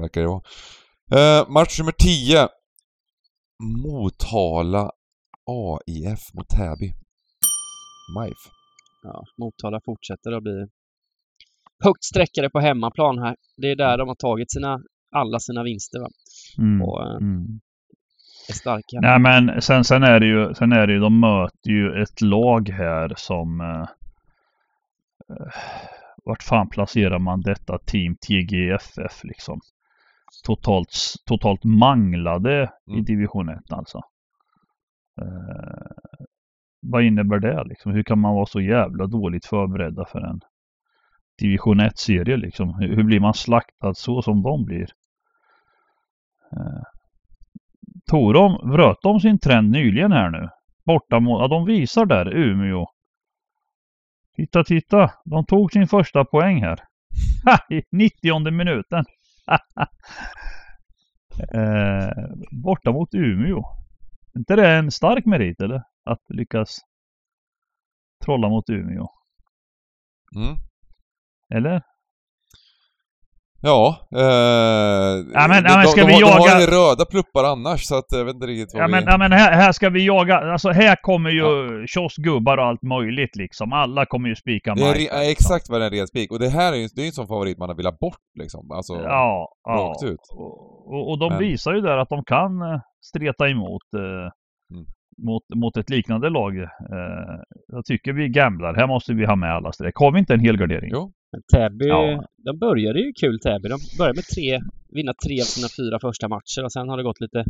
Verkar 0.00 0.20
det 0.20 0.28
vara. 0.28 0.42
Eh, 1.12 1.48
match 1.48 1.78
nummer 1.78 1.92
10. 1.92 2.48
Motala 3.84 4.90
AIF 5.46 6.20
mot 6.34 6.48
Täby. 6.48 6.94
MIF. 8.18 8.38
Ja, 9.02 9.24
Motala 9.38 9.80
fortsätter 9.84 10.32
att 10.32 10.42
bli 10.42 10.66
högt 11.84 12.04
sträckade 12.04 12.50
på 12.50 12.60
hemmaplan 12.60 13.18
här. 13.18 13.36
Det 13.56 13.70
är 13.70 13.76
där 13.76 13.98
de 13.98 14.08
har 14.08 14.14
tagit 14.14 14.52
sina, 14.52 14.80
alla 15.12 15.38
sina 15.38 15.62
vinster 15.62 16.00
va? 16.00 16.08
Mm. 16.58 16.82
och 16.82 17.02
eh, 17.02 17.16
Mm. 17.16 17.60
är 18.48 18.52
starka. 18.52 19.00
Nej 19.00 19.18
men 19.18 19.62
sen, 19.62 19.84
sen 19.84 20.02
är 20.02 20.20
det 20.20 20.26
ju, 20.26 20.54
sen 20.54 20.72
är 20.72 20.86
det 20.86 20.92
ju, 20.92 21.00
de 21.00 21.20
möter 21.20 21.70
ju 21.70 22.02
ett 22.02 22.20
lag 22.20 22.68
här 22.68 23.12
som... 23.16 23.60
Eh, 23.60 23.88
eh, 25.36 25.52
vart 26.24 26.42
fan 26.42 26.68
placerar 26.68 27.18
man 27.18 27.40
detta 27.40 27.78
team 27.78 28.16
TGFF 28.16 29.24
liksom? 29.24 29.60
Totalt, 30.44 30.88
totalt 31.26 31.64
manglade 31.64 32.70
i 32.86 32.92
Mm. 32.92 33.04
division 33.04 33.48
1 33.48 33.72
alltså. 33.72 33.98
Eh, 35.20 35.90
vad 36.82 37.02
innebär 37.04 37.38
det 37.38 37.64
liksom? 37.64 37.92
Hur 37.92 38.02
kan 38.02 38.18
man 38.18 38.34
vara 38.34 38.46
så 38.46 38.60
jävla 38.60 39.06
dåligt 39.06 39.46
förberedda 39.46 40.04
för 40.04 40.20
en 40.20 40.40
division 41.38 41.80
1-serie 41.80 42.36
liksom? 42.36 42.74
Hur, 42.74 42.96
hur 42.96 43.04
blir 43.04 43.20
man 43.20 43.34
slaktad 43.34 43.94
så 43.94 44.22
som 44.22 44.42
de 44.42 44.64
blir? 44.64 44.88
Eh, 46.52 46.82
tog 48.10 48.34
de, 48.34 48.70
vröt 48.70 48.98
de 49.02 49.20
sin 49.20 49.38
trend 49.38 49.70
nyligen 49.70 50.12
här 50.12 50.30
nu? 50.30 50.48
Borta 50.86 51.20
mot, 51.20 51.40
ja 51.40 51.48
de 51.48 51.64
visar 51.64 52.06
där, 52.06 52.34
Umeå. 52.36 52.86
Titta, 54.36 54.64
titta! 54.64 55.10
De 55.24 55.44
tog 55.46 55.72
sin 55.72 55.86
första 55.88 56.24
poäng 56.24 56.62
här. 56.62 56.78
I 57.70 57.82
90 57.92 58.50
minuten. 58.50 59.04
eh, 61.54 62.10
borta 62.50 62.92
mot 62.92 63.14
Umeå. 63.14 63.64
Inte 64.36 64.56
det 64.56 64.72
en 64.72 64.90
stark 64.90 65.26
merit 65.26 65.60
eller? 65.60 65.82
Att 66.04 66.22
lyckas 66.28 66.80
trolla 68.24 68.48
mot 68.48 68.70
Umeå. 68.70 69.08
Mm. 70.36 70.56
Eller? 71.54 71.82
Ja, 73.66 73.96
eh, 74.16 74.20
Ja, 75.34 75.46
men- 75.48 75.62
de, 75.64 75.70
ja, 75.70 75.76
men 75.76 75.86
ska 75.86 76.00
de, 76.00 76.06
vi 76.06 76.12
de, 76.20 76.24
har- 76.24 76.32
de 76.38 76.40
har 76.40 76.48
jaga- 76.48 76.60
ju 76.60 76.66
röda 76.66 77.04
pluppar 77.12 77.44
annars 77.44 77.80
så 77.84 77.94
att 77.98 78.04
jag 78.18 78.24
vet 78.24 78.34
inte 78.34 78.46
riktigt 78.46 78.74
vad 78.74 78.82
Ja 78.82 78.86
vi... 78.86 78.92
men, 78.92 79.04
ja, 79.06 79.18
men 79.18 79.32
här, 79.32 79.52
här 79.52 79.72
ska 79.72 79.88
vi 79.90 80.06
jaga, 80.06 80.36
alltså 80.38 80.70
här 80.70 80.96
kommer 81.02 81.30
ju 81.30 81.46
kioskgubbar 81.86 82.56
och 82.58 82.64
allt 82.64 82.82
möjligt 82.82 83.36
liksom. 83.36 83.72
Alla 83.72 84.06
kommer 84.06 84.28
ju 84.28 84.36
spika 84.36 84.74
det 84.74 84.82
är, 84.82 84.92
Mike, 84.94 84.98
ja, 85.14 85.18
liksom. 85.20 85.30
exakt 85.32 85.68
vad 85.70 85.80
det 85.80 85.84
är 85.84 85.90
en 85.90 85.96
ren 85.98 86.06
spik. 86.06 86.32
Och 86.32 86.38
det 86.38 86.48
här 86.48 86.72
är 86.72 86.76
ju 86.76 86.88
det 86.94 87.00
är 87.00 87.04
ju 87.04 87.06
en 87.06 87.12
sån 87.12 87.26
favorit 87.28 87.58
man 87.58 87.76
vill 87.76 87.86
ha 87.86 87.96
bort 88.00 88.24
liksom. 88.40 88.70
Alltså, 88.70 88.92
Ja, 88.94 89.48
ja. 89.64 89.72
rakt 89.72 90.02
ut. 90.12 90.20
Och, 90.30 90.52
och, 90.94 91.10
och 91.10 91.18
de 91.18 91.28
Men- 91.32 91.38
visar 91.38 91.74
ju 91.74 91.80
där 91.80 91.98
att 91.98 92.08
de 92.08 92.24
kan 92.24 92.62
eh, 92.62 92.80
streta 93.04 93.48
emot 93.48 93.82
eh, 93.96 94.28
Mm. 94.72 94.84
mot, 95.26 95.42
mot 95.54 95.76
ett 95.76 95.90
liknande 95.90 96.30
lag. 96.30 96.58
Eh, 96.58 96.66
jag 97.68 97.84
tycker 97.84 98.12
vi 98.12 98.28
gamblar. 98.28 98.74
Här 98.74 98.86
måste 98.86 99.12
vi 99.14 99.24
ha 99.26 99.36
med 99.36 99.54
alla 99.54 99.72
streck. 99.72 99.96
Har 99.96 100.12
vi 100.12 100.18
inte 100.18 100.34
en 100.34 100.40
helgardering? 100.40 100.90
Jo. 100.92 101.12
Men 101.34 101.42
Täby, 101.54 101.88
Ja. 101.88 102.24
de 102.44 102.58
började 102.58 102.98
ju 103.00 103.12
kul 103.20 103.40
Täby. 103.40 103.68
De 103.68 103.78
började 103.98 104.16
med 104.20 104.24
tre, 104.34 104.60
vinna 104.96 105.12
tre 105.26 105.34
av 105.40 105.48
sina 105.56 105.68
fyra 105.78 105.98
första 106.00 106.28
matcher 106.28 106.64
och 106.64 106.72
sen 106.72 106.88
har 106.88 106.96
det 106.96 107.02
gått 107.02 107.20
lite, 107.20 107.44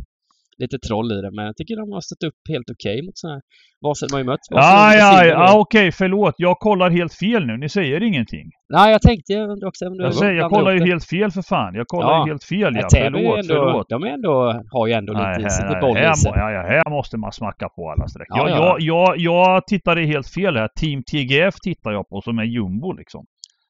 lite 0.57 0.77
troll 0.87 1.11
i 1.11 1.21
det. 1.21 1.31
Men 1.31 1.45
jag 1.45 1.55
tycker 1.57 1.75
de 1.75 1.91
har 1.91 2.01
stått 2.01 2.23
upp 2.23 2.39
helt 2.49 2.69
okej 2.69 3.01
mot 3.05 3.17
sådana 3.17 3.35
här... 3.35 3.41
Vasen 3.81 4.09
har 4.11 4.19
ju 4.19 4.25
mött 4.25 4.39
Vasen 4.51 4.91
silver 4.91 5.25
ja, 5.25 5.53
nu. 5.53 5.59
okej, 5.59 5.91
förlåt. 5.91 6.33
Jag 6.37 6.59
kollar 6.59 6.89
helt 6.89 7.13
fel 7.13 7.45
nu. 7.45 7.57
Ni 7.57 7.69
säger 7.69 8.03
ingenting. 8.03 8.45
Nej, 8.69 8.91
jag 8.91 9.01
tänkte 9.01 9.33
jag 9.33 9.63
också 9.63 9.87
om 9.87 9.97
du 9.97 10.03
Jag, 10.03 10.13
säger, 10.13 10.33
jag 10.33 10.49
kollar 10.51 10.71
ju 10.71 10.85
helt 10.85 11.05
fel 11.05 11.31
för 11.31 11.41
fan. 11.41 11.75
Jag 11.75 11.87
kollar 11.87 12.09
Ja. 12.11 12.25
ju 12.25 12.31
helt 12.31 12.43
fel 12.43 12.73
Nej, 12.73 12.81
ja. 12.91 12.99
Är 12.99 13.11
Förlåt, 13.11 13.39
ändå, 13.39 13.53
förlåt. 13.65 13.89
de 13.89 14.03
är 14.03 14.07
ändå, 14.07 14.61
har 14.71 14.87
ju 14.87 14.93
ändå 14.93 15.13
lite 15.13 15.23
Nej, 15.25 15.43
här, 15.43 15.67
lite 15.69 15.79
boll 15.81 15.95
här, 15.97 16.11
i 16.13 16.15
sig. 16.15 16.31
ja, 16.35 16.51
ja, 16.51 16.61
här 16.61 16.89
måste 16.89 17.17
man 17.17 17.31
smacka 17.31 17.69
på 17.75 17.89
alla 17.91 18.07
streck. 18.07 18.27
Ja, 18.29 18.49
jag, 18.49 18.57
ja. 18.57 18.77
jag, 18.79 18.79
jag, 18.79 19.17
jag 19.17 19.67
tittade 19.67 20.01
helt 20.05 20.27
fel 20.29 20.55
här. 20.57 20.69
Team 20.79 21.03
TGF 21.03 21.55
tittar 21.63 21.91
jag 21.91 22.09
på 22.09 22.21
som 22.21 22.39
är 22.39 22.43
jumbo 22.43 22.93
liksom. 22.93 23.25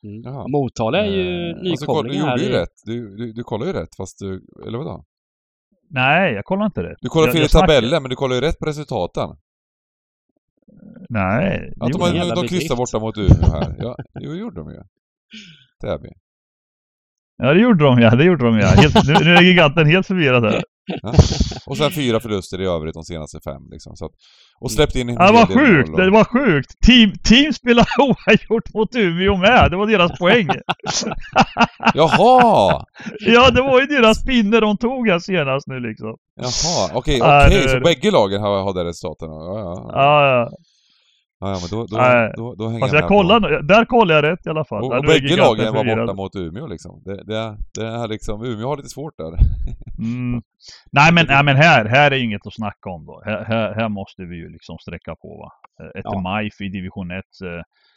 Mm. 0.05 0.51
Motala 0.51 0.97
är 1.05 1.09
ju 1.09 1.49
Eh, 1.51 1.71
Och 1.71 1.79
så 1.79 1.85
koll, 1.85 2.03
du 2.05 2.11
nykomling 2.11 2.29
gjorde 2.31 2.43
ju 2.43 2.49
i- 2.49 2.53
rätt. 2.61 2.73
Du, 2.85 3.15
du, 3.17 3.33
du 3.33 3.43
kollar 3.43 3.65
ju 3.65 3.73
rätt 3.73 3.95
fast 3.97 4.19
du... 4.19 4.45
Eller 4.67 4.77
vadå? 4.77 5.03
Nej, 5.89 6.33
jag 6.33 6.45
kollar 6.45 6.65
inte 6.65 6.83
rätt. 6.83 6.97
Du 7.01 7.09
kollar 7.09 7.31
fel 7.31 7.43
i 7.43 7.47
tabellen 7.47 8.03
men 8.03 8.09
du 8.09 8.15
kollar 8.15 8.35
ju 8.35 8.41
rätt 8.41 8.59
på 8.59 8.65
resultaten. 8.65 9.29
Nej, 11.09 11.73
Att 11.79 11.91
de, 11.91 11.99
de 11.99 12.11
kryssar 12.11 12.41
bedrift. 12.41 12.77
borta 12.77 12.99
mot 12.99 13.17
Umeå 13.17 13.51
här. 13.51 13.75
Ja, 13.79 13.95
jo, 14.21 14.31
det 14.31 14.37
gjorde 14.37 14.55
de 14.61 14.69
ju. 14.71 14.81
Täby. 15.81 16.09
Ja, 17.37 17.53
det 17.53 17.59
gjorde 17.61 17.83
de 17.83 17.99
ja. 17.99 18.15
Det 18.15 18.23
gjorde 18.23 18.45
de 18.45 18.59
ja. 18.59 18.67
Helt, 18.67 18.95
nu, 19.07 19.13
nu 19.13 19.35
är 19.35 19.41
giganten 19.41 19.85
helt 19.87 20.07
förvirrad 20.07 20.43
här. 20.43 20.63
Ja. 20.87 21.13
Och 21.65 21.77
sen 21.77 21.91
fyra 21.91 22.19
förluster 22.19 22.61
i 22.61 22.65
övrigt 22.65 22.93
de 22.93 23.03
senaste 23.03 23.39
fem 23.43 23.61
liksom. 23.71 23.95
Så 23.95 24.05
att, 24.05 24.11
och 24.59 24.71
släppte 24.71 24.99
in 24.99 25.09
en 25.09 25.15
Ja, 25.19 25.25
det 25.27 25.33
var 25.33 25.45
sjukt! 25.45 25.89
och- 25.89 25.97
Det 25.97 26.09
var 26.11 26.23
sjukt! 26.23 26.71
Team, 26.85 27.13
team 27.23 27.53
spelade 27.53 27.87
oavgjort 27.99 28.73
mot 28.73 28.95
Umeå 28.95 29.37
med! 29.37 29.67
Det 29.71 29.77
var 29.77 29.87
deras 29.87 30.19
poäng! 30.19 30.47
Jaha! 31.93 32.85
Ja, 33.19 33.49
det 33.51 33.61
var 33.61 33.81
ju 33.81 33.87
deras 33.87 34.23
pinne 34.25 34.59
de 34.59 34.77
tog 34.77 35.07
här 35.09 35.19
senast 35.19 35.67
nu 35.67 35.79
liksom. 35.79 36.15
Jaha, 36.41 36.89
okej, 36.93 37.17
Ja, 37.17 37.45
okej, 37.47 37.61
det- 37.63 37.69
så 37.69 37.79
bägge 37.79 38.11
lagen 38.11 38.41
har, 38.41 38.63
har 38.63 38.73
det 38.73 38.83
resultaten? 38.83 39.29
Ja, 39.29 39.59
ja. 39.59 39.89
Ja, 39.93 40.27
ja. 40.37 40.49
Ja, 41.39 41.49
ja 41.49 41.57
men 41.61 41.69
då, 41.71 41.85
då, 41.85 41.97
Nej. 41.97 42.33
då, 42.37 42.55
då 42.55 42.67
hänger 42.67 42.79
Fast 42.79 42.93
jag 42.93 43.11
jag 43.11 43.41
nu. 43.41 43.61
Där 43.61 43.85
kollar 43.85 44.15
jag 44.15 44.23
rätt 44.23 44.45
i 44.45 44.49
alla 44.49 44.65
fall. 44.65 44.83
Och, 44.83 44.89
och 44.89 44.95
är 44.97 45.07
bägge 45.07 45.35
lagen 45.35 45.73
var 45.73 45.85
borta 45.85 46.13
mot 46.13 46.35
Umeå 46.35 46.67
liksom. 46.67 47.01
Det, 47.05 47.23
det, 47.23 47.57
det 47.73 47.85
är 47.87 48.07
liksom, 48.07 48.43
Umeå 48.45 48.67
har 48.67 48.77
lite 48.77 48.89
svårt 48.89 49.17
där. 49.17 49.27
Mm. 49.99 50.41
Nej 50.91 51.13
men, 51.13 51.25
nej 51.29 51.43
men 51.43 51.55
här, 51.55 51.85
här 51.85 52.11
är 52.11 52.23
inget 52.23 52.47
att 52.47 52.53
snacka 52.53 52.89
om 52.89 53.05
då. 53.05 53.21
Här, 53.25 53.43
här, 53.45 53.73
här 53.73 53.89
måste 53.89 54.21
vi 54.23 54.35
ju 54.35 54.49
liksom 54.49 54.77
sträcka 54.77 55.15
på 55.15 55.37
va. 55.37 55.51
Ett 55.99 56.01
Ja. 56.03 56.39
MIF 56.41 56.61
i 56.61 56.69
division 56.69 57.11
1. 57.11 57.17
eh, 57.17 57.49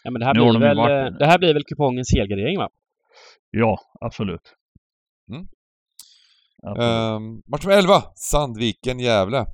Ja, 0.04 0.10
men 0.10 0.20
det 0.20 0.26
här, 0.26 0.34
Nu 0.34 0.40
blir 0.40 0.52
de 0.52 0.62
ju 0.62 0.68
väl, 0.68 0.76
varit- 0.76 1.12
eh, 1.12 1.18
det 1.18 1.26
här 1.26 1.38
blir 1.38 1.54
väl 1.54 1.64
kupongens 1.64 2.14
helgardering 2.16 2.58
va? 2.58 2.68
Ja, 3.50 3.78
absolut. 4.00 4.54
Mm. 5.30 5.46
absolut. 6.62 7.16
Um, 7.16 7.42
match 7.46 7.64
nummer 7.64 7.78
11, 7.78 8.02
Sandviken-Gävle. 8.14 9.44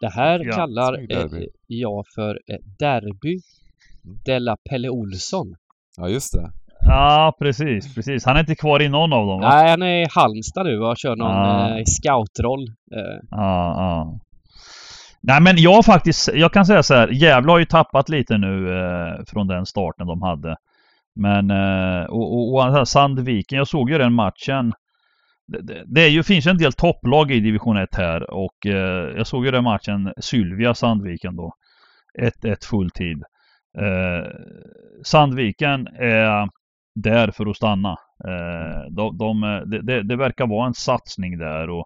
Det 0.00 0.10
här 0.10 0.40
Ja, 0.44 0.52
kallar 0.52 1.12
eh, 1.12 1.42
jag 1.66 2.04
för 2.14 2.38
Derby 2.78 3.38
Della 4.24 4.56
Pelle 4.70 4.88
Olsson. 4.88 5.54
Ja, 5.96 6.08
just 6.08 6.32
det. 6.32 6.50
Ja, 6.80 7.36
precis, 7.38 7.94
precis. 7.94 8.24
Han 8.24 8.36
är 8.36 8.40
inte 8.40 8.54
kvar 8.54 8.82
i 8.82 8.88
någon 8.88 9.12
av 9.12 9.26
dem 9.26 9.40
va? 9.40 9.48
Nej, 9.48 9.70
han 9.70 9.82
är 9.82 10.02
i 10.02 10.06
Halmstad 10.14 10.66
nu 10.66 10.80
och 10.80 10.96
kör 10.96 11.16
någon 11.16 11.30
Ah. 11.30 11.78
eh, 11.78 11.84
scoutroll. 11.86 12.68
Eh, 12.68 13.18
Ja, 13.30 13.74
ja. 13.76 14.18
Nej 15.20 15.40
men 15.40 15.54
jag 15.56 15.84
faktiskt, 15.84 16.28
jag 16.34 16.52
kan 16.52 16.66
säga 16.66 16.82
så 16.82 16.94
här, 16.94 17.08
Gävle 17.08 17.52
har 17.52 17.58
ju 17.58 17.64
tappat 17.64 18.08
lite 18.08 18.38
nu 18.38 18.78
eh, 18.78 19.24
från 19.26 19.46
den 19.46 19.66
starten 19.66 20.06
de 20.06 20.22
hade. 20.22 20.56
Men, 21.14 21.50
eh, 21.50 22.04
och, 22.04 22.34
och, 22.54 22.78
och 22.78 22.88
Sandviken, 22.88 23.58
jag 23.58 23.68
såg 23.68 23.90
ju 23.90 23.98
den 23.98 24.12
matchen. 24.12 24.72
Det, 25.48 25.84
det, 25.86 26.00
är 26.00 26.08
ju, 26.08 26.22
finns 26.22 26.46
ju 26.46 26.50
en 26.50 26.58
del 26.58 26.72
topplag 26.72 27.30
i 27.30 27.40
division 27.40 27.76
1 27.76 27.94
här 27.94 28.30
och 28.30 28.66
eh, 28.66 29.16
jag 29.16 29.26
såg 29.26 29.44
ju 29.44 29.50
den 29.50 29.64
matchen, 29.64 30.12
Sylvia 30.20 30.74
Sandviken 30.74 31.36
då. 31.36 31.52
1-1 32.20 32.64
fulltid. 32.64 33.22
Eh, 33.78 34.30
Sandviken 35.04 35.86
är 35.98 36.48
där 36.94 37.30
för 37.30 37.50
att 37.50 37.56
stanna. 37.56 37.96
Eh, 38.24 38.90
de, 38.90 39.18
de, 39.18 39.40
det, 39.82 40.02
det, 40.02 40.16
verkar 40.16 40.46
vara 40.46 40.66
en 40.66 40.74
satsning 40.74 41.38
där 41.38 41.70
och 41.70 41.84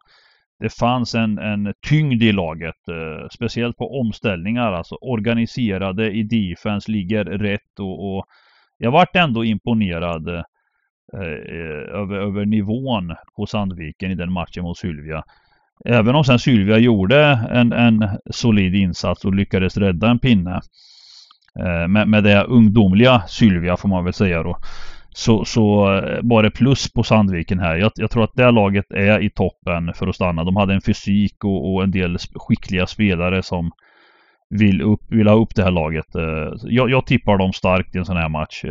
det 0.58 0.74
fanns 0.74 1.14
en, 1.14 1.38
en 1.38 1.74
tyngd 1.88 2.22
i 2.22 2.32
laget. 2.32 2.88
Eh, 2.88 3.28
speciellt 3.30 3.76
på 3.76 4.00
omställningar, 4.00 4.72
alltså 4.72 4.94
organiserade 4.94 6.10
i 6.10 6.22
defense, 6.22 6.90
ligger 6.90 7.24
rätt 7.24 7.78
och, 7.80 8.16
och 8.16 8.24
jag 8.78 8.90
vart 8.90 9.16
ändå 9.16 9.44
imponerad 9.44 10.28
eh, 10.28 10.42
Eh, 11.14 11.56
eh, 11.56 12.00
över, 12.00 12.16
över 12.16 12.44
nivån 12.44 13.14
på 13.36 13.46
Sandviken 13.46 14.10
i 14.10 14.14
den 14.14 14.32
matchen 14.32 14.62
mot 14.62 14.78
Sylvia. 14.78 15.24
Även 15.84 16.14
om 16.14 16.24
sen 16.24 16.38
Sylvia 16.38 16.78
gjorde 16.78 17.18
en, 17.50 17.72
en 17.72 18.08
solid 18.30 18.74
insats 18.74 19.24
och 19.24 19.34
lyckades 19.34 19.76
rädda 19.76 20.10
en 20.10 20.18
pinne. 20.18 20.60
Eh, 21.58 21.88
med, 21.88 22.08
med 22.08 22.24
det 22.24 22.44
ungdomliga 22.44 23.22
Sylvia 23.28 23.76
får 23.76 23.88
man 23.88 24.04
väl 24.04 24.12
säga 24.12 24.42
då. 24.42 24.58
Så, 25.10 25.44
så 25.44 25.94
eh, 25.94 26.18
var 26.22 26.42
det 26.42 26.50
plus 26.50 26.92
på 26.92 27.02
Sandviken 27.02 27.58
här. 27.58 27.76
Jag, 27.76 27.92
jag, 27.94 28.10
tror 28.10 28.24
att 28.24 28.34
det 28.34 28.50
laget 28.50 28.90
är 28.90 29.22
i 29.22 29.30
toppen 29.30 29.94
för 29.94 30.06
att 30.06 30.14
stanna. 30.14 30.44
De 30.44 30.56
hade 30.56 30.74
en 30.74 30.80
fysik 30.80 31.44
och, 31.44 31.74
och 31.74 31.82
en 31.82 31.90
del 31.90 32.18
skickliga 32.34 32.86
spelare 32.86 33.42
som 33.42 33.70
vill, 34.50 34.82
upp, 34.82 35.00
vill 35.08 35.28
ha 35.28 35.34
upp 35.34 35.54
det 35.54 35.62
här 35.62 35.70
laget. 35.70 36.06
Jag, 36.62 36.90
jag 36.90 37.06
tippar 37.06 37.38
dem 37.38 37.52
starkt 37.52 37.94
i 37.94 37.98
en 37.98 38.04
sån 38.04 38.16
här 38.16 38.28
match. 38.28 38.64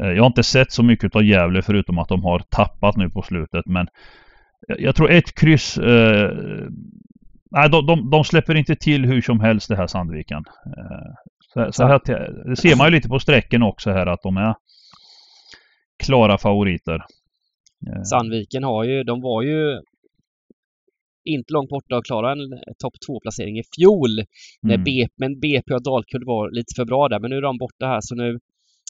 Eh, 0.00 0.08
jag 0.08 0.22
har 0.22 0.26
inte 0.26 0.42
sett 0.42 0.72
så 0.72 0.82
mycket 0.82 1.16
av 1.16 1.24
Gävle 1.24 1.62
förutom 1.62 1.98
att 1.98 2.08
de 2.08 2.24
har 2.24 2.38
tappat 2.38 2.96
nu 2.96 3.10
på 3.10 3.22
slutet 3.22 3.66
men 3.66 3.88
jag 4.78 4.96
tror 4.96 5.10
ett 5.10 5.34
kryss 5.34 5.78
eh, 5.78 6.30
Nej, 7.56 7.70
de, 7.70 7.86
de, 7.86 8.10
de, 8.10 8.24
släpper 8.24 8.54
inte 8.54 8.76
till 8.76 9.04
hur 9.04 9.22
som 9.22 9.40
helst 9.40 9.68
det 9.68 9.76
här 9.76 9.86
Sandviken. 9.86 10.44
Eh, 10.66 11.14
så, 11.54 11.72
så 11.72 11.86
här, 11.86 12.00
det 12.48 12.56
ser 12.56 12.76
man 12.76 12.86
ju 12.86 12.90
lite 12.90 13.08
på 13.08 13.18
strecken 13.18 13.62
också 13.62 13.90
här 13.90 14.06
att 14.06 14.22
de 14.22 14.36
är 14.36 14.54
klara 16.04 16.38
favoriter. 16.38 16.94
Eh. 17.86 18.02
Sandviken 18.02 18.64
har 18.64 18.84
ju, 18.84 19.04
de 19.04 19.20
var 19.20 19.42
ju 19.42 19.80
inte 21.24 21.52
långt 21.52 21.70
borta 21.70 21.96
och 21.96 22.04
klara 22.04 22.32
en 22.32 22.50
topp 22.78 22.94
2-placering 23.08 23.58
i 23.58 23.62
fjol. 23.76 24.18
Mm. 24.18 24.26
När 24.62 24.76
BP, 24.76 25.12
men 25.16 25.40
BP 25.40 25.74
och 25.74 25.82
Dalkurd 25.82 26.24
var 26.24 26.50
lite 26.50 26.74
för 26.76 26.84
bra 26.84 27.08
där, 27.08 27.20
men 27.20 27.30
nu 27.30 27.36
är 27.36 27.42
de 27.42 27.58
borta 27.58 27.86
här 27.86 28.00
så 28.00 28.14
nu, 28.14 28.38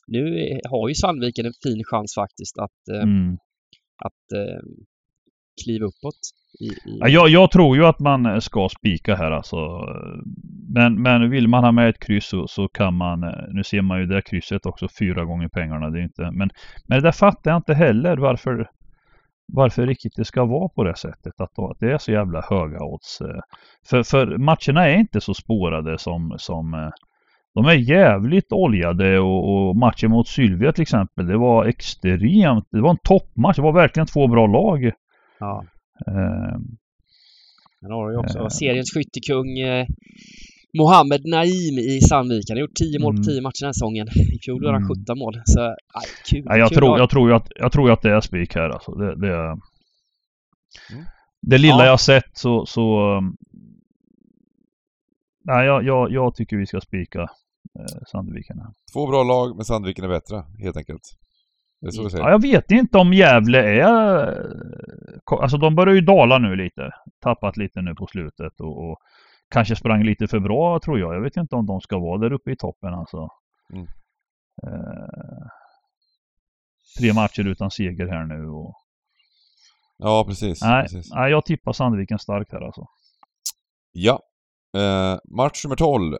nu 0.06 0.50
har 0.70 0.88
ju 0.88 0.94
Sandviken 0.94 1.46
en 1.46 1.52
fin 1.62 1.84
chans 1.84 2.14
faktiskt 2.14 2.58
att, 2.58 2.94
eh, 2.94 3.02
mm. 3.02 3.34
att 4.04 4.38
eh, 4.38 4.60
kliva 5.64 5.86
uppåt. 5.86 6.20
I, 6.60 6.64
i... 6.64 6.98
Ja, 7.00 7.08
jag, 7.08 7.28
jag, 7.28 7.50
tror 7.50 7.76
ju 7.76 7.86
att 7.86 8.00
man 8.00 8.40
ska 8.40 8.68
spika 8.68 9.14
här 9.14 9.30
alltså. 9.30 9.56
Men, 10.74 11.02
men 11.02 11.30
vill 11.30 11.48
man 11.48 11.64
ha 11.64 11.72
med 11.72 11.88
ett 11.88 11.98
kryss 12.06 12.26
så, 12.26 12.46
så, 12.48 12.68
kan 12.68 12.94
man, 12.94 13.20
nu 13.48 13.64
ser 13.64 13.82
man 13.82 14.00
ju 14.00 14.06
det 14.06 14.22
krysset 14.22 14.66
också 14.66 14.88
fyra 14.98 15.24
gånger 15.24 15.48
pengarna. 15.48 15.90
Det 15.90 15.98
är 15.98 16.02
inte, 16.02 16.22
men, 16.22 16.50
men 16.88 16.98
det 16.98 17.00
där 17.00 17.12
fattar 17.12 17.50
jag 17.50 17.58
inte 17.58 17.74
heller 17.74 18.16
varför, 18.16 18.70
varför 19.52 19.86
riktigt 19.86 20.16
det 20.16 20.24
ska 20.24 20.44
vara 20.44 20.68
på 20.68 20.84
det 20.84 20.96
sättet. 20.96 21.40
Att, 21.40 21.58
att 21.58 21.78
det 21.80 21.92
är 21.92 21.98
så 21.98 22.12
jävla 22.12 22.42
höga 22.50 22.78
odds. 22.84 23.18
För, 23.86 24.02
för 24.02 24.38
matcherna 24.38 24.88
är 24.88 24.96
inte 24.96 25.20
så 25.20 25.34
spårade 25.34 25.98
som, 25.98 26.34
som 26.38 26.90
de 27.54 27.64
är 27.64 27.74
jävligt 27.74 28.52
oljade 28.52 29.18
och, 29.18 29.68
och, 29.68 29.76
matchen 29.76 30.10
mot 30.10 30.28
Sylvia 30.28 30.72
till 30.72 30.82
exempel, 30.82 31.26
det 31.26 31.38
var 31.38 31.64
extremt, 31.64 32.68
det 32.70 32.80
var 32.80 32.90
en 32.90 32.98
toppmatch. 33.02 33.56
Det 33.56 33.62
var 33.62 33.72
verkligen 33.72 34.06
två 34.06 34.26
bra 34.26 34.46
lag. 34.46 34.92
Ja. 35.40 35.64
Uh, 36.08 36.58
Sen 37.80 37.90
har 37.90 38.10
du 38.10 38.16
också 38.16 38.38
uh, 38.38 38.48
seriens 38.48 38.94
skyttekung 38.94 39.58
eh, 39.58 39.86
Mohammed 40.78 41.20
Naim 41.24 41.78
i 41.78 42.00
Sandviken. 42.00 42.44
Han 42.48 42.56
har 42.56 42.60
gjort 42.60 42.76
10 42.76 42.98
mål 42.98 43.16
på 43.16 43.22
10 43.22 43.32
mm. 43.32 43.42
matcher 43.42 43.60
den 43.60 43.68
här 43.68 43.72
säsongen. 43.72 44.08
I 44.08 44.38
fjol 44.44 44.62
gjorde 44.62 44.72
han 44.72 44.88
17 44.88 45.04
mm. 45.08 45.18
mål. 45.18 45.34
Så, 45.44 45.60
aj, 45.60 46.06
kul. 46.30 46.42
Ja, 46.46 46.56
jag, 46.56 46.68
kul 46.68 46.78
tror, 46.78 46.98
jag, 46.98 47.10
tror 47.10 47.32
att, 47.32 47.48
jag 47.54 47.72
tror 47.72 47.90
att 47.90 48.02
det 48.02 48.10
är 48.10 48.20
spik 48.20 48.54
här 48.54 48.68
alltså. 48.68 48.92
Det, 48.92 49.20
det, 49.20 49.34
mm. 49.34 49.58
det 51.42 51.58
lilla 51.58 51.84
ja. 51.84 51.86
jag 51.86 52.00
sett 52.00 52.30
så... 52.32 52.66
så 52.66 53.16
um, 53.16 53.36
nej, 55.44 55.66
jag, 55.66 55.84
jag, 55.84 56.12
jag 56.12 56.34
tycker 56.34 56.56
vi 56.56 56.66
ska 56.66 56.80
spika 56.80 57.28
eh, 57.78 58.02
Sandviken. 58.12 58.58
Här. 58.58 58.70
Två 58.92 59.06
bra 59.06 59.22
lag, 59.22 59.56
men 59.56 59.64
Sandviken 59.64 60.04
är 60.04 60.08
bättre, 60.08 60.44
helt 60.58 60.76
enkelt. 60.76 61.02
Det 61.80 61.86
är 61.86 61.90
så 61.90 62.10
säger. 62.10 62.24
Ja, 62.24 62.30
jag 62.30 62.42
vet 62.42 62.70
inte 62.70 62.98
om 62.98 63.12
Gävle 63.12 63.58
är... 63.58 63.86
Alltså 65.40 65.56
de 65.56 65.74
börjar 65.74 65.94
ju 65.94 66.00
dala 66.00 66.38
nu 66.38 66.56
lite. 66.56 66.90
Tappat 67.20 67.56
lite 67.56 67.82
nu 67.82 67.94
på 67.94 68.06
slutet 68.06 68.60
och, 68.60 68.90
och 68.90 68.98
kanske 69.50 69.76
sprang 69.76 70.02
lite 70.02 70.28
för 70.28 70.40
bra 70.40 70.80
tror 70.80 70.98
jag. 70.98 71.14
Jag 71.14 71.20
vet 71.20 71.36
inte 71.36 71.56
om 71.56 71.66
de 71.66 71.80
ska 71.80 71.98
vara 71.98 72.18
där 72.18 72.32
uppe 72.32 72.52
i 72.52 72.56
toppen 72.56 72.94
alltså. 72.94 73.28
Mm. 73.72 73.86
Eh, 74.66 75.46
tre 76.98 77.12
matcher 77.12 77.48
utan 77.48 77.70
seger 77.70 78.06
här 78.06 78.24
nu 78.24 78.48
och... 78.48 78.74
Ja, 79.98 80.24
precis. 80.28 80.62
Nej, 80.62 80.82
precis. 80.82 81.10
nej 81.14 81.30
jag 81.30 81.44
tippar 81.44 81.72
Sandviken 81.72 82.18
starkt 82.18 82.52
här 82.52 82.60
alltså. 82.60 82.86
Ja. 83.92 84.20
Eh, 84.76 85.18
match 85.36 85.64
nummer 85.64 85.76
12. 85.76 86.16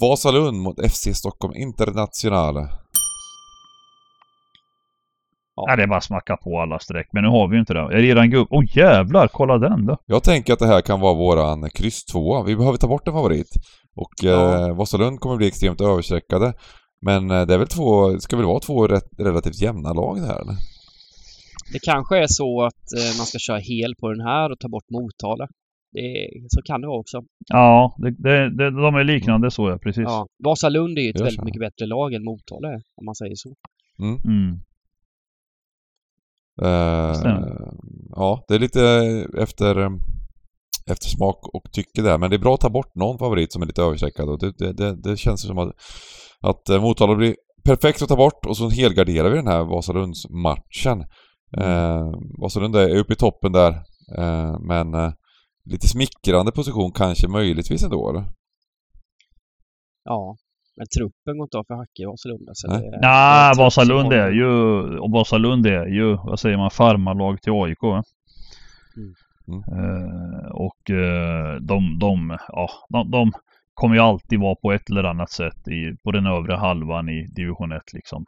Vasalund 0.00 0.62
mot 0.62 0.90
FC 0.92 1.14
Stockholm 1.14 1.54
Internationale. 1.54 2.60
Ja. 5.56 5.64
Nej, 5.66 5.76
det 5.76 5.82
är 5.82 5.86
bara 5.86 5.96
att 5.96 6.04
smacka 6.04 6.36
på 6.36 6.60
alla 6.60 6.78
streck. 6.78 7.08
Men 7.12 7.24
nu 7.24 7.30
har 7.30 7.48
vi 7.48 7.54
ju 7.56 7.60
inte 7.60 7.74
det. 7.74 7.80
Är 7.80 8.02
det 8.02 8.06
eran 8.06 8.30
gubb? 8.30 8.48
Åh 8.50 8.60
oh, 8.60 8.76
jävlar, 8.76 9.28
kolla 9.28 9.58
den 9.58 9.86
då! 9.86 9.96
Jag 10.06 10.22
tänker 10.22 10.52
att 10.52 10.58
det 10.58 10.66
här 10.66 10.80
kan 10.80 11.00
vara 11.00 11.14
våran 11.14 11.70
kryss 11.70 12.04
2. 12.04 12.42
Vi 12.42 12.56
behöver 12.56 12.78
ta 12.78 12.88
bort 12.88 13.08
en 13.08 13.14
favorit. 13.14 13.48
Och 13.96 14.12
ja. 14.22 14.68
eh, 14.68 14.76
Vasalund 14.76 15.20
kommer 15.20 15.36
bli 15.36 15.46
extremt 15.46 15.80
överstreckade. 15.80 16.52
Men 17.06 17.30
eh, 17.30 17.46
det 17.46 17.54
är 17.54 17.58
väl 17.58 17.66
två, 17.66 18.20
ska 18.20 18.36
väl 18.36 18.46
vara 18.46 18.60
två 18.60 18.86
rätt, 18.86 19.08
relativt 19.18 19.62
jämna 19.62 19.92
lag 19.92 20.16
det 20.20 20.26
här 20.26 20.40
eller? 20.40 20.56
Det 21.72 21.78
kanske 21.82 22.18
är 22.18 22.26
så 22.26 22.64
att 22.64 22.84
eh, 22.98 23.18
man 23.18 23.26
ska 23.26 23.38
köra 23.38 23.58
hel 23.58 23.94
på 24.00 24.08
den 24.08 24.20
här 24.20 24.52
och 24.52 24.58
ta 24.58 24.68
bort 24.68 24.90
Motala. 24.90 25.48
Det, 25.92 26.28
så 26.48 26.62
kan 26.62 26.80
det 26.80 26.86
vara 26.86 26.98
också. 26.98 27.22
Ja, 27.48 27.96
det, 27.98 28.10
det, 28.10 28.56
det, 28.56 28.70
de 28.70 28.94
är 28.94 29.04
liknande 29.04 29.50
så 29.50 29.70
ja, 29.70 29.78
precis. 29.78 30.04
Ja. 30.06 30.26
Vasalund 30.44 30.98
är 30.98 31.02
ju 31.02 31.10
ett 31.10 31.20
väldigt 31.20 31.44
mycket 31.44 31.60
bättre 31.60 31.86
lag 31.86 32.14
än 32.14 32.24
Motala 32.24 32.68
om 32.68 33.04
man 33.04 33.14
säger 33.14 33.34
så. 33.34 33.54
Mm. 33.98 34.20
Mm. 34.24 34.60
Uh, 36.62 37.36
ja, 38.10 38.44
det 38.48 38.54
är 38.54 38.58
lite 38.58 38.82
efter, 39.38 39.86
efter 40.90 41.08
smak 41.08 41.48
och 41.54 41.72
tycke 41.72 42.02
där. 42.02 42.18
Men 42.18 42.30
det 42.30 42.36
är 42.36 42.38
bra 42.38 42.54
att 42.54 42.60
ta 42.60 42.70
bort 42.70 42.94
någon 42.94 43.18
favorit 43.18 43.52
som 43.52 43.62
är 43.62 43.66
lite 43.66 43.82
överstreckad 43.82 44.28
och 44.28 44.38
det, 44.38 44.52
det, 44.58 44.72
det, 44.72 44.96
det 45.02 45.16
känns 45.16 45.42
som 45.42 45.58
att, 45.58 45.72
att 46.40 46.68
eh, 46.68 46.82
Motala 46.82 47.14
blir 47.14 47.36
perfekt 47.64 48.02
att 48.02 48.08
ta 48.08 48.16
bort 48.16 48.46
och 48.46 48.56
så 48.56 48.68
helgarderar 48.68 49.30
vi 49.30 49.36
den 49.36 49.46
här 49.46 49.64
Vasalundsmatchen. 49.64 51.00
Uh, 51.60 52.12
Vasalund 52.38 52.76
är 52.76 52.96
uppe 52.96 53.12
i 53.12 53.16
toppen 53.16 53.52
där, 53.52 53.72
uh, 54.18 54.60
men 54.60 54.94
uh, 54.94 55.12
lite 55.64 55.88
smickrande 55.88 56.52
position 56.52 56.92
kanske 56.92 57.28
möjligtvis 57.28 57.82
ändå 57.82 58.10
eller? 58.10 58.24
Ja, 60.04 60.36
men 60.76 60.86
truppen 60.86 61.38
går 61.38 61.44
inte 61.44 61.58
av 61.58 61.64
för 61.64 61.74
hack 61.74 62.00
i 62.00 62.04
Vasalund. 62.04 62.48
Alltså 62.48 62.66
Nej, 62.68 62.98
nah, 63.02 63.58
Vasalund 63.58 64.12
är 64.12 64.30
ju, 64.30 64.48
och 64.98 65.10
Vasalund 65.10 65.66
är 65.66 65.86
ju, 65.86 66.16
vad 66.16 66.40
säger 66.40 66.56
man, 66.56 66.70
farmarlag 66.70 67.42
till 67.42 67.52
AIK. 67.52 67.82
Mm. 67.82 68.02
Mm. 69.48 69.84
Uh, 69.84 70.50
och 70.52 70.90
uh, 70.90 71.54
de, 71.60 71.98
de, 71.98 72.38
ja, 72.48 72.68
de, 72.88 73.10
de, 73.10 73.32
kommer 73.74 73.94
ju 73.94 74.00
alltid 74.00 74.40
vara 74.40 74.54
på 74.54 74.72
ett 74.72 74.90
eller 74.90 75.04
annat 75.04 75.30
sätt 75.30 75.68
i, 75.68 75.96
på 76.04 76.12
den 76.12 76.26
övre 76.26 76.54
halvan 76.54 77.08
i 77.08 77.26
division 77.26 77.72
1 77.72 77.82
liksom. 77.92 78.24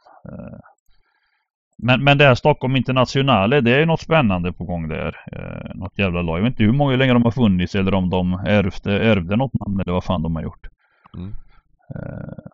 Men, 1.77 2.03
men 2.03 2.17
det 2.17 2.25
här 2.25 2.35
Stockholm 2.35 2.75
Internationale, 2.75 3.61
det 3.61 3.75
är 3.75 3.79
ju 3.79 3.85
något 3.85 4.01
spännande 4.01 4.53
på 4.53 4.63
gång 4.63 4.87
där. 4.87 5.15
Eh, 5.31 5.75
något 5.75 5.99
jävla 5.99 6.21
lag. 6.21 6.37
Jag 6.37 6.43
vet 6.43 6.51
inte 6.51 6.63
hur 6.63 6.71
många 6.71 6.95
länge 6.95 7.13
de 7.13 7.23
har 7.23 7.31
funnits 7.31 7.75
eller 7.75 7.93
om 7.93 8.09
de 8.09 8.33
ärvde, 8.33 8.99
ärvde 8.99 9.35
något 9.35 9.53
namn 9.53 9.79
eller 9.79 9.93
vad 9.93 10.03
fan 10.03 10.21
de 10.21 10.35
har 10.35 10.43
gjort. 10.43 10.67
Mm. 11.17 11.29
Uh, 11.95 12.51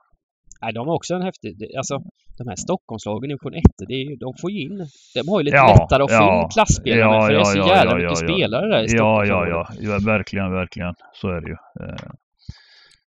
Nej, 0.62 0.74
de 0.74 0.88
har 0.88 0.96
också 0.96 1.14
en 1.14 1.22
häftig... 1.22 1.76
Alltså, 1.78 2.00
de 2.38 2.48
här 2.48 2.56
Stockholmslagen 2.56 3.32
i 3.32 3.34
division 3.34 3.54
1, 3.54 3.62
det 3.88 3.94
är, 3.94 4.20
de 4.20 4.34
får 4.42 4.52
ju 4.52 4.62
in... 4.62 4.78
De 5.16 5.30
har 5.30 5.40
ju 5.40 5.44
lite 5.44 5.58
ja, 5.58 5.68
lättare 5.68 6.04
att 6.04 6.12
få 6.12 6.24
ja, 6.24 6.44
in 6.44 6.50
klasspelare 6.50 7.16
ja, 7.16 7.22
för 7.22 7.34
det 7.34 7.40
är 7.40 7.44
så 7.44 7.58
ja, 7.58 7.68
jävla 7.68 7.96
mycket 7.96 8.18
spelare 8.18 8.68
där 8.68 8.84
i 8.84 8.98
Ja, 8.98 9.26
ja, 9.26 9.48
ja, 9.48 9.68
ja. 9.80 10.00
Verkligen, 10.06 10.52
verkligen. 10.52 10.94
Så 11.14 11.28
är 11.30 11.42
det 11.42 11.48
ju. 11.48 11.58
Uh, 11.82 12.12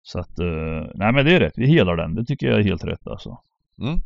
så 0.03 0.19
att... 0.19 0.41
Uh, 0.41 0.91
nej, 0.95 1.13
men 1.13 1.25
det 1.25 1.35
är 1.37 1.41
rätt. 1.41 1.53
Vi 1.57 1.67
helar 1.67 1.97
den. 1.97 2.15
Det 2.15 2.25
tycker 2.25 2.47
jag 2.47 2.59
är 2.59 2.65
helt 2.65 2.85
rätt 2.85 3.07
alltså. 3.07 3.39
Mm. 3.83 3.99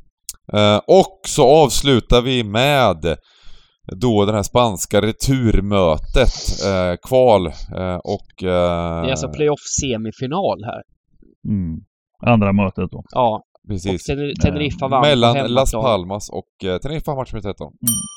Och 0.86 1.20
så 1.26 1.46
avslutar 1.64 2.22
vi 2.22 2.44
med 2.44 3.16
då 3.92 4.24
det 4.24 4.32
här 4.32 4.42
spanska 4.42 5.00
returmötet, 5.02 6.34
eh, 6.66 7.08
kval 7.08 7.46
eh, 7.46 7.96
och... 7.96 8.42
Eh, 8.42 9.02
det 9.02 9.08
är 9.08 9.10
alltså 9.10 9.28
playoff 9.28 9.60
semifinal 9.80 10.64
här. 10.64 10.82
Mm. 11.48 11.80
Andra 12.22 12.52
mötet 12.52 12.90
då. 12.90 13.02
Ja. 13.10 13.42
Precis. 13.68 14.08
Och 14.08 14.16
Teneriffa 14.42 14.88
vann 14.88 15.00
Mellan 15.00 15.46
Las 15.46 15.72
Palmas 15.72 16.30
och 16.30 16.48
uh, 16.64 16.76
Teneriffa 16.76 17.14
match 17.14 17.32
med 17.32 17.42
13. 17.42 17.66
Mm. 17.66 17.74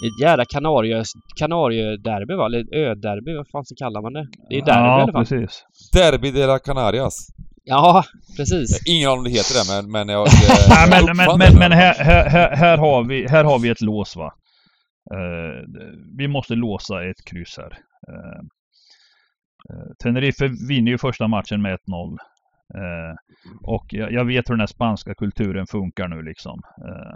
Ett 0.08 0.26
jävla 0.26 0.46
Kanarie, 0.46 1.04
Kanariederby 1.40 2.34
va? 2.36 2.46
Eller 2.46 2.76
öderby, 2.76 3.36
vad 3.38 3.48
fan 3.52 3.66
så 3.66 3.76
kallar 3.76 4.02
man 4.02 4.14
det? 4.14 4.28
Det 4.50 4.56
är 4.56 4.66
derby 4.66 4.88
ja, 4.88 5.00
i 5.00 5.02
alla 5.02 5.12
fall. 5.12 5.26
precis. 5.26 5.64
Derby 5.94 6.32
de 6.32 6.46
la 6.46 6.60
Canarias. 6.60 7.28
Ja, 7.70 8.04
precis. 8.38 8.88
Ingen 8.88 9.10
aning 9.10 9.18
om 9.20 9.24
det 9.24 9.30
heter 9.30 9.54
det, 9.60 9.66
men, 9.74 9.92
men 9.92 10.10
jag... 10.10 10.28
Nej, 10.70 10.90
jag 10.92 11.06
men, 11.06 11.18
men, 11.18 11.38
men, 11.38 11.60
men 11.60 11.72
här, 11.72 11.94
här, 11.94 12.30
här, 12.30 12.56
här, 12.56 12.78
har 12.78 13.04
vi, 13.04 13.28
här 13.28 13.44
har 13.44 13.60
vi 13.60 13.70
ett 13.70 13.82
lås 13.82 14.16
va. 14.16 14.34
Eh, 15.14 15.64
vi 16.18 16.28
måste 16.28 16.56
låsa 16.56 17.10
ett 17.10 17.26
kryss 17.26 17.58
här. 17.58 17.78
Eh, 18.10 18.42
Tenerife 20.04 20.48
vinner 20.70 20.92
ju 20.92 20.98
första 20.98 21.28
matchen 21.28 21.62
med 21.62 21.78
1-0. 21.88 22.18
Eh, 22.76 23.16
och 23.64 23.86
jag, 23.90 24.12
jag 24.12 24.26
vet 24.26 24.50
hur 24.50 24.54
den 24.54 24.60
här 24.60 24.68
spanska 24.68 25.16
kulturen 25.16 25.68
funkar 25.68 26.08
nu 26.08 26.22
liksom. 26.22 26.62
Eh, 26.88 27.16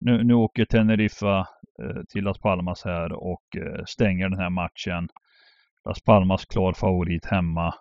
nu, 0.00 0.24
nu 0.24 0.34
åker 0.34 0.64
Teneriffa 0.64 1.38
eh, 1.82 2.02
till 2.12 2.24
Las 2.24 2.38
Palmas 2.38 2.84
här 2.84 3.12
och 3.12 3.56
eh, 3.56 3.84
stänger 3.86 4.28
den 4.28 4.38
här 4.38 4.50
matchen. 4.50 5.08
Las 5.84 6.02
Palmas 6.02 6.44
klar 6.44 6.72
favorit 6.72 7.26
hemma. 7.26 7.74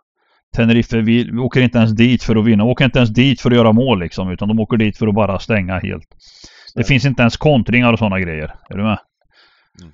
Tenerife 0.54 1.02
vi, 1.02 1.32
åker 1.32 1.62
inte 1.62 1.78
ens 1.78 1.92
dit 1.92 2.24
för 2.24 2.36
att 2.36 2.46
vinna. 2.46 2.64
åker 2.64 2.86
inte 2.86 3.00
ens 3.00 3.10
dit 3.10 3.42
för 3.42 3.52
att 3.52 3.58
göra 3.58 3.72
mål 3.72 4.00
liksom. 4.00 4.32
Utan 4.32 4.48
de 4.48 4.60
åker 4.60 4.78
dit 4.78 4.98
för 4.98 5.08
att 5.08 5.16
bara 5.16 5.40
stänga 5.40 5.80
helt. 5.80 6.08
Det 6.76 6.84
finns 6.84 7.06
inte 7.06 7.22
ens 7.22 7.38
kontringar 7.38 7.94
och 7.94 8.00
sådana 8.00 8.20
grejer. 8.20 8.56
Är 8.70 8.78
du 8.78 8.84
med? 8.84 8.98
Mm. 9.82 9.94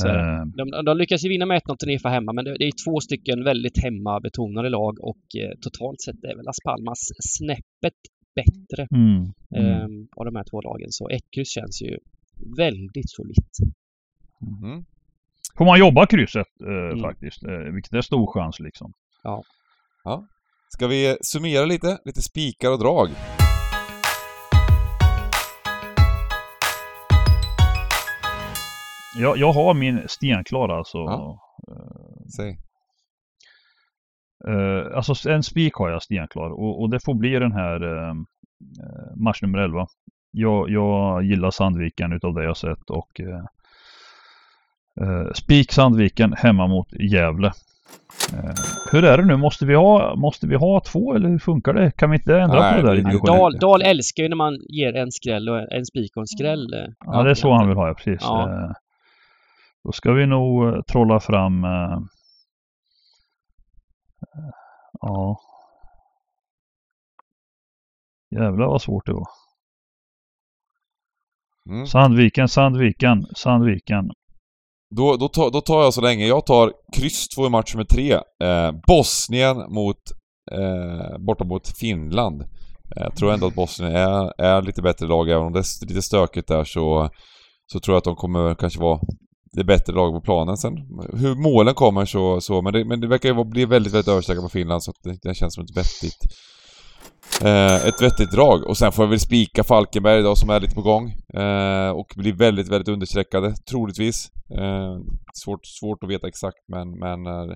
Så. 0.00 0.08
Eh, 0.08 0.42
De, 0.56 0.84
de 0.84 0.96
lyckas 0.98 1.24
ju 1.24 1.28
vinna 1.28 1.46
med 1.46 1.62
1-0 1.62 1.76
Teneriffa 1.76 2.08
hemma, 2.08 2.32
men 2.32 2.44
det, 2.44 2.56
det 2.58 2.64
är 2.64 2.72
två 2.84 3.00
stycken 3.00 3.44
väldigt 3.44 3.82
hemmabetonade 3.82 4.68
lag 4.68 5.00
och 5.00 5.24
eh, 5.42 5.50
totalt 5.60 6.00
sett 6.00 6.24
är 6.24 6.36
väl 6.36 6.44
Las 6.44 6.60
Palmas 6.64 7.00
snäppet 7.36 7.98
bättre 8.34 8.86
mm, 8.96 9.32
mm, 9.56 9.80
eh, 9.80 9.88
av 10.16 10.24
de 10.24 10.36
här 10.36 10.44
två 10.50 10.60
lagen. 10.60 10.86
Så 10.90 11.08
ett 11.08 11.26
kryss 11.34 11.52
känns 11.52 11.82
ju 11.82 11.98
väldigt 12.56 13.10
solitt. 13.10 13.54
Mm. 14.62 14.84
Får 15.58 15.64
man 15.64 15.78
jobba 15.78 16.06
krysset 16.06 16.46
eh, 16.64 16.90
Mm. 16.92 17.00
faktiskt. 17.00 17.42
Eh, 17.44 17.72
vilket 17.74 17.92
är 17.92 18.00
stor 18.00 18.26
chans 18.32 18.60
liksom. 18.60 18.92
Ska 20.68 20.86
vi 20.86 21.16
summera 21.20 21.64
lite? 21.64 21.98
Lite 22.04 22.22
spikar 22.22 22.70
och 22.70 22.78
drag? 22.78 23.08
Jag, 29.16 29.36
jag 29.38 29.52
har 29.52 29.74
min 29.74 30.08
stenklar 30.08 30.68
alltså. 30.68 30.98
Ja. 30.98 31.40
Säg. 32.36 32.58
Eh, 34.48 34.96
alltså 34.96 35.30
en 35.30 35.42
spik 35.42 35.74
har 35.74 35.90
jag 35.90 36.02
stenklar 36.02 36.50
och, 36.50 36.80
och 36.80 36.90
det 36.90 37.04
får 37.04 37.14
bli 37.14 37.30
den 37.30 37.52
här 37.52 37.82
eh, 37.82 38.10
eh, 38.10 39.16
match 39.16 39.42
nummer 39.42 39.58
11. 39.58 39.86
Jag, 40.30 40.70
jag 40.70 41.22
gillar 41.22 41.50
Sandviken 41.50 42.12
utav 42.12 42.34
det 42.34 42.44
jag 42.44 42.56
sett 42.56 42.90
och 42.90 43.20
eh, 43.20 43.44
eh, 45.00 45.32
spik 45.34 45.72
Sandviken 45.72 46.32
hemma 46.32 46.66
mot 46.66 46.92
Gävle. 46.92 47.52
Eh, 48.32 48.54
hur 48.92 49.04
är 49.04 49.18
det 49.18 49.24
nu? 49.24 49.36
Måste 49.36 49.66
vi, 49.66 49.74
ha, 49.74 50.14
måste 50.16 50.46
vi 50.46 50.56
ha 50.56 50.80
två 50.80 51.14
eller 51.14 51.28
hur 51.28 51.38
funkar 51.38 51.72
det? 51.74 51.90
Kan 51.90 52.10
vi 52.10 52.16
inte 52.16 52.38
ändra 52.40 52.60
Nej, 52.60 52.80
på 52.80 52.86
det 52.86 52.88
där 52.88 52.96
divisionen? 52.96 53.36
Dal, 53.38 53.58
Dal 53.58 53.82
älskar 53.82 54.22
ju 54.22 54.28
när 54.28 54.36
man 54.36 54.58
ger 54.68 54.96
en 54.96 55.12
skräll 55.12 55.48
och 55.48 55.72
en 55.72 55.86
spik 55.86 56.16
och 56.16 56.20
en 56.22 56.26
skräll. 56.26 56.74
eh. 56.74 56.92
Ja, 57.06 57.22
det 57.22 57.30
är 57.30 57.34
så 57.34 57.52
han 57.52 57.68
vill 57.68 57.76
ha 57.76 57.88
ja, 57.88 57.94
precis. 57.94 58.18
Ja. 58.20 58.50
Eh, 58.64 58.70
Då 59.84 59.92
ska 59.92 60.12
vi 60.12 60.26
nog 60.26 60.68
eh, 60.68 60.82
trolla 60.82 61.20
fram 61.20 61.64
eh, 61.64 61.92
eh, 64.22 64.50
Ja. 65.00 65.40
Jävlar 68.30 68.66
vad 68.66 68.82
svårt 68.82 69.06
det 69.06 69.12
var. 69.12 69.26
Mm. 71.70 71.86
Sandviken, 71.86 72.48
Sandviken, 72.48 73.26
Sandviken. 73.34 74.10
Då, 74.96 75.16
då, 75.16 75.28
tar, 75.28 75.50
då 75.50 75.60
tar 75.60 75.82
jag 75.82 75.94
så 75.94 76.00
länge. 76.00 76.26
Jag 76.26 76.46
tar 76.46 76.72
kryss 76.96 77.28
2 77.28 77.46
i 77.46 77.50
match 77.50 77.74
nummer 77.74 77.84
3. 77.84 78.12
Eh, 78.12 78.72
Bosnien 78.86 79.56
mot, 79.56 79.96
eh, 80.52 81.18
borta 81.18 81.44
mot 81.44 81.78
Finland. 81.78 82.42
Eh, 82.96 83.02
jag 83.02 83.16
tror 83.16 83.32
ändå 83.32 83.46
att 83.46 83.54
Bosnien 83.54 83.96
är, 83.96 84.40
är 84.40 84.62
lite 84.62 84.82
bättre 84.82 85.06
lag, 85.06 85.30
även 85.30 85.46
om 85.46 85.52
det 85.52 85.58
är 85.58 85.86
lite 85.86 86.02
stökigt 86.02 86.48
där 86.48 86.64
så, 86.64 87.10
så 87.72 87.80
tror 87.80 87.94
jag 87.94 87.98
att 87.98 88.04
de 88.04 88.16
kommer 88.16 88.54
kanske 88.54 88.80
vara 88.80 89.00
det 89.52 89.64
bättre 89.64 89.92
laget 89.92 90.14
på 90.14 90.24
planen 90.24 90.56
sen. 90.56 90.72
Hur 91.12 91.34
målen 91.34 91.74
kommer 91.74 92.04
så, 92.04 92.40
så 92.40 92.62
men, 92.62 92.72
det, 92.72 92.84
men 92.84 93.00
det 93.00 93.06
verkar 93.06 93.28
ju 93.28 93.44
bli 93.44 93.64
väldigt, 93.64 93.92
väldigt 93.92 94.08
överstökat 94.08 94.42
på 94.42 94.48
Finland 94.48 94.82
så 94.82 94.90
att 94.90 95.02
det, 95.02 95.18
det 95.22 95.34
känns 95.34 95.54
som 95.54 95.64
ett 95.64 95.76
vettigt 95.76 96.18
eh, 97.44 97.86
ett 97.86 98.02
vettigt 98.02 98.30
drag. 98.30 98.64
Och 98.64 98.76
sen 98.76 98.92
får 98.92 99.04
jag 99.04 99.10
väl 99.10 99.20
spika 99.20 99.64
Falkenberg 99.64 100.22
då 100.22 100.36
som 100.36 100.50
är 100.50 100.60
lite 100.60 100.74
på 100.74 100.82
gång. 100.82 101.10
Eh, 101.42 101.90
och 101.90 102.12
blir 102.16 102.32
väldigt, 102.32 102.68
väldigt 102.68 102.88
understreckade, 102.88 103.54
troligtvis. 103.70 104.30
Eh, 104.58 104.98
svårt, 105.34 105.66
svårt 105.66 106.02
att 106.02 106.10
veta 106.10 106.28
exakt 106.28 106.58
men, 106.68 106.98
men 106.98 107.26
eh, 107.26 107.54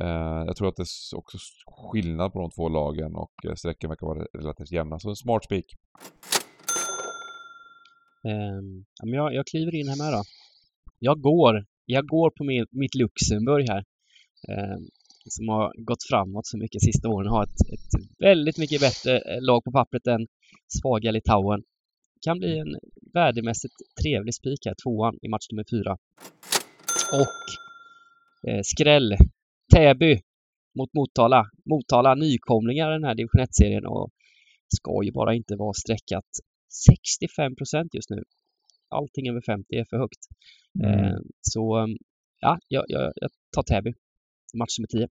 eh 0.00 0.44
jag 0.46 0.56
tror 0.56 0.68
att 0.68 0.76
det 0.76 0.82
är 0.82 1.18
också 1.18 1.38
skillnad 1.66 2.32
på 2.32 2.40
de 2.40 2.50
två 2.50 2.68
lagen 2.68 3.14
och 3.14 3.32
eh, 3.44 3.54
sträckan 3.54 3.88
verkar 3.88 4.06
vara 4.06 4.26
relativt 4.38 4.72
jämna. 4.72 4.98
Så 4.98 5.08
en 5.08 5.16
smart 5.16 5.44
spik. 5.44 5.66
Ehm, 8.28 8.84
men 9.02 9.12
jag, 9.12 9.34
jag 9.34 9.46
kliver 9.46 9.74
in 9.74 9.88
här 9.88 9.96
med 9.96 10.12
då. 10.12 10.22
Jag 10.98 11.20
går, 11.20 11.66
jag 11.86 12.06
går 12.06 12.30
på 12.30 12.44
min, 12.44 12.66
mitt 12.70 12.94
Luxemburg 12.94 13.68
här. 13.68 13.84
Ehm, 14.48 14.82
som 15.30 15.48
har 15.48 15.72
gått 15.76 16.04
framåt 16.10 16.46
så 16.46 16.58
mycket 16.58 16.82
sista 16.82 17.08
åren. 17.08 17.28
Har 17.28 17.42
ett, 17.42 17.60
ett 17.72 18.02
väldigt 18.18 18.58
mycket 18.58 18.80
bättre 18.80 19.18
eh, 19.18 19.42
lag 19.42 19.64
på 19.64 19.72
pappret 19.72 20.06
än 20.06 20.26
svaga 20.78 21.10
Litauen. 21.10 21.62
Kan 22.24 22.38
bli 22.38 22.58
en 22.58 22.76
värdemässigt 23.14 23.74
trevlig 24.02 24.34
spik 24.34 24.66
här, 24.66 24.74
tvåan 24.84 25.18
i 25.22 25.28
match 25.28 25.46
nummer 25.50 25.64
fyra. 25.70 25.92
Och 27.12 27.44
eh, 28.50 28.60
skräll, 28.62 29.16
Täby 29.74 30.20
mot 30.78 30.94
Motala. 30.94 31.44
Motala 31.70 32.14
nykomlingar 32.14 32.90
i 32.90 32.94
den 32.94 33.04
här 33.04 33.14
division 33.14 33.40
1-serien 33.40 33.86
och 33.86 34.10
ska 34.76 35.04
ju 35.04 35.12
bara 35.12 35.34
inte 35.34 35.56
vara 35.56 35.72
streckat 35.72 36.28
65 36.86 37.56
procent 37.56 37.94
just 37.94 38.10
nu. 38.10 38.22
Allting 38.88 39.28
över 39.28 39.40
50 39.40 39.74
är 39.74 39.84
för 39.90 39.96
högt. 39.96 40.22
Mm. 40.84 41.04
Eh, 41.04 41.18
så 41.40 41.88
ja, 42.40 42.58
jag, 42.68 42.84
jag, 42.88 43.12
jag 43.16 43.30
tar 43.54 43.62
Täby. 43.62 43.92
Match 44.58 44.78
nummer 44.78 44.88
10. 44.88 45.08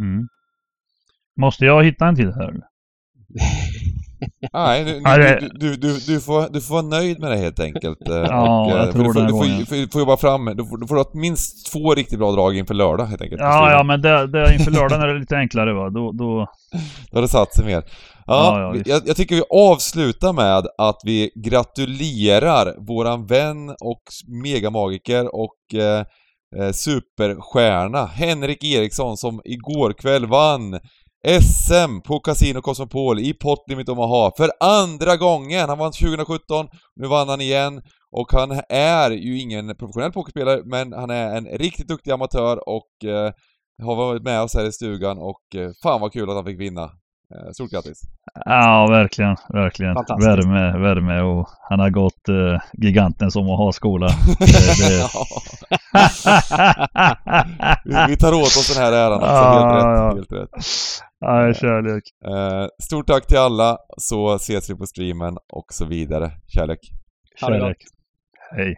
Mm. 0.00 0.28
Måste 1.40 1.64
jag 1.64 1.84
hitta 1.84 2.06
en 2.06 2.16
till 2.16 2.32
här? 2.32 2.48
eller? 2.48 2.64
Nej, 4.52 4.84
nu, 4.84 4.92
nu, 4.92 5.00
det- 5.02 5.48
du, 5.54 5.76
du, 5.76 5.98
du, 5.98 6.20
får, 6.20 6.52
du 6.52 6.60
får 6.60 6.74
vara 6.74 6.82
nöjd 6.86 7.20
med 7.20 7.30
det 7.30 7.36
helt 7.36 7.60
enkelt. 7.60 8.08
Eh, 8.08 8.16
Ja, 8.16 8.70
jag 8.70 8.86
eh, 8.88 8.92
tror 8.92 9.12
för 9.12 9.20
du, 9.22 9.28
får, 9.28 9.58
du, 9.58 9.66
får, 9.66 9.76
du 9.76 9.88
får 9.88 10.00
jobba 10.00 10.16
fram, 10.16 10.44
du 10.44 10.66
får, 10.66 10.78
du 10.78 10.86
får 10.86 11.18
minst 11.18 11.72
två 11.72 11.94
riktigt 11.94 12.18
bra 12.18 12.32
drag 12.32 12.56
inför 12.56 12.74
lördag 12.74 13.06
helt 13.06 13.22
enkelt. 13.22 13.40
Ja, 13.40 13.70
ja, 13.72 13.82
men 13.82 14.02
det, 14.02 14.26
det 14.26 14.54
inför 14.54 14.70
lördagen 14.70 15.00
är 15.02 15.06
det 15.06 15.18
lite 15.20 15.36
enklare 15.36 15.72
va? 15.74 15.90
Då, 15.90 16.12
då... 16.12 16.46
Då 17.10 17.16
har 17.16 17.22
det 17.22 17.28
satt 17.28 17.54
sig 17.54 17.64
mer. 17.66 17.82
Ja, 18.26 18.74
jag, 18.86 19.02
jag 19.06 19.16
tycker 19.16 19.34
vi 19.34 19.42
avslutar 19.50 20.32
med 20.32 20.66
att 20.78 21.00
vi 21.04 21.30
gratulerar 21.34 22.74
våran 22.86 23.26
vän 23.26 23.68
och 23.70 24.02
megamagiker 24.42 25.34
och 25.34 25.56
eh, 26.58 26.72
superstjärna 26.72 28.06
Henrik 28.06 28.64
Eriksson 28.64 29.16
som 29.16 29.40
igår 29.44 29.92
kväll 29.92 30.26
vann 30.26 30.80
SM 31.40 32.00
på 32.04 32.20
Casino 32.20 32.60
Cosmopol 32.60 33.20
i 33.20 33.34
Potlimit 33.34 33.88
Omaha 33.88 34.32
för 34.36 34.50
andra 34.60 35.16
gången. 35.16 35.68
Han 35.68 35.78
vann 35.78 35.92
2017, 35.92 36.68
nu 36.96 37.08
vann 37.08 37.28
han 37.28 37.40
igen 37.40 37.82
och 38.10 38.32
han 38.32 38.60
är 38.68 39.10
ju 39.10 39.40
ingen 39.40 39.76
professionell 39.76 40.12
pokerspelare 40.12 40.62
men 40.64 40.92
han 40.92 41.10
är 41.10 41.36
en 41.36 41.46
riktigt 41.46 41.88
duktig 41.88 42.10
amatör 42.10 42.68
och 42.68 43.04
eh, 43.04 43.32
har 43.82 43.96
varit 43.96 44.22
med 44.22 44.42
oss 44.42 44.54
här 44.54 44.64
i 44.64 44.72
stugan 44.72 45.18
och 45.18 45.54
eh, 45.54 45.70
fan 45.82 46.00
vad 46.00 46.12
kul 46.12 46.30
att 46.30 46.36
han 46.36 46.44
fick 46.44 46.60
vinna. 46.60 46.90
Eh, 47.34 47.50
Stort 47.52 47.70
grattis! 47.70 48.00
Ja, 48.44 48.86
verkligen, 48.90 49.36
verkligen. 49.48 49.94
Värme, 49.94 50.78
värme 50.78 51.20
och 51.20 51.48
han 51.68 51.80
har 51.80 51.90
gått 51.90 52.28
eh, 52.28 52.60
giganten 52.72 53.30
som 53.30 53.42
att 53.42 53.58
ha 53.58 53.72
skola. 53.72 54.06
Det, 57.84 58.06
vi, 58.08 58.16
tar 58.16 58.32
åt 58.32 58.42
oss 58.42 58.74
den 58.74 58.82
här 58.84 58.92
äran 58.92 59.12
också, 59.18 59.26
Ja, 59.26 59.60
helt 59.60 59.76
rätt. 59.76 59.96
ja. 59.96 60.14
Helt 60.14 60.32
rätt. 60.32 60.48
Ja, 61.20 61.54
kärlek. 61.54 62.02
Eh, 62.26 62.66
stort 62.82 63.06
tack 63.06 63.26
till 63.26 63.38
alla, 63.38 63.78
så 63.96 64.34
ses 64.34 64.70
vi 64.70 64.74
på 64.74 64.86
streamen 64.86 65.36
och 65.52 65.66
så 65.72 65.84
vidare. 65.84 66.30
Kärlek! 66.46 66.78
Kärlek. 67.40 67.76
Hej. 68.56 68.74